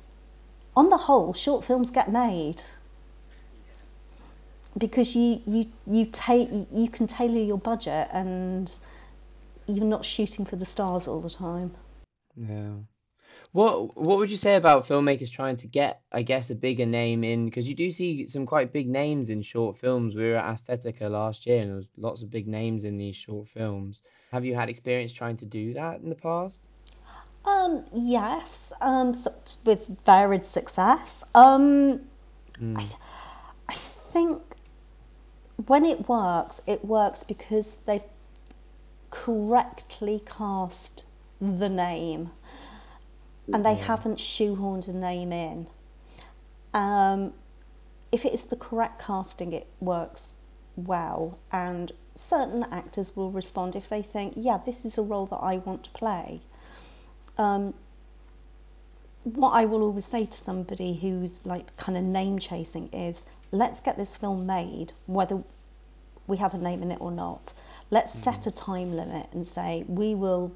on 0.76 0.88
the 0.88 0.96
whole, 0.96 1.34
short 1.34 1.64
films 1.64 1.90
get 1.90 2.10
made 2.10 2.62
because 4.76 5.14
you 5.14 5.40
you 5.46 5.66
you 5.86 6.06
take 6.06 6.48
you 6.72 6.88
can 6.88 7.06
tailor 7.06 7.42
your 7.42 7.58
budget 7.58 8.08
and 8.12 8.72
you're 9.66 9.84
not 9.84 10.04
shooting 10.04 10.44
for 10.44 10.56
the 10.56 10.66
stars 10.66 11.06
all 11.08 11.20
the 11.20 11.30
time. 11.30 11.74
Yeah. 12.36 12.72
What 13.52 13.96
what 13.96 14.18
would 14.18 14.30
you 14.30 14.36
say 14.36 14.56
about 14.56 14.86
filmmakers 14.86 15.30
trying 15.30 15.56
to 15.58 15.68
get, 15.68 16.02
I 16.12 16.22
guess, 16.22 16.50
a 16.50 16.54
bigger 16.56 16.86
name 16.86 17.22
in? 17.22 17.44
Because 17.44 17.68
you 17.68 17.74
do 17.74 17.90
see 17.90 18.26
some 18.26 18.46
quite 18.46 18.72
big 18.72 18.88
names 18.88 19.30
in 19.30 19.42
short 19.42 19.78
films. 19.78 20.14
We 20.14 20.24
were 20.24 20.36
at 20.36 20.56
Aesthetica 20.56 21.08
last 21.08 21.46
year, 21.46 21.60
and 21.60 21.70
there 21.70 21.76
was 21.76 21.86
lots 21.96 22.22
of 22.22 22.30
big 22.30 22.48
names 22.48 22.84
in 22.84 22.96
these 22.96 23.16
short 23.16 23.48
films. 23.48 24.02
Have 24.32 24.44
you 24.44 24.54
had 24.56 24.68
experience 24.68 25.12
trying 25.12 25.36
to 25.38 25.46
do 25.46 25.72
that 25.74 26.00
in 26.00 26.08
the 26.08 26.16
past? 26.16 26.68
Um, 27.44 27.84
yes, 27.92 28.72
um, 28.80 29.14
so 29.14 29.32
with 29.64 29.98
varied 30.04 30.46
success. 30.46 31.22
Um, 31.34 32.00
I, 32.74 32.88
I 33.68 33.76
think 34.12 34.40
when 35.66 35.84
it 35.84 36.08
works, 36.08 36.60
it 36.66 36.84
works 36.84 37.22
because 37.26 37.76
they've 37.86 38.02
correctly 39.10 40.22
cast 40.26 41.04
the 41.40 41.68
name 41.68 42.30
and 43.52 43.64
they 43.64 43.74
haven't 43.74 44.18
shoehorned 44.18 44.88
a 44.88 44.92
name 44.92 45.32
in. 45.32 45.66
Um, 46.72 47.32
if 48.10 48.24
it 48.24 48.32
is 48.32 48.42
the 48.42 48.56
correct 48.56 49.00
casting, 49.02 49.52
it 49.52 49.66
works 49.80 50.26
well, 50.76 51.38
and 51.52 51.92
certain 52.16 52.64
actors 52.70 53.14
will 53.14 53.30
respond 53.30 53.76
if 53.76 53.88
they 53.88 54.02
think, 54.02 54.34
yeah, 54.36 54.58
this 54.64 54.84
is 54.84 54.98
a 54.98 55.02
role 55.02 55.26
that 55.26 55.36
I 55.36 55.58
want 55.58 55.84
to 55.84 55.90
play. 55.90 56.40
Um, 57.36 57.74
what 59.24 59.50
I 59.50 59.64
will 59.64 59.82
always 59.82 60.06
say 60.06 60.26
to 60.26 60.38
somebody 60.38 60.94
who's 60.94 61.40
like 61.44 61.76
kind 61.76 61.96
of 61.98 62.04
name 62.04 62.38
chasing 62.38 62.88
is, 62.92 63.16
let's 63.52 63.80
get 63.80 63.96
this 63.96 64.16
film 64.16 64.46
made, 64.46 64.92
whether 65.06 65.42
we 66.26 66.38
have 66.38 66.54
a 66.54 66.58
name 66.58 66.82
in 66.82 66.90
it 66.90 67.00
or 67.00 67.10
not. 67.12 67.52
Let's 67.90 68.12
set 68.22 68.46
a 68.46 68.50
time 68.50 68.96
limit 68.96 69.28
and 69.32 69.46
say 69.46 69.84
we 69.88 70.14
will 70.14 70.52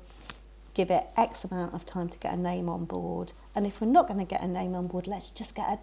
give 0.75 0.91
it 0.91 1.07
X 1.17 1.45
amount 1.45 1.75
of 1.75 1.87
time 1.87 2.09
to 2.09 2.19
get 2.19 2.35
a 2.35 2.37
name 2.37 2.69
on 2.69 2.85
board. 2.85 3.33
And 3.55 3.67
if 3.67 3.81
we're 3.81 3.89
not 3.89 4.09
going 4.09 4.21
to 4.21 4.27
get 4.27 4.43
a 4.43 4.49
name 4.49 4.75
on 4.75 4.87
board, 4.89 5.07
let's 5.07 5.31
just 5.31 5.55
get 5.55 5.69
a 5.69 5.79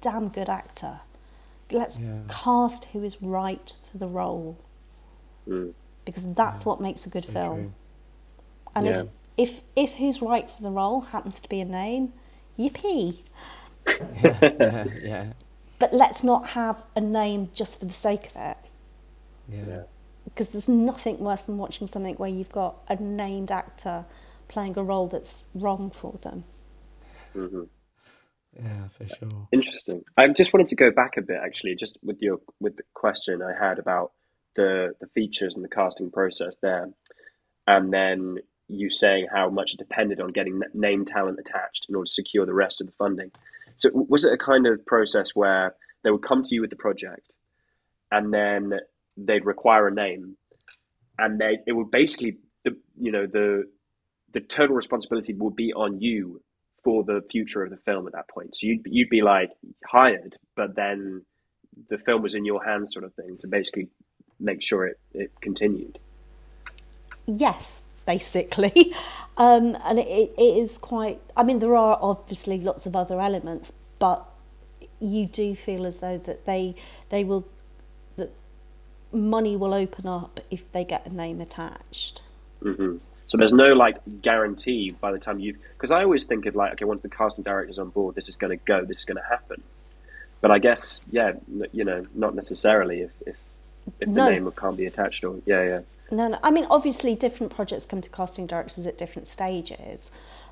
damn 0.00 0.28
good 0.28 0.48
actor. 0.48 1.00
Let's 1.70 1.98
Yeah. 1.98 2.18
cast 2.28 2.86
who 2.86 3.02
is 3.04 3.22
right 3.22 3.74
for 3.90 3.98
the 3.98 4.08
role 4.08 4.58
Mm. 5.48 5.74
because 6.04 6.24
that's 6.34 6.64
what 6.64 6.80
makes 6.80 7.06
a 7.06 7.08
good 7.08 7.24
So 7.24 7.32
film. 7.32 7.48
true. 7.54 7.72
And 8.74 8.86
Yeah. 8.86 9.02
if, 9.02 9.06
if 9.36 9.62
if 9.76 9.92
who's 9.94 10.22
right 10.22 10.50
for 10.50 10.62
the 10.62 10.70
role 10.70 11.00
happens 11.02 11.40
to 11.40 11.48
be 11.48 11.60
a 11.60 11.64
name, 11.64 12.12
yippee. 12.58 13.18
yeah, 14.58 14.86
yeah, 15.02 15.32
But 15.78 15.92
let's 15.92 16.22
not 16.24 16.50
have 16.50 16.82
a 16.94 17.00
name 17.00 17.50
just 17.54 17.78
for 17.80 17.86
the 17.86 17.92
sake 17.92 18.30
of 18.34 18.36
it. 18.36 18.56
yeah. 19.48 19.64
Yeah. 19.66 19.82
Because 20.24 20.48
there's 20.48 20.68
nothing 20.68 21.18
worse 21.20 21.42
than 21.42 21.56
watching 21.58 21.86
something 21.88 22.14
where 22.16 22.28
you've 22.30 22.52
got 22.52 22.78
a 22.88 22.96
named 22.96 23.50
actor 23.50 24.04
playing 24.48 24.76
a 24.76 24.82
role 24.82 25.06
that's 25.08 25.44
wrong 25.54 25.90
for 25.90 26.18
them. 26.22 26.44
hmm 27.34 27.62
Yeah, 28.54 28.88
for 28.88 29.06
sure. 29.06 29.48
Interesting. 29.52 30.04
I 30.16 30.28
just 30.28 30.52
wanted 30.52 30.68
to 30.68 30.76
go 30.76 30.90
back 30.90 31.16
a 31.16 31.22
bit, 31.22 31.38
actually, 31.42 31.74
just 31.76 31.98
with 32.02 32.20
your 32.22 32.40
with 32.60 32.76
the 32.76 32.84
question 32.94 33.42
I 33.42 33.52
had 33.58 33.78
about 33.78 34.12
the 34.56 34.94
the 35.00 35.06
features 35.08 35.54
and 35.54 35.64
the 35.64 35.68
casting 35.68 36.10
process 36.10 36.56
there, 36.62 36.90
and 37.66 37.92
then 37.92 38.38
you 38.68 38.90
saying 38.90 39.28
how 39.32 39.48
much 39.50 39.74
it 39.74 39.78
depended 39.78 40.20
on 40.20 40.32
getting 40.32 40.54
n- 40.56 40.70
name 40.74 41.04
talent 41.04 41.38
attached 41.38 41.86
in 41.88 41.94
order 41.94 42.06
to 42.06 42.12
secure 42.12 42.46
the 42.46 42.54
rest 42.54 42.80
of 42.80 42.86
the 42.88 42.92
funding. 42.94 43.30
So, 43.76 43.90
was 43.92 44.24
it 44.24 44.32
a 44.32 44.38
kind 44.38 44.66
of 44.66 44.84
process 44.86 45.30
where 45.34 45.74
they 46.02 46.10
would 46.10 46.22
come 46.22 46.42
to 46.42 46.54
you 46.54 46.60
with 46.60 46.70
the 46.70 46.76
project, 46.76 47.32
and 48.10 48.32
then 48.32 48.72
they'd 49.16 49.44
require 49.44 49.88
a 49.88 49.94
name, 49.94 50.36
and 51.18 51.40
they 51.40 51.58
it 51.66 51.72
would 51.72 51.90
basically 51.90 52.38
the 52.64 52.76
you 52.98 53.12
know 53.12 53.26
the 53.26 53.64
the 54.32 54.40
total 54.40 54.76
responsibility 54.76 55.34
would 55.34 55.56
be 55.56 55.72
on 55.72 56.00
you 56.00 56.42
for 56.84 57.02
the 57.04 57.22
future 57.30 57.64
of 57.64 57.70
the 57.70 57.76
film 57.78 58.06
at 58.06 58.12
that 58.12 58.28
point. 58.28 58.54
So 58.56 58.66
you'd 58.66 58.82
you'd 58.86 59.10
be 59.10 59.22
like 59.22 59.50
hired, 59.84 60.36
but 60.54 60.76
then 60.76 61.24
the 61.90 61.98
film 61.98 62.22
was 62.22 62.34
in 62.34 62.44
your 62.44 62.64
hands, 62.64 62.92
sort 62.92 63.04
of 63.04 63.14
thing, 63.14 63.36
to 63.40 63.48
basically 63.48 63.88
make 64.38 64.62
sure 64.62 64.86
it, 64.86 64.98
it 65.12 65.32
continued. 65.40 65.98
Yes, 67.26 67.82
basically. 68.06 68.94
Um, 69.38 69.76
and 69.84 69.98
it, 69.98 70.32
it 70.38 70.40
is 70.40 70.78
quite, 70.78 71.20
I 71.36 71.42
mean, 71.42 71.58
there 71.58 71.76
are 71.76 71.98
obviously 72.00 72.58
lots 72.58 72.86
of 72.86 72.96
other 72.96 73.20
elements, 73.20 73.70
but 73.98 74.24
you 74.98 75.26
do 75.26 75.54
feel 75.54 75.84
as 75.84 75.98
though 75.98 76.16
that 76.24 76.46
they, 76.46 76.74
they 77.10 77.22
will, 77.22 77.46
that 78.16 78.30
money 79.12 79.54
will 79.54 79.74
open 79.74 80.06
up 80.06 80.40
if 80.50 80.62
they 80.72 80.84
get 80.84 81.04
a 81.04 81.12
name 81.14 81.42
attached. 81.42 82.22
Mm-hmm. 82.62 82.96
So 83.26 83.36
there's 83.36 83.52
no 83.52 83.74
like 83.74 83.98
guarantee 84.22 84.92
by 84.92 85.12
the 85.12 85.18
time 85.18 85.38
you've. 85.38 85.58
because 85.76 85.90
I 85.90 86.02
always 86.02 86.24
think 86.24 86.46
of 86.46 86.56
like, 86.56 86.72
okay, 86.72 86.86
once 86.86 87.02
the 87.02 87.10
casting 87.10 87.44
director's 87.44 87.78
on 87.78 87.90
board, 87.90 88.14
this 88.14 88.30
is 88.30 88.36
going 88.36 88.56
to 88.58 88.64
go, 88.64 88.86
this 88.86 89.00
is 89.00 89.04
going 89.04 89.18
to 89.18 89.28
happen. 89.28 89.62
But 90.40 90.50
I 90.50 90.58
guess, 90.60 91.02
yeah, 91.10 91.32
you 91.72 91.84
know, 91.84 92.06
not 92.14 92.34
necessarily 92.34 93.02
if 93.02 93.10
if, 93.26 93.36
if 94.00 94.08
the 94.14 94.14
No. 94.14 94.30
name 94.30 94.50
can't 94.52 94.78
be 94.78 94.86
attached 94.86 95.24
or 95.24 95.40
yeah, 95.44 95.62
yeah. 95.62 95.80
No, 96.10 96.28
no. 96.28 96.38
I 96.42 96.50
mean, 96.50 96.66
obviously, 96.70 97.14
different 97.14 97.54
projects 97.54 97.84
come 97.86 98.00
to 98.00 98.08
casting 98.08 98.46
directors 98.46 98.86
at 98.86 98.96
different 98.98 99.28
stages. 99.28 100.10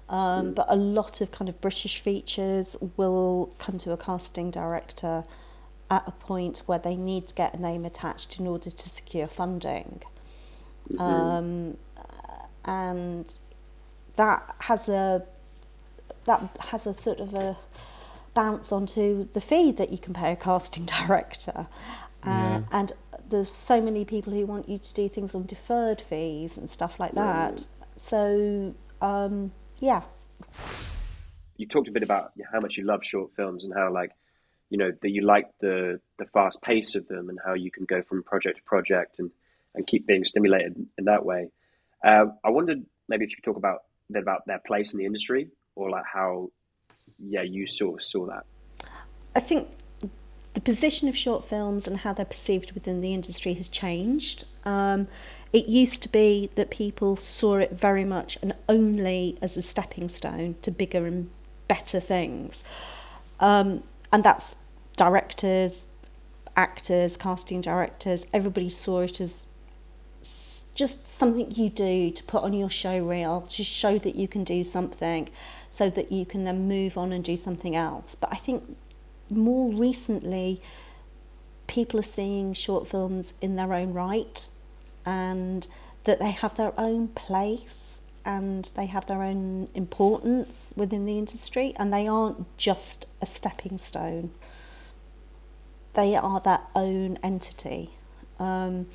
Um, 0.09 0.53
But 0.53 0.67
a 0.69 0.77
lot 0.77 1.21
of 1.21 1.31
kind 1.31 1.49
of 1.49 1.61
British 1.61 2.01
features 2.01 2.77
will 2.97 3.51
come 3.59 3.79
to 3.79 3.93
a 3.93 3.97
casting 3.97 4.51
director 4.51 5.25
at 5.91 6.05
a 6.07 6.11
point 6.11 6.63
where 6.67 6.79
they 6.79 6.97
need 6.97 7.29
to 7.29 7.35
get 7.35 7.55
a 7.55 7.61
name 7.61 7.85
attached 7.85 8.39
in 8.39 8.47
order 8.47 8.71
to 8.71 8.89
secure 8.89 9.27
funding. 9.27 10.03
Um, 10.99 11.77
and 12.65 13.33
that 14.17 14.55
has 14.59 14.89
a 14.89 15.25
that 16.27 16.41
has 16.61 16.87
a 16.87 16.95
sort 16.95 17.21
of 17.21 17.35
a 17.35 17.57
bounce 18.35 18.73
onto 18.73 19.29
the 19.35 19.41
fee 19.41 19.71
that 19.73 19.91
you 19.93 19.99
can 19.99 20.15
pay 20.15 20.33
a 20.33 20.37
casting 20.37 20.85
director. 20.99 21.67
Uh, 22.25 22.31
Yeah. 22.31 22.63
And 22.73 22.93
there's 23.35 23.53
so 23.53 23.81
many 23.81 24.05
people 24.05 24.33
who 24.33 24.47
want 24.47 24.69
you 24.69 24.79
to 24.79 24.95
do 24.95 25.09
things 25.09 25.35
on 25.35 25.45
deferred 25.45 26.01
fees 26.01 26.57
and 26.57 26.71
stuff 26.71 27.01
like 27.01 27.13
that. 27.15 27.67
So, 27.97 28.75
um, 29.03 29.53
yeah. 29.79 30.03
you 31.57 31.67
talked 31.67 31.89
a 31.89 31.93
bit 31.93 32.03
about 32.03 32.33
how 32.53 32.61
much 32.61 32.77
you 32.77 32.85
love 32.85 33.05
short 33.05 33.33
films 33.35 33.65
and 33.65 33.75
how 33.75 33.93
like 33.93 34.13
you 34.71 34.79
know 34.79 34.93
that 35.03 35.11
you 35.11 35.23
like 35.23 35.47
the 35.61 36.01
the 36.19 36.27
fast 36.27 36.61
pace 36.63 36.95
of 36.95 37.07
them 37.09 37.29
and 37.29 37.39
how 37.45 37.55
you 37.55 37.71
can 37.71 37.85
go 37.85 38.03
from 38.03 38.23
project 38.23 38.59
to 38.59 38.63
project 38.65 39.19
and 39.19 39.31
and 39.75 39.87
keep 39.87 40.07
being 40.07 40.25
stimulated 40.25 40.77
in 40.97 41.05
that 41.05 41.25
way. 41.25 41.51
Uh, 42.05 42.27
I 42.45 42.51
wondered 42.51 42.85
maybe 43.09 43.25
if 43.25 43.31
you 43.31 43.37
could 43.37 43.45
talk 43.45 43.57
about 43.57 43.83
bit 44.11 44.23
about 44.23 44.47
their 44.47 44.61
place 44.61 44.93
in 44.93 44.99
the 44.99 45.07
industry 45.07 45.49
or 45.75 45.91
like 45.91 46.05
how 46.05 46.51
yeah 47.19 47.43
you 47.43 47.67
sort 47.67 48.01
of 48.01 48.03
saw 48.03 48.27
that. 48.27 48.45
I 49.35 49.41
think 49.41 49.69
position 50.65 51.09
of 51.09 51.17
short 51.17 51.45
films 51.45 51.87
and 51.87 51.99
how 51.99 52.13
they're 52.13 52.25
perceived 52.25 52.73
within 52.73 53.01
the 53.01 53.13
industry 53.13 53.55
has 53.55 53.69
changed. 53.69 54.45
Um, 54.65 55.09
it 55.53 55.67
used 55.67 56.03
to 56.03 56.09
be 56.09 56.51
that 56.57 56.71
people 56.71 57.17
saw 57.17 57.57
it 57.57 57.73
very 57.73 58.05
much 58.05 58.39
and 58.43 58.55
only 58.69 59.39
as 59.41 59.57
a 59.57 59.63
stepping 59.63 60.09
stone 60.09 60.57
to 60.63 60.71
bigger 60.71 61.07
and 61.07 61.31
better 61.69 62.01
things. 62.01 62.65
Um, 63.41 63.85
and 64.13 64.25
that's 64.25 64.55
directors, 64.97 65.85
actors, 66.57 67.17
casting 67.17 67.61
directors, 67.61 68.25
everybody 68.33 68.71
saw 68.71 69.01
it 69.01 69.21
as 69.21 69.47
just 70.75 71.07
something 71.07 71.53
you 71.53 71.71
do 71.71 72.11
to 72.11 72.23
put 72.25 72.43
on 72.43 72.53
your 72.53 72.71
show 72.71 72.99
reel 72.99 73.43
to 73.43 73.63
show 73.63 73.97
that 73.99 74.17
you 74.17 74.27
can 74.27 74.43
do 74.43 74.65
something 74.65 75.29
so 75.71 75.89
that 75.89 76.11
you 76.11 76.27
can 76.27 76.45
then 76.45 76.67
move 76.67 76.99
on 76.99 77.13
and 77.13 77.25
do 77.25 77.37
something 77.37 77.77
else. 77.77 78.17
But 78.19 78.31
I 78.33 78.37
think 78.37 78.77
more 79.37 79.73
recently, 79.73 80.61
people 81.67 81.99
are 81.99 82.05
seeing 82.05 82.55
short 82.55 82.87
films 82.87 83.35
in 83.41 83.57
their 83.57 83.73
own 83.73 83.93
right 83.93 84.47
and 85.05 85.67
that 86.05 86.19
they 86.19 86.31
have 86.31 86.57
their 86.57 86.79
own 86.79 87.09
place 87.09 87.99
and 88.25 88.71
they 88.75 88.87
have 88.87 89.07
their 89.07 89.23
own 89.23 89.69
importance 89.75 90.73
within 90.77 91.05
the 91.05 91.19
industry 91.19 91.75
and 91.77 91.93
they 91.93 92.07
aren't 92.07 92.57
just 92.57 93.07
a 93.21 93.27
stepping 93.27 93.79
stone. 93.79 94.31
They 95.95 96.17
are 96.17 96.41
their 96.41 96.61
own 96.75 97.19
entity. 97.23 97.91
Um, 98.39 98.87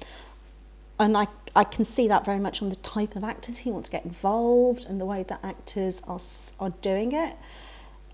and 0.99 1.15
I, 1.15 1.27
I 1.55 1.63
can 1.63 1.85
see 1.85 2.07
that 2.07 2.25
very 2.25 2.39
much 2.39 2.61
on 2.61 2.69
the 2.69 2.75
type 2.77 3.15
of 3.15 3.23
actors 3.23 3.59
who 3.59 3.71
want 3.71 3.85
to 3.85 3.91
get 3.91 4.03
involved 4.03 4.85
and 4.85 4.99
the 4.99 5.05
way 5.05 5.23
that 5.23 5.39
actors 5.43 6.01
are, 6.07 6.19
are 6.59 6.71
doing 6.81 7.13
it 7.13 7.35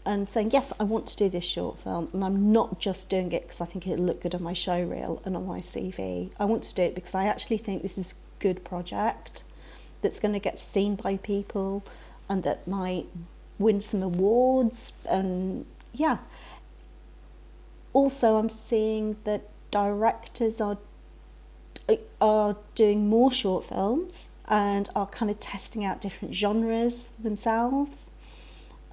and 0.05 0.29
saying, 0.29 0.51
yes, 0.51 0.71
I 0.79 0.83
want 0.83 1.07
to 1.07 1.17
do 1.17 1.29
this 1.29 1.43
short 1.43 1.79
film, 1.79 2.09
and 2.13 2.23
I'm 2.23 2.51
not 2.51 2.79
just 2.79 3.09
doing 3.09 3.31
it 3.31 3.43
because 3.43 3.59
I 3.59 3.65
think 3.65 3.87
it'll 3.87 4.05
look 4.05 4.21
good 4.21 4.35
on 4.35 4.43
my 4.43 4.53
show 4.53 4.81
reel 4.81 5.21
and 5.25 5.35
on 5.35 5.47
my 5.47 5.61
CV. 5.61 6.29
I 6.39 6.45
want 6.45 6.63
to 6.63 6.75
do 6.75 6.83
it 6.83 6.95
because 6.95 7.15
I 7.15 7.25
actually 7.25 7.57
think 7.57 7.81
this 7.81 7.97
is 7.97 8.11
a 8.11 8.15
good 8.39 8.63
project 8.63 9.43
that's 10.01 10.19
going 10.19 10.33
to 10.33 10.39
get 10.39 10.59
seen 10.59 10.95
by 10.95 11.17
people 11.17 11.83
and 12.29 12.43
that 12.43 12.67
might 12.67 13.07
win 13.57 13.81
some 13.81 14.03
awards 14.03 14.91
and 15.09 15.65
yeah. 15.93 16.17
Also, 17.93 18.35
I'm 18.37 18.49
seeing 18.49 19.15
that 19.23 19.49
directors 19.71 20.61
are 20.61 20.77
are 22.19 22.57
doing 22.73 23.07
more 23.07 23.31
short 23.31 23.63
films 23.63 24.29
and 24.47 24.89
are 24.95 25.05
kind 25.07 25.29
of 25.29 25.39
testing 25.39 25.85
out 25.85 26.01
different 26.01 26.33
genres 26.33 27.09
themselves. 27.19 28.09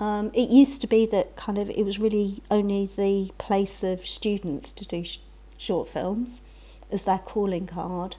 Um, 0.03 0.32
it 0.34 0.48
used 0.48 0.80
to 0.80 0.88
be 0.88 1.07
that 1.07 1.36
kind 1.36 1.59
of 1.59 1.70
it 1.70 1.84
was 1.84 2.00
really 2.00 2.42
only 2.50 2.90
the 2.96 3.30
place 3.38 3.84
of 3.84 4.05
students 4.05 4.72
to 4.72 4.84
do 4.84 5.05
sh- 5.05 5.20
short 5.57 5.88
films 5.88 6.40
as 6.90 7.03
their 7.03 7.18
calling 7.18 7.68
card. 7.68 8.16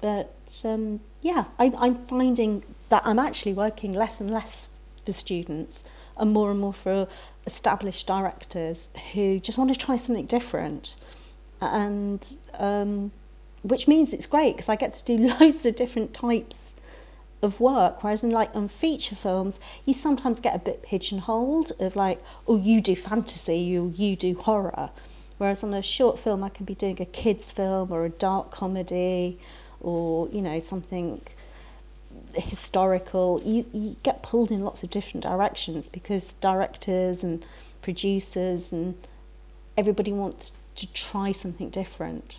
But 0.00 0.62
um, 0.64 1.00
yeah, 1.22 1.46
I, 1.58 1.72
I'm 1.76 2.06
finding 2.06 2.62
that 2.90 3.02
I'm 3.04 3.18
actually 3.18 3.54
working 3.54 3.92
less 3.92 4.20
and 4.20 4.30
less 4.30 4.68
for 5.04 5.12
students 5.12 5.82
and 6.16 6.32
more 6.32 6.52
and 6.52 6.60
more 6.60 6.72
for 6.72 7.08
established 7.44 8.06
directors 8.06 8.86
who 9.12 9.40
just 9.40 9.58
want 9.58 9.72
to 9.72 9.76
try 9.76 9.96
something 9.96 10.26
different. 10.26 10.94
And 11.60 12.36
um, 12.54 13.10
which 13.64 13.88
means 13.88 14.12
it's 14.12 14.28
great 14.28 14.54
because 14.54 14.68
I 14.68 14.76
get 14.76 14.94
to 14.94 15.04
do 15.04 15.16
loads 15.40 15.66
of 15.66 15.74
different 15.74 16.14
types 16.14 16.65
of 17.42 17.60
work. 17.60 18.02
Whereas 18.02 18.22
in 18.22 18.30
like 18.30 18.54
on 18.54 18.68
feature 18.68 19.16
films, 19.16 19.58
you 19.84 19.94
sometimes 19.94 20.40
get 20.40 20.54
a 20.54 20.58
bit 20.58 20.82
pigeonholed 20.82 21.72
of 21.78 21.96
like, 21.96 22.22
oh, 22.46 22.56
you 22.56 22.80
do 22.80 22.96
fantasy, 22.96 23.76
or 23.76 23.88
you 23.88 24.16
do 24.16 24.34
horror. 24.34 24.90
Whereas 25.38 25.62
on 25.62 25.74
a 25.74 25.82
short 25.82 26.18
film, 26.18 26.42
I 26.42 26.48
can 26.48 26.64
be 26.64 26.74
doing 26.74 27.00
a 27.00 27.04
kids 27.04 27.50
film 27.50 27.92
or 27.92 28.04
a 28.04 28.10
dark 28.10 28.50
comedy, 28.50 29.38
or 29.80 30.28
you 30.30 30.40
know 30.40 30.60
something 30.60 31.20
historical. 32.34 33.42
You 33.44 33.66
you 33.72 33.96
get 34.02 34.22
pulled 34.22 34.50
in 34.50 34.62
lots 34.62 34.82
of 34.82 34.90
different 34.90 35.22
directions 35.22 35.88
because 35.88 36.32
directors 36.40 37.22
and 37.22 37.44
producers 37.82 38.72
and 38.72 38.94
everybody 39.76 40.12
wants 40.12 40.52
to 40.76 40.92
try 40.92 41.32
something 41.32 41.70
different. 41.70 42.38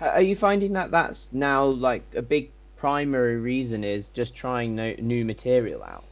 Are 0.00 0.22
you 0.22 0.34
finding 0.34 0.72
that 0.72 0.90
that's 0.90 1.32
now 1.32 1.64
like 1.64 2.02
a 2.16 2.22
big 2.22 2.50
primary 2.82 3.36
reason 3.36 3.84
is 3.84 4.08
just 4.08 4.34
trying 4.34 4.74
no, 4.74 4.92
new 4.98 5.24
material 5.24 5.84
out 5.84 6.02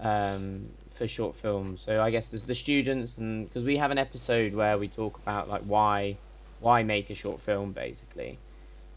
um, 0.00 0.68
for 0.94 1.08
short 1.08 1.34
films? 1.34 1.80
So 1.80 2.02
I 2.02 2.10
guess 2.10 2.28
there's 2.28 2.42
the 2.42 2.54
students, 2.54 3.16
and 3.16 3.48
because 3.48 3.64
we 3.64 3.78
have 3.78 3.90
an 3.90 3.96
episode 3.96 4.52
where 4.52 4.76
we 4.76 4.86
talk 4.86 5.16
about 5.16 5.48
like 5.48 5.62
why 5.62 6.18
why 6.60 6.82
make 6.82 7.08
a 7.08 7.14
short 7.14 7.40
film 7.40 7.72
basically, 7.72 8.36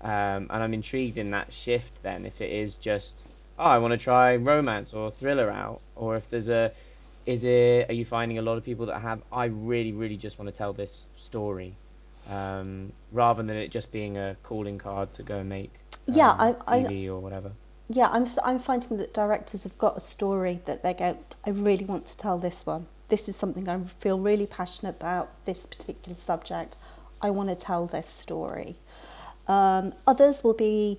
um, 0.02 0.48
and 0.52 0.60
I'm 0.64 0.74
intrigued 0.74 1.18
in 1.18 1.32
that 1.32 1.54
shift. 1.54 2.04
Then 2.04 2.26
if 2.26 2.42
it 2.42 2.52
is 2.52 2.76
just 2.76 3.26
oh 3.58 3.72
I 3.76 3.78
want 3.78 3.94
to 3.94 3.98
try 3.98 4.36
romance 4.36 4.92
or 4.92 5.10
thriller 5.10 5.50
out, 5.50 5.80
or 5.96 6.18
if 6.18 6.30
there's 6.30 6.50
a 6.50 6.74
is 7.26 7.46
it 7.46 7.90
are 7.90 7.94
you 7.94 8.04
finding 8.04 8.38
a 8.38 8.42
lot 8.42 8.58
of 8.58 8.66
people 8.66 8.86
that 8.88 9.00
have 9.00 9.22
I 9.32 9.46
really 9.46 9.94
really 9.94 10.18
just 10.18 10.38
want 10.38 10.50
to 10.52 10.58
tell 10.58 10.74
this 10.74 11.06
story 11.16 11.74
um, 12.30 12.92
rather 13.14 13.44
than 13.44 13.56
it 13.56 13.70
just 13.70 13.94
being 13.94 14.18
a 14.18 14.36
calling 14.44 14.78
card 14.78 15.14
to 15.14 15.24
go 15.24 15.38
and 15.40 15.48
make 15.48 15.72
um, 16.08 16.16
yeah, 16.16 16.32
I, 16.32 16.80
TV 16.80 17.06
I, 17.06 17.08
or 17.10 17.20
whatever. 17.20 17.52
Yeah, 17.90 18.10
I'm 18.10 18.30
I'm 18.44 18.60
finding 18.60 18.98
that 18.98 19.14
directors 19.14 19.64
have 19.64 19.78
got 19.78 19.98
a 19.98 20.00
story 20.00 20.62
that 20.66 20.84
they 20.84 20.94
go, 20.94 21.18
I 21.46 21.50
really 21.50 21.86
want 21.86 22.08
to 22.08 22.18
tell 22.18 22.38
this 22.38 22.66
one. 22.66 22.88
This 23.10 23.28
is 23.30 23.36
something 23.36 23.68
I 23.70 23.80
feel 24.00 24.20
really 24.20 24.48
passionate 24.48 24.96
about. 24.96 25.30
This 25.46 25.66
particular 25.66 26.18
subject, 26.18 26.78
I 27.22 27.30
want 27.30 27.50
to 27.50 27.56
tell 27.56 27.86
this 27.86 28.08
story. 28.08 28.78
Um, 29.48 29.94
others 30.08 30.44
will 30.44 30.54
be 30.54 30.98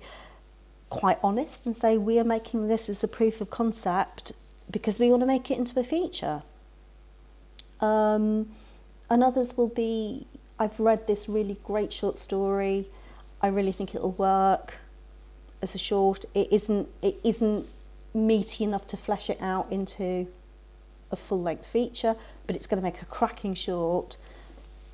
quite 0.89 1.17
honest 1.23 1.65
and 1.65 1.75
say 1.75 1.97
we 1.97 2.19
are 2.19 2.23
making 2.23 2.67
this 2.67 2.87
as 2.87 3.03
a 3.03 3.07
proof 3.07 3.41
of 3.41 3.49
concept 3.49 4.31
because 4.69 4.99
we 4.99 5.09
want 5.09 5.21
to 5.21 5.25
make 5.25 5.49
it 5.49 5.57
into 5.57 5.79
a 5.79 5.83
feature. 5.83 6.43
Um, 7.81 8.51
and 9.09 9.23
others 9.23 9.57
will 9.57 9.67
be 9.67 10.27
I've 10.57 10.79
read 10.79 11.07
this 11.07 11.27
really 11.27 11.57
great 11.63 11.91
short 11.91 12.17
story. 12.17 12.87
I 13.41 13.47
really 13.47 13.73
think 13.73 13.93
it'll 13.93 14.11
work 14.11 14.75
as 15.65 15.75
a 15.75 15.79
short. 15.79 16.23
It 16.33 16.47
isn't 16.51 16.87
it 17.01 17.19
isn't 17.23 17.65
meaty 18.13 18.63
enough 18.63 18.87
to 18.87 18.97
flesh 18.97 19.29
it 19.29 19.39
out 19.41 19.67
into 19.71 20.27
a 21.11 21.15
full 21.15 21.41
length 21.41 21.67
feature, 21.67 22.15
but 22.47 22.55
it's 22.55 22.67
going 22.67 22.81
to 22.81 22.83
make 22.83 23.01
a 23.01 23.05
cracking 23.05 23.55
short. 23.55 24.17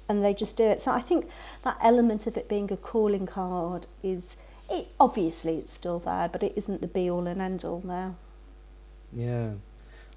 And 0.10 0.26
they 0.26 0.34
just 0.34 0.58
do 0.58 0.64
it. 0.64 0.82
So 0.82 0.92
I 0.92 1.02
think 1.02 1.30
that 1.64 1.78
element 1.82 2.28
of 2.28 2.36
it 2.36 2.50
being 2.50 2.72
a 2.72 2.78
calling 2.78 3.26
card 3.26 3.88
is 4.04 4.36
it 4.70 4.88
obviously 5.00 5.58
it's 5.58 5.74
still 5.74 6.00
there, 6.00 6.30
but 6.30 6.42
it 6.44 6.54
isn't 6.56 6.82
the 6.82 6.88
be 6.88 7.10
all 7.10 7.28
and 7.28 7.42
end 7.42 7.64
all 7.64 7.82
now. 7.86 8.16
Yeah. 9.14 9.52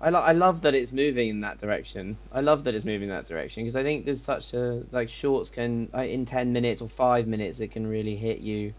I, 0.01 0.11
lo- 0.11 0.21
I 0.21 0.33
love 0.33 0.63
that 0.63 0.75
it's 0.75 0.93
moving 0.93 1.29
in 1.29 1.41
that 1.43 1.59
direction. 1.59 2.17
I 2.33 2.41
love 2.41 2.65
that 2.65 2.75
it's 2.75 2.85
moving 2.85 3.09
in 3.09 3.15
that 3.15 3.27
direction 3.27 3.63
because 3.63 3.77
I 3.77 3.83
think 3.83 4.05
there's 4.05 4.23
such 4.23 4.53
a 4.55 4.83
like 4.91 5.09
shorts 5.09 5.51
can 5.51 5.89
like, 5.93 6.11
in 6.11 6.27
ten 6.27 6.53
minutes 6.53 6.83
or 6.83 6.89
five 6.89 7.27
minutes 7.27 7.61
it 7.61 7.71
can 7.71 7.87
really 7.87 8.17
hit 8.17 8.39
you, 8.39 8.75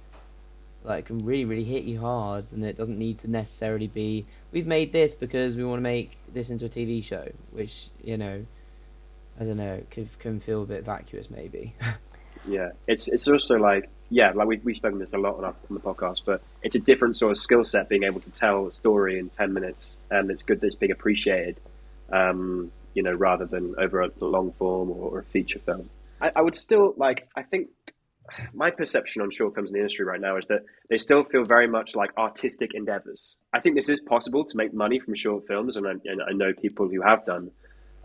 like 0.85 1.05
can 1.05 1.19
really 1.19 1.45
really 1.45 1.63
hit 1.63 1.83
you 1.83 1.99
hard, 1.99 2.45
and 2.51 2.63
it 2.63 2.77
doesn't 2.77 2.97
need 2.97 3.19
to 3.19 3.29
necessarily 3.29 3.87
be 3.87 4.25
we've 4.51 4.67
made 4.67 4.91
this 4.91 5.13
because 5.13 5.57
we 5.57 5.63
want 5.63 5.77
to 5.77 5.83
make 5.83 6.17
this 6.33 6.49
into 6.49 6.65
a 6.65 6.69
TV 6.69 7.03
show, 7.03 7.27
which 7.51 7.89
you 8.03 8.17
know, 8.17 8.45
I 9.39 9.43
don't 9.43 9.57
know, 9.57 9.81
can 9.89 10.09
can 10.19 10.39
feel 10.39 10.63
a 10.63 10.65
bit 10.65 10.83
vacuous 10.83 11.29
maybe. 11.29 11.75
yeah, 12.47 12.71
it's 12.87 13.07
it's 13.07 13.27
also 13.27 13.55
like 13.55 13.89
yeah, 14.09 14.31
like 14.33 14.47
we 14.47 14.57
we've 14.63 14.75
spoken 14.75 14.99
this 14.99 15.13
a 15.13 15.17
lot 15.17 15.37
on, 15.37 15.45
our, 15.45 15.55
on 15.69 15.75
the 15.75 15.79
podcast, 15.79 16.21
but 16.25 16.41
it's 16.61 16.75
a 16.75 16.79
different 16.79 17.17
sort 17.17 17.31
of 17.31 17.37
skill 17.37 17.63
set 17.63 17.89
being 17.89 18.03
able 18.03 18.21
to 18.21 18.31
tell 18.31 18.67
a 18.67 18.71
story 18.71 19.17
in 19.19 19.29
ten 19.29 19.53
minutes, 19.53 19.97
and 20.11 20.29
it's 20.29 20.43
good 20.43 20.61
that 20.61 20.67
it's 20.67 20.75
being 20.75 20.91
appreciated, 20.91 21.59
um, 22.11 22.71
you 22.93 23.01
know, 23.01 23.13
rather 23.13 23.45
than 23.45 23.75
over 23.77 24.01
a 24.01 24.11
long 24.19 24.51
form 24.53 24.91
or, 24.91 25.11
or 25.11 25.19
a 25.19 25.23
feature 25.23 25.59
film. 25.59 25.89
I, 26.21 26.31
I, 26.35 26.41
would 26.41 26.55
still 26.55 26.93
like. 26.97 27.27
I 27.35 27.43
think 27.43 27.69
my 28.53 28.71
perception 28.71 29.21
on 29.21 29.29
short 29.29 29.55
films 29.55 29.69
in 29.69 29.73
the 29.73 29.79
industry 29.79 30.05
right 30.05 30.19
now 30.19 30.37
is 30.37 30.45
that 30.47 30.61
they 30.89 30.97
still 30.97 31.23
feel 31.23 31.43
very 31.43 31.67
much 31.67 31.95
like 31.95 32.11
artistic 32.17 32.73
endeavors. 32.73 33.37
I 33.53 33.59
think 33.59 33.75
this 33.75 33.89
is 33.89 34.01
possible 34.01 34.45
to 34.45 34.57
make 34.57 34.73
money 34.73 34.99
from 34.99 35.15
short 35.15 35.47
films, 35.47 35.77
and 35.77 35.87
I, 35.87 35.91
and 36.05 36.21
I 36.21 36.33
know 36.33 36.53
people 36.53 36.89
who 36.89 37.01
have 37.01 37.25
done. 37.25 37.51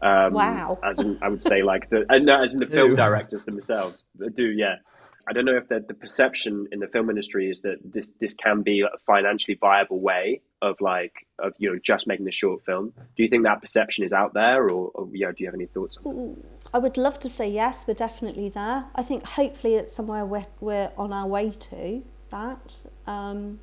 Um, 0.03 0.33
wow. 0.33 0.79
As 0.83 1.01
in, 1.01 1.19
I 1.21 1.29
would 1.29 1.43
say, 1.43 1.63
like 1.63 1.91
the 1.91 2.07
uh, 2.11 2.43
as 2.43 2.55
in 2.55 2.61
the 2.61 2.67
film 2.67 2.95
directors 2.95 3.45
themselves 3.45 4.05
do, 4.35 4.45
yeah. 4.45 4.77
I 5.29 5.33
don't 5.33 5.45
know 5.45 5.57
if 5.57 5.69
the, 5.69 5.85
the 5.87 5.95
perception 5.95 6.67
in 6.73 6.81
the 6.81 6.89
film 6.89 7.11
industry 7.11 7.51
is 7.51 7.61
that 7.61 7.77
this 7.85 8.11
this 8.21 8.35
can 8.35 8.63
be 8.63 8.81
a 8.81 8.99
financially 9.07 9.57
viable 9.61 10.01
way 10.01 10.41
of 10.63 10.77
like 10.81 11.13
of 11.39 11.53
you 11.59 11.71
know 11.71 11.79
just 11.81 12.07
making 12.07 12.27
a 12.27 12.33
short 12.33 12.65
film. 12.65 12.93
Do 13.17 13.23
you 13.23 13.29
think 13.29 13.45
that 13.45 13.61
perception 13.61 14.05
is 14.05 14.13
out 14.13 14.33
there, 14.33 14.65
or, 14.65 14.91
or 14.95 15.09
yeah, 15.13 15.29
do 15.29 15.37
you 15.39 15.47
have 15.47 15.55
any 15.55 15.67
thoughts 15.67 15.99
on 16.05 16.17
that? 16.17 16.60
I 16.73 16.79
would 16.79 16.97
love 16.97 17.19
to 17.21 17.29
say 17.29 17.49
yes, 17.49 17.85
we're 17.87 17.95
definitely 17.95 18.49
there. 18.49 18.85
I 18.95 19.03
think 19.03 19.25
hopefully 19.25 19.75
it's 19.75 19.93
somewhere 19.93 20.25
we're, 20.25 20.47
we're 20.61 20.91
on 20.97 21.13
our 21.13 21.27
way 21.27 21.51
to 21.51 22.03
that. 22.31 22.87
Um, 23.07 23.59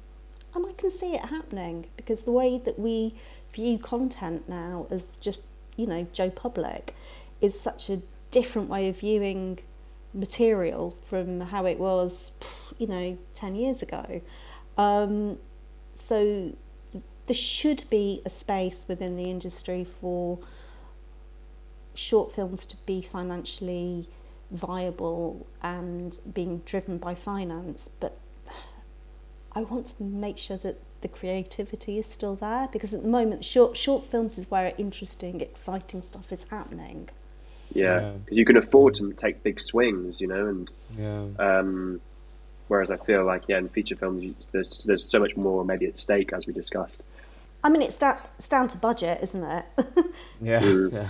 and 0.53 0.66
I 0.66 0.74
can 0.74 0.91
see 0.91 1.14
it 1.14 1.26
happening 1.26 1.88
because 1.95 2.22
the 2.22 2.32
way 2.32 2.62
that 2.66 2.78
we 2.78 3.16
view 3.53 3.78
content 3.78 4.49
now 4.49 4.88
as 4.89 5.03
just, 5.22 5.43
you 5.78 5.88
know, 5.88 6.05
Joe 6.12 6.30
Public 6.30 6.93
is 7.39 7.58
such 7.58 7.89
a 7.89 8.01
different 8.32 8.68
way 8.68 8.89
of 8.89 8.99
viewing 8.99 9.60
material 10.14 10.97
from 11.10 11.39
how 11.39 11.66
it 11.66 11.80
was, 11.80 12.32
you 12.78 12.88
know, 12.88 13.18
10 13.36 13.55
years 13.55 13.82
ago. 13.82 14.22
Um, 14.78 15.38
so 16.10 16.51
there 17.28 17.36
should 17.36 17.84
be 17.89 18.22
a 18.26 18.30
space 18.30 18.86
within 18.88 19.16
the 19.16 19.30
industry 19.30 19.86
for 20.01 20.39
short 21.97 22.31
films 22.31 22.65
to 22.67 22.75
be 22.85 23.01
financially 23.01 24.07
viable 24.51 25.45
and 25.61 26.19
being 26.33 26.61
driven 26.65 26.97
by 26.97 27.15
finance, 27.15 27.89
but 27.99 28.17
I 29.53 29.61
want 29.61 29.87
to 29.97 30.03
make 30.03 30.37
sure 30.37 30.57
that 30.57 30.79
the 31.01 31.07
creativity 31.07 31.99
is 31.99 32.05
still 32.07 32.35
there 32.35 32.67
because 32.71 32.93
at 32.93 33.03
the 33.03 33.07
moment 33.07 33.45
short 33.45 33.77
short 33.77 34.09
films 34.09 34.37
is 34.37 34.49
where 34.49 34.73
interesting, 34.77 35.41
exciting 35.41 36.01
stuff 36.01 36.31
is 36.31 36.43
happening. 36.49 37.09
Yeah, 37.73 37.99
because 37.99 38.37
yeah. 38.37 38.39
you 38.39 38.45
can 38.45 38.57
afford 38.57 38.95
to 38.95 39.11
take 39.13 39.43
big 39.43 39.59
swings, 39.59 40.21
you 40.21 40.27
know, 40.27 40.47
and 40.47 40.71
yeah. 40.97 41.25
Um, 41.39 42.01
whereas 42.67 42.89
I 42.89 42.97
feel 42.97 43.25
like 43.25 43.43
yeah, 43.47 43.57
in 43.57 43.69
feature 43.69 43.95
films, 43.95 44.33
there's 44.51 44.83
there's 44.85 45.09
so 45.09 45.19
much 45.19 45.35
more 45.35 45.65
maybe 45.65 45.85
at 45.87 45.97
stake 45.97 46.31
as 46.33 46.47
we 46.47 46.53
discussed. 46.53 47.03
I 47.63 47.69
mean, 47.69 47.81
it's 47.81 47.97
down, 47.97 48.17
it's 48.37 48.47
down 48.47 48.67
to 48.69 48.77
budget, 48.77 49.19
isn't 49.23 49.43
it? 49.43 49.65
yeah. 50.41 50.61
Mm. 50.61 50.93
yeah. 50.93 51.09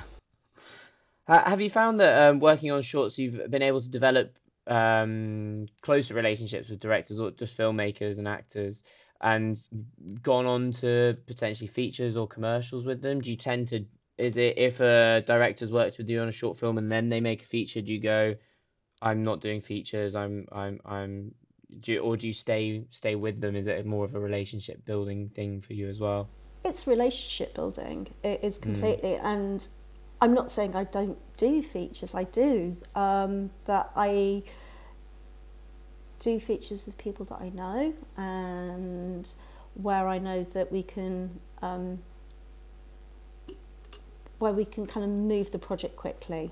Have 1.28 1.60
you 1.60 1.70
found 1.70 2.00
that 2.00 2.30
um, 2.30 2.40
working 2.40 2.72
on 2.72 2.82
shorts, 2.82 3.18
you've 3.18 3.52
been 3.52 3.62
able 3.62 3.82
to 3.82 3.90
develop 3.90 4.38
um, 4.66 5.68
closer 5.82 6.14
relationships 6.14 6.70
with 6.70 6.80
directors 6.80 7.20
or 7.20 7.32
just 7.32 7.58
filmmakers 7.58 8.18
and 8.18 8.28
actors, 8.28 8.84
and 9.20 9.60
gone 10.22 10.46
on 10.46 10.72
to 10.72 11.18
potentially 11.26 11.68
features 11.68 12.16
or 12.16 12.28
commercials 12.28 12.86
with 12.86 13.02
them? 13.02 13.20
Do 13.20 13.32
you 13.32 13.38
tend 13.38 13.68
to 13.70 13.86
is 14.18 14.38
it 14.38 14.58
if 14.58 14.80
a 14.80 15.24
director's 15.28 15.72
worked 15.72 15.98
with 15.98 16.10
you 16.10 16.22
on 16.22 16.28
a 16.28 16.32
short 16.32 16.58
film 16.58 16.78
and 16.78 16.92
then 16.92 17.10
they 17.10 17.22
make 17.22 17.44
a 17.44 17.46
feature, 17.46 17.82
do 17.82 17.94
you 17.94 18.00
go, 18.00 18.36
I'm 19.02 19.24
not 19.24 19.42
doing 19.42 19.62
features, 19.62 20.16
I'm 20.16 20.48
I'm 20.52 20.80
I'm 20.86 21.36
do 21.82 21.94
you, 21.94 22.00
or 22.00 22.18
do 22.18 22.28
you 22.28 22.34
stay 22.34 22.86
stay 22.90 23.16
with 23.16 23.42
them? 23.42 23.56
Is 23.56 23.68
it 23.68 23.86
more 23.86 24.06
of 24.06 24.16
a 24.16 24.20
relationship 24.20 24.86
building 24.86 25.30
thing 25.36 25.62
for 25.62 25.74
you 25.74 25.90
as 25.90 26.00
well? 26.00 26.30
It's 26.64 26.88
relationship 26.88 27.54
building. 27.54 28.08
It 28.24 28.44
is 28.44 28.58
hmm. 28.58 28.64
completely, 28.64 29.12
mm. 29.12 29.24
and 29.24 29.68
I'm 30.22 30.34
not 30.34 30.52
saying 30.52 30.76
I 30.76 30.86
don't 30.86 31.18
do 31.38 31.62
features, 31.62 32.16
I 32.16 32.24
do, 32.24 32.76
um, 32.96 33.52
but 33.66 33.92
I 33.96 34.44
do 36.20 36.40
features 36.40 36.86
with 36.86 36.98
people 36.98 37.26
that 37.26 37.40
I 37.40 37.50
know 37.50 37.94
and 38.18 39.30
where 39.76 40.08
I 40.08 40.18
know 40.18 40.44
that 40.54 40.72
we 40.72 40.82
can 40.82 41.40
um, 41.62 42.00
where 44.40 44.52
we 44.54 44.66
can 44.66 44.86
kind 44.86 45.04
of 45.04 45.10
move 45.12 45.52
the 45.52 45.60
project 45.60 45.96
quickly. 45.96 46.52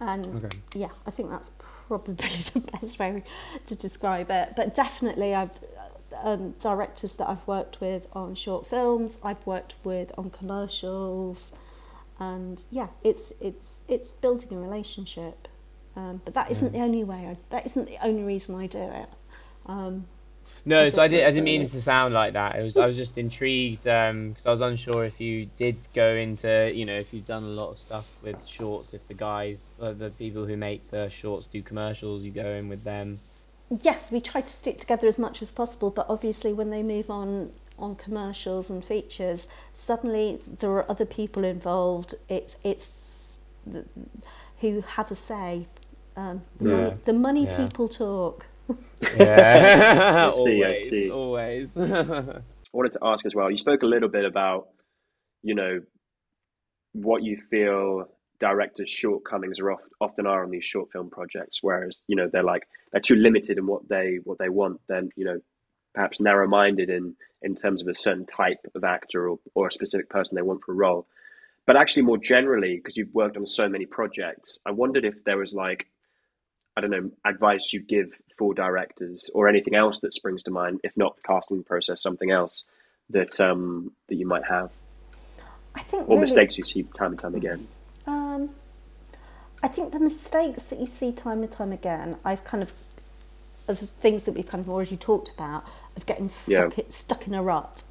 And 0.00 0.36
Okay. 0.36 0.56
yeah, 0.74 0.90
I 1.06 1.10
think 1.10 1.30
that's 1.30 1.50
probably 1.58 2.14
the 2.54 2.60
best 2.60 2.98
way 2.98 3.22
to 3.66 3.74
describe 3.74 4.30
it. 4.30 4.54
But 4.56 4.74
definitely, 4.74 5.34
I've 5.34 5.50
um, 6.22 6.52
directors 6.60 7.12
that 7.14 7.28
I've 7.28 7.46
worked 7.46 7.80
with 7.80 8.06
on 8.12 8.34
short 8.34 8.66
films, 8.66 9.18
I've 9.22 9.44
worked 9.46 9.74
with 9.84 10.12
on 10.18 10.30
commercials, 10.30 11.50
and 12.18 12.62
yeah, 12.70 12.88
it's 13.02 13.32
it's 13.40 13.66
it's 13.88 14.10
building 14.10 14.52
a 14.52 14.60
relationship. 14.60 15.48
Um, 15.96 16.20
but 16.24 16.34
that 16.34 16.50
isn't 16.50 16.72
the 16.72 16.78
only 16.80 17.02
way. 17.04 17.26
I, 17.26 17.36
that 17.50 17.66
isn't 17.66 17.86
the 17.86 17.98
only 18.04 18.22
reason 18.22 18.54
I 18.54 18.66
do 18.68 18.78
it. 18.78 19.08
Um, 19.66 20.06
No, 20.64 20.88
so 20.90 21.02
I 21.02 21.08
didn't. 21.08 21.26
I 21.26 21.30
didn't 21.30 21.44
mean 21.44 21.62
it 21.62 21.70
to 21.72 21.80
sound 21.82 22.14
like 22.14 22.34
that. 22.34 22.56
It 22.56 22.62
was. 22.62 22.76
I 22.76 22.86
was 22.86 22.96
just 22.96 23.18
intrigued 23.18 23.84
because 23.84 24.46
I 24.46 24.50
was 24.50 24.60
unsure 24.60 25.04
if 25.04 25.20
you 25.20 25.48
did 25.56 25.76
go 25.94 26.08
into, 26.08 26.70
you 26.74 26.84
know, 26.84 26.94
if 26.98 27.12
you've 27.12 27.26
done 27.26 27.44
a 27.44 27.48
lot 27.48 27.70
of 27.70 27.78
stuff 27.78 28.06
with 28.22 28.46
shorts. 28.46 28.92
If 28.94 29.06
the 29.08 29.14
guys, 29.14 29.72
uh, 29.80 29.92
the 29.92 30.10
people 30.10 30.44
who 30.46 30.56
make 30.56 30.88
the 30.90 31.08
shorts, 31.08 31.46
do 31.46 31.62
commercials, 31.62 32.22
you 32.22 32.30
go 32.30 32.46
in 32.46 32.68
with 32.68 32.84
them. 32.84 33.18
Yes, 33.82 34.10
we 34.10 34.20
try 34.20 34.40
to 34.40 34.52
stick 34.52 34.80
together 34.80 35.08
as 35.08 35.18
much 35.18 35.42
as 35.42 35.50
possible, 35.50 35.90
but 35.90 36.06
obviously 36.08 36.52
when 36.52 36.70
they 36.70 36.82
move 36.82 37.10
on 37.10 37.52
on 37.78 37.94
commercials 37.94 38.70
and 38.70 38.84
features, 38.84 39.46
suddenly 39.74 40.40
there 40.60 40.70
are 40.70 40.90
other 40.90 41.04
people 41.04 41.44
involved. 41.44 42.14
It's 42.28 42.56
it's 42.64 42.90
the, 43.66 43.84
who 44.60 44.80
have 44.82 45.10
a 45.10 45.16
say. 45.16 45.66
Um, 46.16 46.42
the, 46.58 46.64
Yeah. 46.64 46.70
money, 46.70 46.96
the 47.04 47.12
money 47.12 47.46
Yeah. 47.46 47.56
people 47.56 47.88
talk. 47.88 48.46
Yeah, 49.12 50.08
I 50.26 50.30
see, 50.30 50.64
I 50.64 50.74
always, 50.74 50.82
see. 50.90 51.10
always. 51.10 51.76
I 51.76 52.42
wanted 52.72 52.92
to 52.94 52.98
ask 53.02 53.24
as 53.26 53.34
well. 53.34 53.50
You 53.50 53.56
spoke 53.56 53.82
a 53.82 53.86
little 53.86 54.08
bit 54.08 54.24
about, 54.24 54.68
you 55.42 55.54
know, 55.54 55.80
what 56.92 57.22
you 57.22 57.38
feel 57.50 58.06
directors' 58.40 58.90
shortcomings 58.90 59.60
are 59.60 59.72
oft, 59.72 59.84
often 60.00 60.26
are 60.26 60.44
on 60.44 60.50
these 60.50 60.64
short 60.64 60.90
film 60.92 61.10
projects. 61.10 61.62
Whereas, 61.62 62.02
you 62.06 62.16
know, 62.16 62.28
they're 62.28 62.42
like 62.42 62.68
they're 62.92 63.00
too 63.00 63.16
limited 63.16 63.58
in 63.58 63.66
what 63.66 63.88
they 63.88 64.18
what 64.24 64.38
they 64.38 64.48
want. 64.48 64.80
Then, 64.88 65.10
you 65.16 65.24
know, 65.24 65.40
perhaps 65.94 66.20
narrow-minded 66.20 66.90
in 66.90 67.14
in 67.42 67.54
terms 67.54 67.82
of 67.82 67.88
a 67.88 67.94
certain 67.94 68.26
type 68.26 68.66
of 68.74 68.84
actor 68.84 69.28
or 69.28 69.38
or 69.54 69.68
a 69.68 69.72
specific 69.72 70.08
person 70.08 70.36
they 70.36 70.42
want 70.42 70.62
for 70.64 70.72
a 70.72 70.76
role. 70.76 71.06
But 71.66 71.76
actually, 71.76 72.02
more 72.04 72.18
generally, 72.18 72.76
because 72.76 72.96
you've 72.96 73.14
worked 73.14 73.36
on 73.36 73.44
so 73.44 73.68
many 73.68 73.84
projects, 73.84 74.58
I 74.64 74.70
wondered 74.70 75.04
if 75.04 75.22
there 75.24 75.36
was 75.36 75.52
like, 75.52 75.86
I 76.76 76.80
don't 76.80 76.90
know, 76.90 77.10
advice 77.26 77.72
you'd 77.72 77.88
give 77.88 78.12
for 78.38 78.54
directors 78.54 79.30
or 79.34 79.48
anything 79.48 79.74
else 79.74 79.98
that 80.00 80.14
springs 80.14 80.44
to 80.44 80.50
mind. 80.50 80.80
If 80.82 80.96
not 80.96 81.16
the 81.16 81.22
casting 81.22 81.64
process, 81.64 82.00
something 82.00 82.30
else 82.30 82.64
that 83.10 83.38
um, 83.40 83.92
that 84.08 84.14
you 84.14 84.26
might 84.26 84.44
have, 84.46 84.70
I 85.74 85.82
think 85.82 86.04
or 86.04 86.16
really, 86.16 86.20
mistakes 86.20 86.56
you 86.56 86.64
see 86.64 86.84
time 86.84 87.10
and 87.10 87.18
time 87.18 87.34
again. 87.34 87.68
Um, 88.38 88.50
I 89.62 89.68
think 89.68 89.92
the 89.92 89.98
mistakes 89.98 90.62
that 90.64 90.78
you 90.78 90.86
see 90.86 91.12
time 91.12 91.42
and 91.42 91.50
time 91.50 91.72
again, 91.72 92.16
I've 92.24 92.44
kind 92.44 92.62
of, 92.62 92.70
of 93.66 93.80
the 93.80 93.86
things 93.86 94.22
that 94.24 94.32
we've 94.32 94.46
kind 94.46 94.62
of 94.62 94.70
already 94.70 94.96
talked 94.96 95.30
about, 95.30 95.64
of 95.96 96.06
getting 96.06 96.28
stuck, 96.28 96.76
Yeah. 96.76 96.84
stuck 96.90 97.26
in 97.26 97.34
a 97.34 97.42
rut 97.42 97.82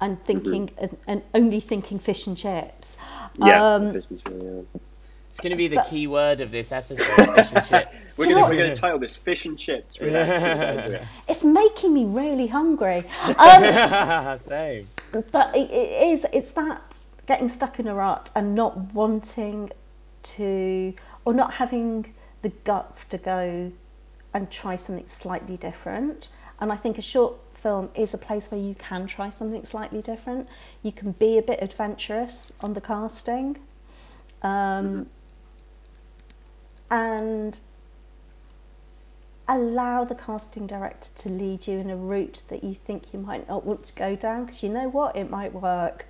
and 0.00 0.22
thinking 0.24 0.70
and, 0.78 0.96
and 1.06 1.22
only 1.34 1.60
thinking 1.60 1.98
fish 1.98 2.26
and 2.26 2.36
chips. 2.36 2.96
Yeah, 3.38 3.74
Um, 3.74 3.86
efficiency, 3.88 4.24
yeah. 4.30 4.78
it's 5.30 5.40
going 5.40 5.50
to 5.50 5.56
be 5.56 5.66
the 5.66 5.76
But- 5.76 5.86
key 5.88 6.06
word 6.06 6.40
of 6.40 6.52
this 6.52 6.70
episode. 6.70 7.04
Fish 7.06 7.48
and 7.52 7.64
chip. 7.66 7.88
We're 8.16 8.26
gonna 8.26 8.36
know 8.36 8.42
we're 8.42 8.48
what- 8.50 8.56
gonna 8.58 8.74
title 8.76 9.00
this 9.00 9.16
"Fish 9.16 9.44
and 9.46 9.58
Chips." 9.58 9.96
redacted. 9.96 11.04
it's 11.28 11.42
making 11.42 11.92
me 11.92 12.04
really 12.04 12.46
hungry. 12.46 13.02
Um, 13.24 14.38
Same. 14.48 14.86
but 15.32 15.56
it, 15.56 15.68
it 15.72 16.20
is 16.20 16.26
it's 16.32 16.52
that 16.52 16.80
getting 17.26 17.48
stuck 17.48 17.78
in 17.78 17.86
a 17.86 17.94
rut 17.94 18.30
and 18.34 18.54
not 18.54 18.92
wanting 18.92 19.70
to 20.22 20.94
or 21.24 21.34
not 21.34 21.54
having 21.54 22.14
the 22.42 22.50
guts 22.64 23.06
to 23.06 23.18
go 23.18 23.72
and 24.32 24.50
try 24.50 24.76
something 24.76 25.06
slightly 25.06 25.56
different. 25.56 26.28
And 26.60 26.72
i 26.72 26.76
think 26.76 26.98
a 26.98 27.02
short 27.02 27.34
film 27.54 27.88
is 27.94 28.12
a 28.12 28.18
place 28.18 28.50
where 28.50 28.60
you 28.60 28.74
can 28.74 29.06
try 29.06 29.30
something 29.30 29.64
slightly 29.64 30.02
different. 30.02 30.48
You 30.82 30.92
can 30.92 31.12
be 31.12 31.38
a 31.38 31.42
bit 31.42 31.60
adventurous 31.62 32.52
on 32.60 32.74
the 32.74 32.80
casting. 32.80 33.56
Um, 34.42 35.06
and 36.90 37.58
allow 39.48 40.04
the 40.04 40.14
casting 40.14 40.66
director 40.66 41.08
to 41.22 41.28
lead 41.28 41.66
you 41.66 41.78
in 41.78 41.88
a 41.90 41.96
route 41.96 42.42
that 42.48 42.62
you 42.62 42.74
think 42.74 43.04
you 43.12 43.18
might 43.18 43.48
not 43.48 43.64
want 43.64 43.84
to 43.84 43.92
go 43.94 44.14
down 44.14 44.44
because 44.44 44.62
you 44.62 44.68
know 44.68 44.88
what? 44.88 45.16
It 45.16 45.30
might 45.30 45.54
work 45.54 46.06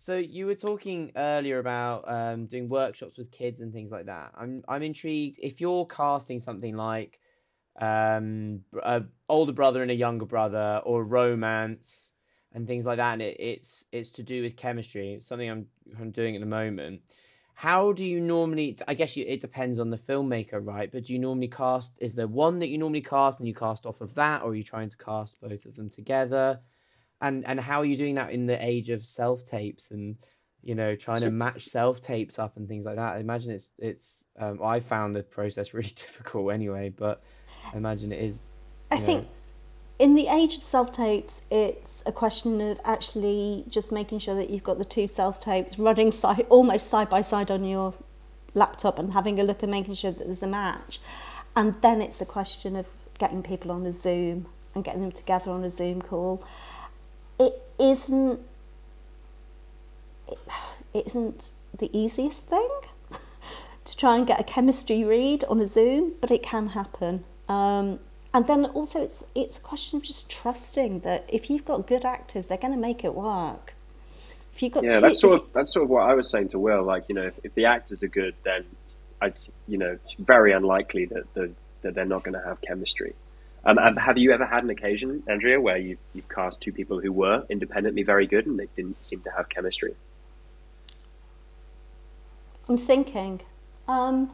So 0.00 0.16
you 0.16 0.46
were 0.46 0.54
talking 0.54 1.12
earlier 1.14 1.58
about 1.58 2.10
um, 2.10 2.46
doing 2.46 2.70
workshops 2.70 3.18
with 3.18 3.30
kids 3.30 3.60
and 3.60 3.70
things 3.70 3.92
like 3.92 4.06
that. 4.06 4.32
I'm 4.34 4.64
I'm 4.66 4.82
intrigued 4.82 5.38
if 5.42 5.60
you're 5.60 5.84
casting 5.84 6.40
something 6.40 6.74
like 6.74 7.20
um, 7.78 8.64
a 8.82 9.02
older 9.28 9.52
brother 9.52 9.82
and 9.82 9.90
a 9.90 9.94
younger 9.94 10.24
brother, 10.24 10.80
or 10.86 11.04
romance 11.04 12.12
and 12.54 12.66
things 12.66 12.86
like 12.86 12.96
that, 12.96 13.12
and 13.12 13.20
it, 13.20 13.36
it's 13.40 13.84
it's 13.92 14.10
to 14.12 14.22
do 14.22 14.42
with 14.42 14.56
chemistry. 14.56 15.12
It's 15.12 15.26
something 15.26 15.50
I'm 15.50 15.66
I'm 16.00 16.12
doing 16.12 16.34
at 16.34 16.40
the 16.40 16.46
moment. 16.46 17.02
How 17.52 17.92
do 17.92 18.06
you 18.06 18.20
normally? 18.20 18.78
I 18.88 18.94
guess 18.94 19.18
you, 19.18 19.26
it 19.28 19.42
depends 19.42 19.78
on 19.80 19.90
the 19.90 19.98
filmmaker, 19.98 20.64
right? 20.66 20.90
But 20.90 21.04
do 21.04 21.12
you 21.12 21.18
normally 21.18 21.48
cast? 21.48 21.92
Is 21.98 22.14
there 22.14 22.26
one 22.26 22.60
that 22.60 22.68
you 22.68 22.78
normally 22.78 23.02
cast 23.02 23.38
and 23.38 23.46
you 23.46 23.54
cast 23.54 23.84
off 23.84 24.00
of 24.00 24.14
that, 24.14 24.40
or 24.40 24.52
are 24.52 24.54
you 24.54 24.64
trying 24.64 24.88
to 24.88 24.96
cast 24.96 25.38
both 25.42 25.66
of 25.66 25.76
them 25.76 25.90
together? 25.90 26.60
And 27.20 27.46
and 27.46 27.60
how 27.60 27.80
are 27.80 27.84
you 27.84 27.96
doing 27.96 28.14
that 28.14 28.32
in 28.32 28.46
the 28.46 28.64
age 28.64 28.90
of 28.90 29.04
self 29.06 29.44
tapes 29.44 29.90
and 29.90 30.16
you 30.62 30.74
know 30.74 30.94
trying 30.94 31.20
to 31.20 31.30
match 31.44 31.64
self 31.64 32.00
tapes 32.00 32.38
up 32.38 32.56
and 32.56 32.68
things 32.68 32.86
like 32.86 32.96
that 32.96 33.16
i 33.16 33.18
imagine 33.18 33.50
it's 33.50 33.70
it's 33.78 34.24
um, 34.38 34.60
i 34.62 34.80
found 34.80 35.14
the 35.14 35.22
process 35.22 35.74
really 35.74 35.88
difficult 35.88 36.52
anyway 36.52 36.88
but 36.88 37.22
i 37.72 37.76
imagine 37.76 38.12
it 38.12 38.22
is 38.22 38.52
I 38.90 38.96
you 38.96 39.06
think 39.06 39.28
in 40.00 40.14
the 40.14 40.28
age 40.28 40.56
of 40.56 40.64
self 40.64 40.92
tapes, 40.92 41.42
it's 41.50 42.02
a 42.06 42.10
question 42.10 42.58
of 42.62 42.80
actually 42.84 43.66
just 43.68 43.92
making 43.92 44.18
sure 44.18 44.34
that 44.34 44.48
you've 44.48 44.64
got 44.64 44.78
the 44.78 44.84
two 44.84 45.06
self 45.06 45.38
tapes 45.38 45.78
running 45.78 46.10
side, 46.10 46.46
almost 46.48 46.88
side 46.88 47.10
by 47.10 47.20
side 47.20 47.50
on 47.50 47.64
your 47.64 47.92
laptop 48.54 48.98
and 48.98 49.12
having 49.12 49.38
a 49.38 49.44
look 49.44 49.62
and 49.62 49.70
making 49.70 49.94
sure 49.94 50.10
that 50.10 50.26
there's 50.26 50.42
a 50.42 50.46
match. 50.46 51.00
And 51.54 51.74
then 51.82 52.00
it's 52.00 52.22
a 52.22 52.24
question 52.24 52.76
of 52.76 52.86
getting 53.18 53.42
people 53.42 53.70
on 53.70 53.84
a 53.84 53.92
Zoom 53.92 54.46
and 54.74 54.82
getting 54.82 55.02
them 55.02 55.12
together 55.12 55.50
on 55.50 55.62
a 55.64 55.70
Zoom 55.70 56.00
call. 56.00 56.42
It 57.40 57.62
isn't. 57.78 58.38
It, 60.28 60.38
isn't 61.06 61.46
the 61.78 61.90
easiest 61.96 62.46
thing 62.46 62.68
to 63.84 63.96
try 63.96 64.16
and 64.16 64.26
get 64.26 64.38
a 64.38 64.44
chemistry 64.44 65.04
read 65.04 65.44
on 65.44 65.60
a 65.60 65.66
Zoom, 65.66 66.12
but 66.20 66.30
it 66.30 66.42
can 66.42 66.68
happen. 66.68 67.24
Um, 67.48 67.98
and 68.34 68.46
then 68.46 68.66
also, 68.66 69.02
it's 69.02 69.24
it's 69.34 69.56
a 69.56 69.60
question 69.60 69.96
of 69.96 70.02
just 70.02 70.28
trusting 70.28 71.00
that 71.00 71.24
if 71.28 71.48
you've 71.48 71.64
got 71.64 71.86
good 71.86 72.04
actors, 72.04 72.46
they're 72.46 72.58
going 72.58 72.74
to 72.74 72.78
make 72.78 73.04
it 73.04 73.14
work. 73.14 73.74
If 74.54 74.62
you've 74.62 74.72
got 74.72 74.84
Yeah, 74.84 74.96
two, 74.96 75.00
that's 75.00 75.20
sort 75.20 75.40
of 75.40 75.52
that's 75.52 75.72
sort 75.72 75.84
of 75.84 75.90
what 75.90 76.08
I 76.08 76.14
was 76.14 76.30
saying 76.30 76.48
to 76.48 76.58
Will. 76.58 76.82
Like, 76.84 77.04
you 77.08 77.14
know, 77.14 77.26
if, 77.26 77.34
if 77.42 77.54
the 77.54 77.64
actors 77.64 78.02
are 78.02 78.08
good, 78.08 78.34
then 78.44 78.64
I, 79.22 79.32
you 79.66 79.78
know, 79.78 79.98
it's 80.04 80.14
very 80.18 80.52
unlikely 80.52 81.06
that 81.06 81.32
the, 81.34 81.50
that 81.82 81.94
they're 81.94 82.04
not 82.04 82.22
going 82.22 82.34
to 82.34 82.46
have 82.46 82.60
chemistry. 82.60 83.14
Um, 83.64 83.78
and 83.78 83.98
have 83.98 84.16
you 84.16 84.32
ever 84.32 84.46
had 84.46 84.64
an 84.64 84.70
occasion, 84.70 85.22
Andrea, 85.28 85.60
where 85.60 85.76
you've, 85.76 85.98
you've 86.14 86.28
cast 86.28 86.60
two 86.60 86.72
people 86.72 87.00
who 87.00 87.12
were 87.12 87.44
independently 87.50 88.02
very 88.02 88.26
good 88.26 88.46
and 88.46 88.58
they 88.58 88.68
didn't 88.74 89.04
seem 89.04 89.20
to 89.22 89.30
have 89.36 89.48
chemistry? 89.50 89.94
I'm 92.68 92.78
thinking, 92.78 93.40
um, 93.88 94.30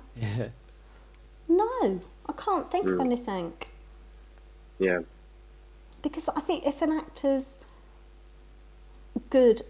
no, 1.49 2.01
I 2.29 2.33
can't 2.37 2.71
think 2.71 2.87
of 2.87 2.99
Mm. 2.99 3.01
anything 3.01 3.53
Yeah, 4.79 5.01
because 6.03 6.29
I 6.29 6.41
think 6.43 6.67
if 6.67 6.83
an 6.83 6.93
actor's 6.93 7.47
good 9.31 9.63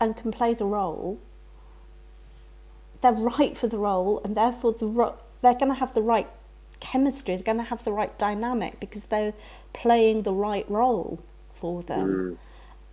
and 0.00 0.16
can 0.16 0.32
play 0.32 0.54
the 0.54 0.64
role, 0.64 1.18
they're 3.02 3.12
right 3.12 3.56
for 3.56 3.68
the 3.68 3.76
role, 3.78 4.20
and 4.24 4.34
therefore 4.34 4.72
the 4.72 4.86
ro- 4.86 5.18
they're 5.42 5.52
going 5.54 5.68
to 5.68 5.74
have 5.74 5.92
the 5.94 6.02
right 6.02 6.28
chemistry. 6.80 7.36
They're 7.36 7.44
going 7.44 7.58
to 7.58 7.64
have 7.64 7.84
the 7.84 7.92
right 7.92 8.16
dynamic 8.18 8.80
because 8.80 9.04
they're 9.04 9.34
playing 9.72 10.22
the 10.22 10.32
right 10.32 10.68
role 10.70 11.20
for 11.60 11.82
them. 11.82 12.38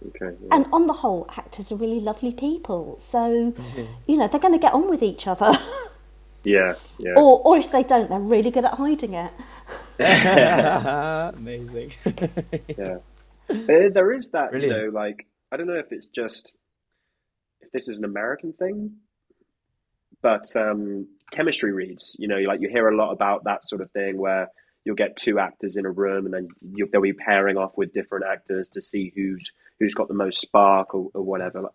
Mm. 0.03 0.09
okay. 0.09 0.37
Yeah. 0.41 0.55
And 0.55 0.65
on 0.71 0.87
the 0.87 0.93
whole, 0.93 1.27
actors 1.35 1.71
are 1.71 1.75
really 1.75 1.99
lovely 1.99 2.31
people, 2.31 2.99
so 2.99 3.53
you 4.07 4.17
know 4.17 4.27
they're 4.27 4.39
going 4.39 4.53
to 4.53 4.59
get 4.59 4.73
on 4.73 4.89
with 4.89 5.03
each 5.03 5.27
other. 5.27 5.57
yeah, 6.43 6.75
yeah. 6.97 7.13
or, 7.15 7.41
or 7.43 7.57
if 7.57 7.71
they 7.71 7.83
don't, 7.83 8.09
they're 8.09 8.19
really 8.19 8.51
good 8.51 8.65
at 8.65 8.73
hiding 8.73 9.13
it. 9.13 9.31
amazing 11.35 11.91
Yeah. 12.77 12.97
Uh, 13.49 13.89
there 13.93 14.11
is 14.13 14.31
that, 14.31 14.51
Brilliant. 14.51 14.75
you 14.75 14.85
know, 14.85 14.89
like 14.97 15.27
I 15.51 15.57
don't 15.57 15.67
know 15.67 15.73
if 15.73 15.91
it's 15.91 16.09
just 16.09 16.51
if 17.61 17.71
this 17.71 17.87
is 17.87 17.99
an 17.99 18.05
American 18.05 18.53
thing, 18.53 18.97
but 20.21 20.45
um, 20.55 21.07
chemistry 21.35 21.71
reads. 21.71 22.15
You 22.19 22.27
know, 22.27 22.37
like 22.37 22.61
you 22.61 22.69
hear 22.69 22.87
a 22.87 22.95
lot 22.95 23.11
about 23.11 23.43
that 23.45 23.65
sort 23.65 23.81
of 23.81 23.91
thing 23.91 24.17
where 24.17 24.49
you'll 24.85 24.95
get 24.95 25.15
two 25.17 25.39
actors 25.39 25.77
in 25.77 25.85
a 25.85 25.91
room, 25.91 26.25
and 26.25 26.33
then 26.33 26.47
you, 26.61 26.87
they'll 26.91 27.01
be 27.01 27.13
pairing 27.13 27.57
off 27.57 27.71
with 27.77 27.93
different 27.93 28.25
actors 28.25 28.69
to 28.69 28.81
see 28.81 29.11
who's 29.15 29.51
who's 29.79 29.93
got 29.93 30.07
the 30.07 30.13
most 30.13 30.39
spark 30.39 30.93
or, 30.93 31.09
or 31.13 31.23
whatever, 31.23 31.69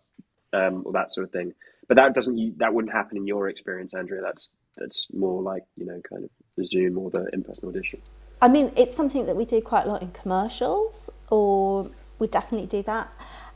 um, 0.53 0.83
or 0.85 0.93
that 0.93 1.11
sort 1.11 1.25
of 1.25 1.31
thing. 1.31 1.53
But 1.87 1.95
that 1.95 2.13
doesn't 2.13 2.59
that 2.59 2.73
wouldn't 2.73 2.93
happen 2.93 3.17
in 3.17 3.27
your 3.27 3.49
experience, 3.49 3.93
Andrea. 3.93 4.21
That's 4.21 4.49
that's 4.77 5.07
more 5.13 5.41
like 5.41 5.63
you 5.75 5.85
know, 5.85 6.01
kind 6.09 6.23
of 6.23 6.29
the 6.55 6.65
Zoom 6.65 6.97
or 6.97 7.09
the 7.09 7.27
in-person 7.33 7.67
audition. 7.67 8.01
I 8.41 8.47
mean, 8.47 8.71
it's 8.77 8.95
something 8.95 9.25
that 9.25 9.35
we 9.35 9.43
do 9.43 9.61
quite 9.61 9.85
a 9.85 9.89
lot 9.89 10.01
in 10.01 10.11
commercials, 10.11 11.09
or 11.29 11.89
we 12.19 12.27
definitely 12.27 12.67
do 12.67 12.83
that. 12.83 13.11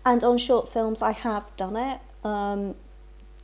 And 0.05 0.23
on 0.23 0.37
short 0.37 0.73
films, 0.73 1.01
I 1.01 1.13
have 1.13 1.45
done 1.55 1.77
it, 1.77 2.01
um, 2.25 2.75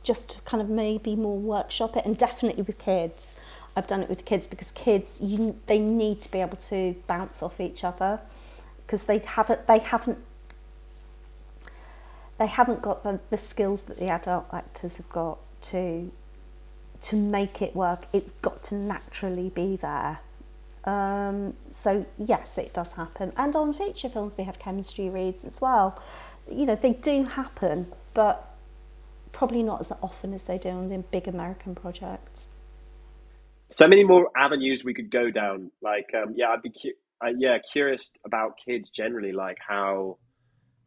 just 0.02 0.30
to 0.30 0.40
kind 0.42 0.62
of 0.62 0.68
maybe 0.68 1.14
more 1.16 1.38
workshop 1.38 1.96
it, 1.96 2.04
and 2.04 2.16
definitely 2.16 2.62
with 2.62 2.78
kids. 2.78 3.34
I've 3.76 3.86
done 3.86 4.02
it 4.02 4.08
with 4.08 4.24
kids 4.24 4.46
because 4.46 4.70
kids, 4.72 5.20
you, 5.20 5.58
they 5.66 5.78
need 5.78 6.22
to 6.22 6.30
be 6.30 6.40
able 6.40 6.56
to 6.56 6.96
bounce 7.06 7.42
off 7.42 7.60
each 7.60 7.84
other 7.84 8.20
because 8.84 9.02
they 9.02 9.18
haven't, 9.18 9.66
they 9.66 9.78
haven't, 9.78 10.18
they 12.38 12.46
haven't 12.46 12.82
got 12.82 13.04
the, 13.04 13.20
the 13.30 13.36
skills 13.36 13.82
that 13.82 13.98
the 13.98 14.08
adult 14.08 14.46
actors 14.52 14.96
have 14.96 15.08
got 15.10 15.38
to 15.62 16.10
to 17.02 17.16
make 17.16 17.62
it 17.62 17.74
work. 17.74 18.06
It's 18.12 18.32
got 18.42 18.62
to 18.64 18.74
naturally 18.74 19.48
be 19.48 19.76
there. 19.76 20.20
Um, 20.84 21.54
so 21.82 22.06
yes, 22.18 22.58
it 22.58 22.74
does 22.74 22.92
happen. 22.92 23.32
And 23.36 23.54
on 23.56 23.74
feature 23.74 24.08
films, 24.08 24.36
we 24.36 24.44
have 24.44 24.58
chemistry 24.58 25.08
reads 25.08 25.44
as 25.44 25.60
well. 25.60 26.00
You 26.50 26.66
know, 26.66 26.76
they 26.76 26.92
do 26.92 27.24
happen, 27.24 27.92
but 28.14 28.49
probably 29.32 29.62
not 29.62 29.80
as 29.80 29.92
often 30.02 30.34
as 30.34 30.44
they 30.44 30.58
do 30.58 30.70
on 30.70 30.88
the 30.88 30.98
big 30.98 31.28
American 31.28 31.74
projects. 31.74 32.50
So 33.70 33.86
many 33.86 34.04
more 34.04 34.30
avenues 34.36 34.84
we 34.84 34.94
could 34.94 35.10
go 35.10 35.30
down. 35.30 35.70
Like, 35.80 36.10
um, 36.14 36.34
yeah, 36.36 36.48
I'd 36.48 36.62
be 36.62 36.70
cu- 36.70 36.98
uh, 37.24 37.30
yeah 37.38 37.58
curious 37.72 38.10
about 38.24 38.58
kids 38.64 38.90
generally, 38.90 39.32
like 39.32 39.58
how 39.66 40.18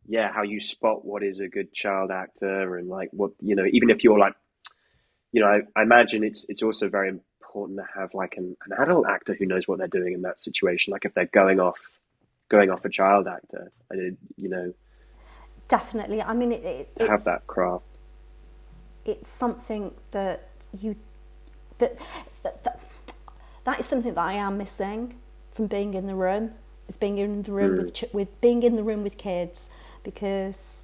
yeah 0.06 0.32
how 0.34 0.44
you 0.44 0.60
spot 0.60 1.06
what 1.06 1.24
is 1.24 1.40
a 1.40 1.48
good 1.48 1.74
child 1.74 2.12
actor 2.12 2.76
and 2.76 2.90
like 2.90 3.08
what 3.14 3.32
you 3.40 3.56
know 3.56 3.64
even 3.72 3.90
if 3.90 4.04
you're 4.04 4.20
like 4.20 4.34
you 5.32 5.40
know 5.40 5.48
I, 5.48 5.62
I 5.78 5.84
imagine 5.84 6.26
it's 6.26 6.46
it's 6.50 6.62
also 6.62 6.90
very 6.90 7.08
important 7.08 7.80
to 7.80 7.86
have 7.98 8.14
like 8.14 8.36
an, 8.36 8.58
an 8.66 8.84
adult 8.84 9.06
actor 9.08 9.34
who 9.34 9.46
knows 9.46 9.66
what 9.66 9.78
they're 9.78 9.88
doing 9.88 10.14
in 10.14 10.24
that 10.24 10.42
situation. 10.42 10.92
Like 10.92 11.06
if 11.06 11.14
they're 11.14 11.26
going 11.28 11.60
off 11.60 12.00
going 12.50 12.70
off 12.70 12.84
a 12.84 12.90
child 12.90 13.28
actor, 13.28 13.72
I 13.92 13.96
did, 13.96 14.18
you 14.36 14.50
know, 14.50 14.74
Definitely. 15.68 16.22
I 16.22 16.34
mean, 16.34 16.52
it, 16.52 16.90
it, 16.98 17.10
have 17.10 17.24
that 17.24 17.48
craft. 17.48 17.93
It's 19.06 19.30
something 19.30 19.92
that 20.12 20.50
you 20.80 20.96
that, 21.78 21.98
that 22.44 22.64
that 22.64 22.80
that 23.66 23.80
is 23.80 23.86
something 23.86 24.14
that 24.14 24.22
I 24.22 24.34
am 24.34 24.58
missing 24.58 25.16
from 25.54 25.68
being 25.68 25.94
in 25.94 26.08
the 26.08 26.16
room. 26.16 26.52
It's 26.88 26.98
being 26.98 27.18
in 27.18 27.44
the 27.44 27.52
room 27.52 27.78
with 27.78 27.94
mm. 27.94 28.14
with 28.14 28.42
being 28.42 28.64
in 28.64 28.76
the 28.76 28.84
room 28.84 29.04
with 29.04 29.18
kids 29.18 29.70
because 30.04 30.84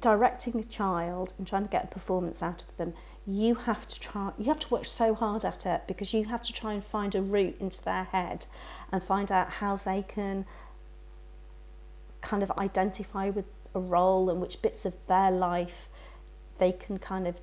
directing 0.00 0.58
a 0.58 0.64
child 0.64 1.32
and 1.38 1.46
trying 1.46 1.64
to 1.64 1.70
get 1.70 1.84
a 1.84 1.86
performance 1.86 2.42
out 2.42 2.62
of 2.62 2.76
them, 2.76 2.92
you 3.26 3.54
have 3.54 3.86
to 3.88 4.00
try. 4.00 4.32
You 4.38 4.46
have 4.46 4.60
to 4.60 4.68
work 4.68 4.84
so 4.84 5.14
hard 5.14 5.44
at 5.44 5.66
it 5.66 5.82
because 5.86 6.12
you 6.12 6.24
have 6.24 6.42
to 6.44 6.52
try 6.52 6.74
and 6.74 6.84
find 6.84 7.14
a 7.14 7.22
route 7.22 7.56
into 7.60 7.82
their 7.82 8.04
head 8.04 8.46
and 8.92 9.02
find 9.02 9.30
out 9.30 9.48
how 9.48 9.76
they 9.76 10.02
can 10.02 10.46
kind 12.20 12.42
of 12.42 12.50
identify 12.52 13.30
with 13.30 13.44
a 13.74 13.80
role 13.80 14.30
and 14.30 14.40
which 14.40 14.62
bits 14.62 14.84
of 14.84 14.94
their 15.08 15.30
life 15.30 15.88
they 16.58 16.72
can 16.72 16.98
kind 16.98 17.26
of 17.26 17.36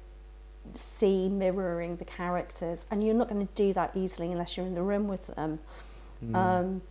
see 0.76 1.28
mirroring 1.28 1.98
the 1.98 2.06
characters 2.06 2.86
and 2.92 3.04
you're 3.06 3.16
not 3.16 3.28
going 3.30 3.46
to 3.46 3.54
do 3.56 3.74
that 3.74 3.92
easily 3.96 4.32
unless 4.32 4.56
you're 4.58 4.66
in 4.66 4.76
the 4.76 4.82
room 4.84 5.08
with 5.08 5.26
them 5.36 5.60
um, 6.34 6.82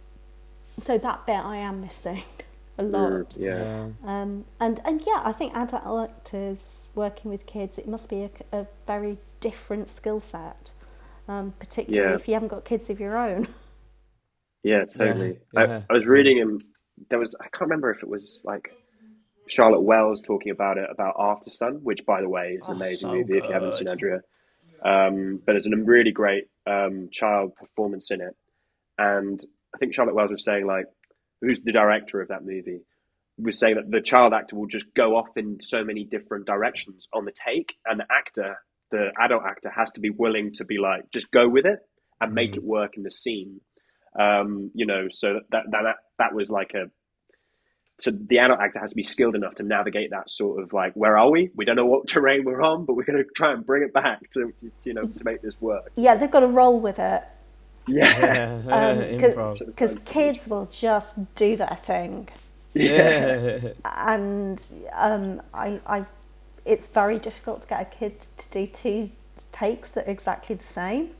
so 0.84 0.98
that 0.98 1.24
bit 1.26 1.38
I 1.38 1.56
am 1.58 1.80
missing 1.80 2.22
a 2.78 2.82
lot 2.82 3.36
Mm, 3.38 3.38
yeah. 3.38 3.88
um, 4.04 4.44
and 4.58 4.80
and 4.84 5.02
yeah 5.06 5.22
I 5.24 5.32
think 5.32 5.54
adult 5.54 6.10
actors 6.10 6.58
working 6.94 7.30
with 7.30 7.46
kids 7.46 7.78
it 7.78 7.86
must 7.88 8.08
be 8.08 8.24
a, 8.24 8.30
a 8.52 8.66
very 8.86 9.18
different 9.40 9.88
skill 9.88 10.20
set 10.20 10.72
um, 11.28 11.54
particularly 11.58 12.10
Yeah. 12.10 12.14
if 12.16 12.26
you 12.26 12.34
haven't 12.34 12.48
got 12.48 12.64
kids 12.64 12.90
of 12.90 12.98
your 13.00 13.16
own 13.16 13.48
Yeah, 14.62 14.84
totally. 14.84 15.38
yeah. 15.54 15.80
I, 15.88 15.92
I 15.92 15.92
was 15.94 16.06
reading 16.06 16.36
him. 16.36 16.60
There 17.08 17.18
was 17.18 17.34
I 17.40 17.44
can't 17.44 17.62
remember 17.62 17.90
if 17.90 18.02
it 18.02 18.08
was 18.08 18.42
like 18.44 18.70
Charlotte 19.50 19.82
Wells 19.82 20.22
talking 20.22 20.52
about 20.52 20.78
it 20.78 20.88
about 20.90 21.16
Aftersun, 21.16 21.82
which 21.82 22.04
by 22.06 22.20
the 22.20 22.28
way 22.28 22.56
is 22.58 22.68
an 22.68 22.74
Oh, 22.74 22.76
amazing 22.76 23.10
so 23.10 23.14
movie 23.14 23.38
if 23.38 23.44
you 23.44 23.52
haven't 23.52 23.76
seen. 23.76 23.88
Andrea. 23.88 24.20
Um, 24.84 25.40
but 25.44 25.52
there's 25.52 25.66
a 25.66 25.76
really 25.76 26.12
great 26.12 26.44
um, 26.66 27.08
child 27.12 27.54
performance 27.56 28.10
in 28.10 28.20
it, 28.20 28.34
and 28.96 29.44
I 29.74 29.78
think 29.78 29.94
Charlotte 29.94 30.14
Wells 30.14 30.30
was 30.30 30.44
saying 30.44 30.66
like, 30.66 30.86
who's 31.42 31.60
the 31.60 31.72
director 31.72 32.20
of 32.22 32.28
that 32.28 32.44
movie, 32.44 32.80
was 33.38 33.58
saying 33.58 33.74
that 33.76 33.90
the 33.90 34.00
child 34.00 34.32
actor 34.32 34.56
will 34.56 34.66
just 34.66 34.86
go 34.94 35.16
off 35.16 35.28
in 35.36 35.58
so 35.60 35.84
many 35.84 36.04
different 36.04 36.46
directions 36.46 37.08
on 37.12 37.24
the 37.26 37.32
take, 37.32 37.74
and 37.86 38.00
the 38.00 38.06
actor, 38.10 38.56
the 38.90 39.10
adult 39.20 39.42
actor, 39.46 39.70
has 39.70 39.92
to 39.92 40.00
be 40.00 40.10
willing 40.10 40.52
to 40.54 40.64
be 40.64 40.78
like, 40.78 41.10
just 41.12 41.30
go 41.30 41.48
with 41.48 41.66
it 41.66 41.80
and 42.20 42.32
make 42.32 42.56
it 42.56 42.62
work 42.64 42.96
in 42.96 43.02
the 43.02 43.10
scene. 43.10 43.60
Um, 44.18 44.70
you 44.74 44.86
know, 44.86 45.08
so 45.10 45.34
that 45.34 45.42
that 45.50 45.64
that 45.70 45.96
that 46.18 46.34
was 46.34 46.50
like 46.50 46.72
a 46.74 46.90
so 48.00 48.10
the 48.10 48.38
adult 48.38 48.60
actor 48.60 48.80
has 48.80 48.90
to 48.90 48.96
be 48.96 49.02
skilled 49.02 49.34
enough 49.34 49.54
to 49.56 49.62
navigate 49.62 50.10
that 50.10 50.30
sort 50.30 50.62
of 50.62 50.72
like 50.72 50.92
where 50.94 51.16
are 51.18 51.30
we? 51.30 51.50
We 51.56 51.64
don't 51.64 51.76
know 51.76 51.86
what 51.86 52.08
terrain 52.08 52.44
we're 52.44 52.62
on, 52.62 52.84
but 52.84 52.94
we're 52.96 53.04
going 53.04 53.22
to 53.22 53.28
try 53.34 53.52
and 53.52 53.64
bring 53.64 53.82
it 53.82 53.92
back 53.92 54.30
to 54.32 54.52
you 54.84 54.94
know 54.94 55.02
to 55.06 55.24
make 55.24 55.42
this 55.42 55.60
work. 55.60 55.90
yeah 55.96 56.14
they've 56.14 56.30
got 56.30 56.40
to 56.40 56.46
roll 56.46 56.80
with 56.80 56.98
it 56.98 57.22
Yeah, 57.86 58.60
Um, 58.68 58.98
Improv. 58.98 59.64
because 59.66 59.96
kids 60.04 60.46
will 60.46 60.68
just 60.70 61.14
do 61.34 61.56
their 61.56 61.78
thing 61.86 62.28
Yeah. 62.74 63.70
and 63.84 64.62
um, 64.92 65.42
I, 65.52 65.80
I, 65.86 66.04
it's 66.64 66.86
very 66.86 67.18
difficult 67.18 67.62
to 67.62 67.68
get 67.68 67.80
a 67.80 67.84
kid 67.84 68.14
to 68.38 68.48
do 68.50 68.66
two 68.66 69.10
takes 69.52 69.88
that 69.90 70.06
are 70.06 70.10
exactly 70.10 70.54
the 70.56 70.66
same. 70.72 71.10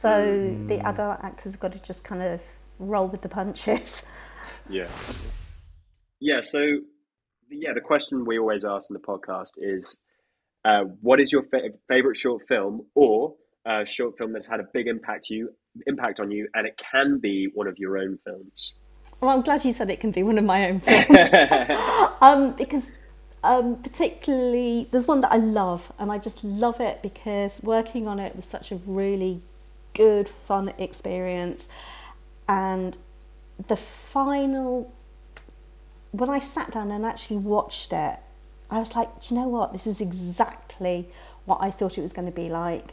So 0.00 0.56
the 0.68 0.78
adult 0.86 1.18
actors 1.22 1.52
have 1.52 1.60
got 1.60 1.72
to 1.72 1.78
just 1.80 2.04
kind 2.04 2.22
of 2.22 2.40
roll 2.78 3.06
with 3.08 3.22
the 3.22 3.28
punches. 3.28 4.02
yeah, 4.68 4.86
yeah. 6.22 6.40
So 6.40 6.60
yeah, 7.50 7.72
the 7.74 7.80
question 7.80 8.24
we 8.24 8.38
always 8.38 8.64
ask 8.64 8.88
in 8.88 8.94
the 8.94 9.00
podcast 9.00 9.52
is, 9.58 9.98
uh, 10.64 10.84
what 11.00 11.20
is 11.20 11.32
your 11.32 11.42
fa- 11.42 11.72
favorite 11.88 12.16
short 12.16 12.46
film 12.48 12.86
or 12.94 13.34
a 13.66 13.84
short 13.84 14.16
film 14.16 14.32
that's 14.32 14.46
had 14.46 14.60
a 14.60 14.66
big 14.72 14.86
impact 14.86 15.28
you 15.30 15.50
impact 15.86 16.20
on 16.20 16.30
you, 16.30 16.48
and 16.54 16.66
it 16.66 16.78
can 16.90 17.18
be 17.18 17.48
one 17.54 17.66
of 17.66 17.78
your 17.78 17.98
own 17.98 18.18
films. 18.24 18.72
Well, 19.20 19.30
I'm 19.30 19.42
glad 19.42 19.64
you 19.64 19.72
said 19.72 19.90
it 19.90 20.00
can 20.00 20.10
be 20.10 20.22
one 20.22 20.38
of 20.38 20.44
my 20.44 20.68
own 20.68 20.80
films. 20.86 21.08
um, 22.20 22.52
because 22.52 22.86
um, 23.42 23.76
particularly 23.82 24.88
there's 24.90 25.06
one 25.06 25.20
that 25.22 25.32
I 25.32 25.36
love, 25.36 25.92
and 25.98 26.12
I 26.12 26.18
just 26.18 26.42
love 26.44 26.80
it 26.80 27.02
because 27.02 27.52
working 27.62 28.06
on 28.06 28.18
it 28.18 28.36
was 28.36 28.44
such 28.44 28.70
a 28.70 28.76
really 28.86 29.40
good, 29.94 30.28
fun 30.28 30.72
experience, 30.78 31.68
and 32.48 32.96
the 33.68 33.76
final 33.76 34.92
when 36.12 36.30
I 36.30 36.38
sat 36.38 36.70
down 36.70 36.90
and 36.90 37.04
actually 37.04 37.38
watched 37.38 37.92
it, 37.92 38.18
I 38.70 38.78
was 38.78 38.94
like, 38.94 39.08
do 39.20 39.34
you 39.34 39.40
know 39.40 39.48
what? 39.48 39.72
This 39.72 39.86
is 39.86 40.00
exactly 40.00 41.08
what 41.44 41.58
I 41.60 41.70
thought 41.70 41.98
it 41.98 42.02
was 42.02 42.12
going 42.12 42.26
to 42.26 42.32
be 42.32 42.48
like. 42.48 42.88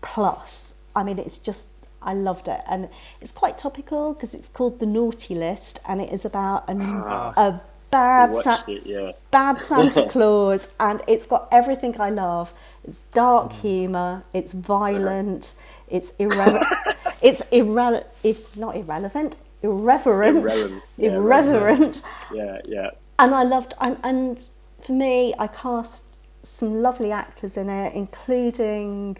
Plus, 0.00 0.72
I 0.96 1.02
mean, 1.04 1.18
it's 1.18 1.38
just, 1.38 1.66
I 2.02 2.14
loved 2.14 2.48
it. 2.48 2.60
And 2.68 2.88
it's 3.20 3.32
quite 3.32 3.58
topical 3.58 4.14
because 4.14 4.34
it's 4.34 4.48
called 4.48 4.80
The 4.80 4.86
Naughty 4.86 5.34
List 5.34 5.80
and 5.86 6.00
it 6.00 6.12
is 6.12 6.24
about 6.24 6.68
an, 6.68 6.80
ah. 6.82 7.32
a 7.36 7.60
bad, 7.90 8.42
Sa- 8.42 8.62
it, 8.66 8.86
yeah. 8.86 9.12
bad 9.30 9.60
Santa 9.68 10.08
Claus 10.08 10.66
and 10.80 11.02
it's 11.06 11.26
got 11.26 11.48
everything 11.52 11.98
I 12.00 12.10
love. 12.10 12.50
It's 12.84 12.98
dark 13.12 13.52
mm. 13.52 13.60
humour, 13.60 14.24
it's 14.32 14.52
violent, 14.52 15.54
it's 15.88 16.12
irrelevant. 16.18 16.66
it's 17.22 17.42
irrelevant, 17.50 18.06
it's 18.22 18.56
not 18.56 18.76
irrelevant, 18.76 19.36
irreverent. 19.62 20.38
Irreverent, 20.38 20.82
yeah, 20.96 21.10
irreverent. 21.10 22.02
Yeah, 22.32 22.58
yeah. 22.64 22.90
And 23.18 23.34
I 23.34 23.42
loved, 23.42 23.74
and, 23.80 23.96
and 24.02 24.44
for 24.80 24.92
me, 24.92 25.34
I 25.38 25.46
cast 25.48 26.04
some 26.58 26.82
lovely 26.82 27.12
actors 27.12 27.56
in 27.56 27.68
it, 27.68 27.94
including 27.94 29.16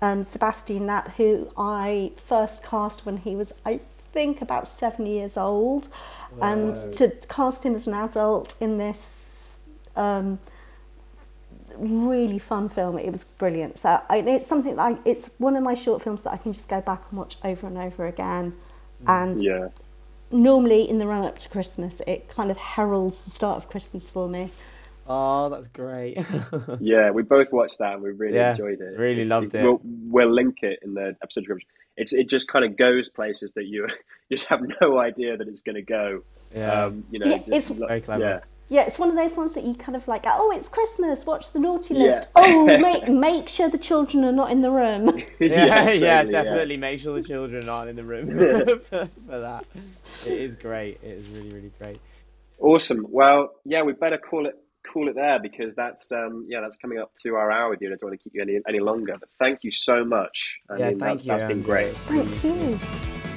um, 0.00 0.24
Sebastian 0.24 0.86
Knapp, 0.86 1.16
who 1.16 1.50
I 1.56 2.12
first 2.28 2.62
cast 2.62 3.06
when 3.06 3.16
he 3.16 3.36
was, 3.36 3.52
I 3.64 3.80
think, 4.12 4.42
about 4.42 4.78
seven 4.78 5.06
years 5.06 5.36
old. 5.36 5.88
And 6.40 6.94
to 6.94 7.10
cast 7.28 7.62
him 7.62 7.74
as 7.74 7.86
an 7.86 7.92
adult 7.92 8.54
in 8.58 8.78
this 8.78 8.98
um, 9.96 10.38
really 11.76 12.38
fun 12.38 12.70
film, 12.70 12.98
it 12.98 13.10
was 13.10 13.24
brilliant. 13.24 13.78
So 13.78 14.00
I, 14.08 14.18
it's 14.18 14.48
something 14.48 14.76
that 14.76 14.82
I, 14.82 14.96
it's 15.04 15.28
one 15.36 15.56
of 15.56 15.62
my 15.62 15.74
short 15.74 16.02
films 16.02 16.22
that 16.22 16.32
I 16.32 16.38
can 16.38 16.54
just 16.54 16.68
go 16.68 16.80
back 16.80 17.02
and 17.10 17.18
watch 17.18 17.36
over 17.44 17.66
and 17.66 17.76
over 17.76 18.06
again. 18.06 18.54
And 19.06 19.40
Yeah. 19.42 19.68
normally 20.30 20.88
in 20.88 20.98
the 20.98 21.06
run 21.06 21.24
up 21.24 21.38
to 21.40 21.48
Christmas, 21.48 21.94
it 22.06 22.28
kind 22.28 22.50
of 22.50 22.56
heralds 22.56 23.20
the 23.22 23.30
start 23.30 23.62
of 23.62 23.68
Christmas 23.70 24.08
for 24.08 24.28
me. 24.28 24.50
Oh, 25.06 25.48
that's 25.48 25.68
great. 25.68 26.18
Yeah, 26.80 27.10
we 27.10 27.22
both 27.22 27.52
watched 27.52 27.78
that 27.78 27.94
and 27.94 28.02
we 28.02 28.10
really 28.12 28.36
Yeah, 28.36 28.52
enjoyed 28.52 28.80
it. 28.80 28.98
really 28.98 29.24
loved 29.24 29.54
it. 29.54 29.62
We'll, 29.62 29.80
we'll 29.84 30.32
link 30.32 30.58
it 30.62 30.78
in 30.82 30.94
the 30.94 31.16
episode 31.22 31.40
description. 31.40 31.68
It's 31.96 32.12
it 32.12 32.28
just 32.28 32.48
kind 32.48 32.64
of 32.64 32.76
goes 32.76 33.10
places 33.10 33.52
that 33.54 33.66
you 33.66 33.86
you 34.28 34.36
just 34.36 34.48
have 34.48 34.62
no 34.80 34.98
idea 34.98 35.36
that 35.36 35.48
it's 35.48 35.62
going 35.62 35.74
to 35.76 35.82
go. 35.82 36.22
yeah. 36.54 36.84
Um, 36.84 37.04
you 37.10 37.18
know, 37.18 37.26
Yeah, 37.26 37.38
just 37.38 37.48
it's- 37.50 37.70
lo- 37.78 37.86
Very 37.88 38.00
clever. 38.00 38.22
Yeah, 38.24 38.40
Yeah, 38.68 38.82
it's 38.82 38.98
one 38.98 39.10
of 39.10 39.16
those 39.16 39.36
ones 39.36 39.52
that 39.54 39.64
you 39.64 39.74
kind 39.74 39.96
of 39.96 40.08
like, 40.08 40.22
oh, 40.26 40.50
it's 40.54 40.68
Christmas, 40.68 41.26
watch 41.26 41.52
the 41.52 41.58
naughty 41.58 41.94
Yeah. 41.94 42.04
list. 42.04 42.28
Oh, 42.34 42.66
make, 42.78 43.08
make 43.08 43.48
sure 43.48 43.68
the 43.68 43.78
children 43.78 44.24
are 44.24 44.32
not 44.32 44.50
in 44.50 44.62
the 44.62 44.70
room. 44.70 45.18
yeah, 45.40 45.90
yeah, 45.90 45.90
totally, 46.22 46.30
definitely 46.32 46.76
make 46.78 47.00
sure 47.00 47.14
the 47.14 47.26
children 47.26 47.68
aren't 47.68 47.90
in 47.90 47.96
the 47.96 48.04
room 48.04 48.38
for, 48.84 49.06
for 49.26 49.38
that. 49.40 49.66
It 50.24 50.32
is 50.32 50.56
great. 50.56 51.00
It 51.02 51.18
is 51.18 51.28
really, 51.28 51.50
really 51.50 51.72
great. 51.78 52.00
Awesome. 52.58 53.06
Well, 53.08 53.52
yeah, 53.64 53.82
we 53.82 53.92
better 53.92 54.18
call 54.18 54.46
it 54.46 54.54
call 54.84 55.08
it 55.08 55.14
there 55.14 55.38
because 55.40 55.74
that's 55.76 56.10
um 56.10 56.44
yeah 56.48 56.60
that's 56.60 56.76
coming 56.76 56.98
up 56.98 57.12
to 57.22 57.36
our 57.36 57.52
hour 57.52 57.70
with 57.70 57.80
you. 57.80 57.86
and 57.86 57.94
I 57.94 57.98
don't 57.98 58.10
want 58.10 58.20
to 58.20 58.24
keep 58.24 58.34
you 58.34 58.42
any 58.42 58.60
any 58.68 58.80
longer. 58.80 59.16
But 59.18 59.30
thank 59.38 59.60
you 59.62 59.70
so 59.70 60.04
much. 60.04 60.60
I 60.70 60.76
yeah, 60.76 60.88
mean, 60.90 60.98
thank 60.98 61.22
that's, 61.22 61.26
you. 61.26 61.32
That's 61.32 61.48
been 61.48 61.62
great. 61.62 61.94
Thank 61.96 62.44
you. 62.44 63.31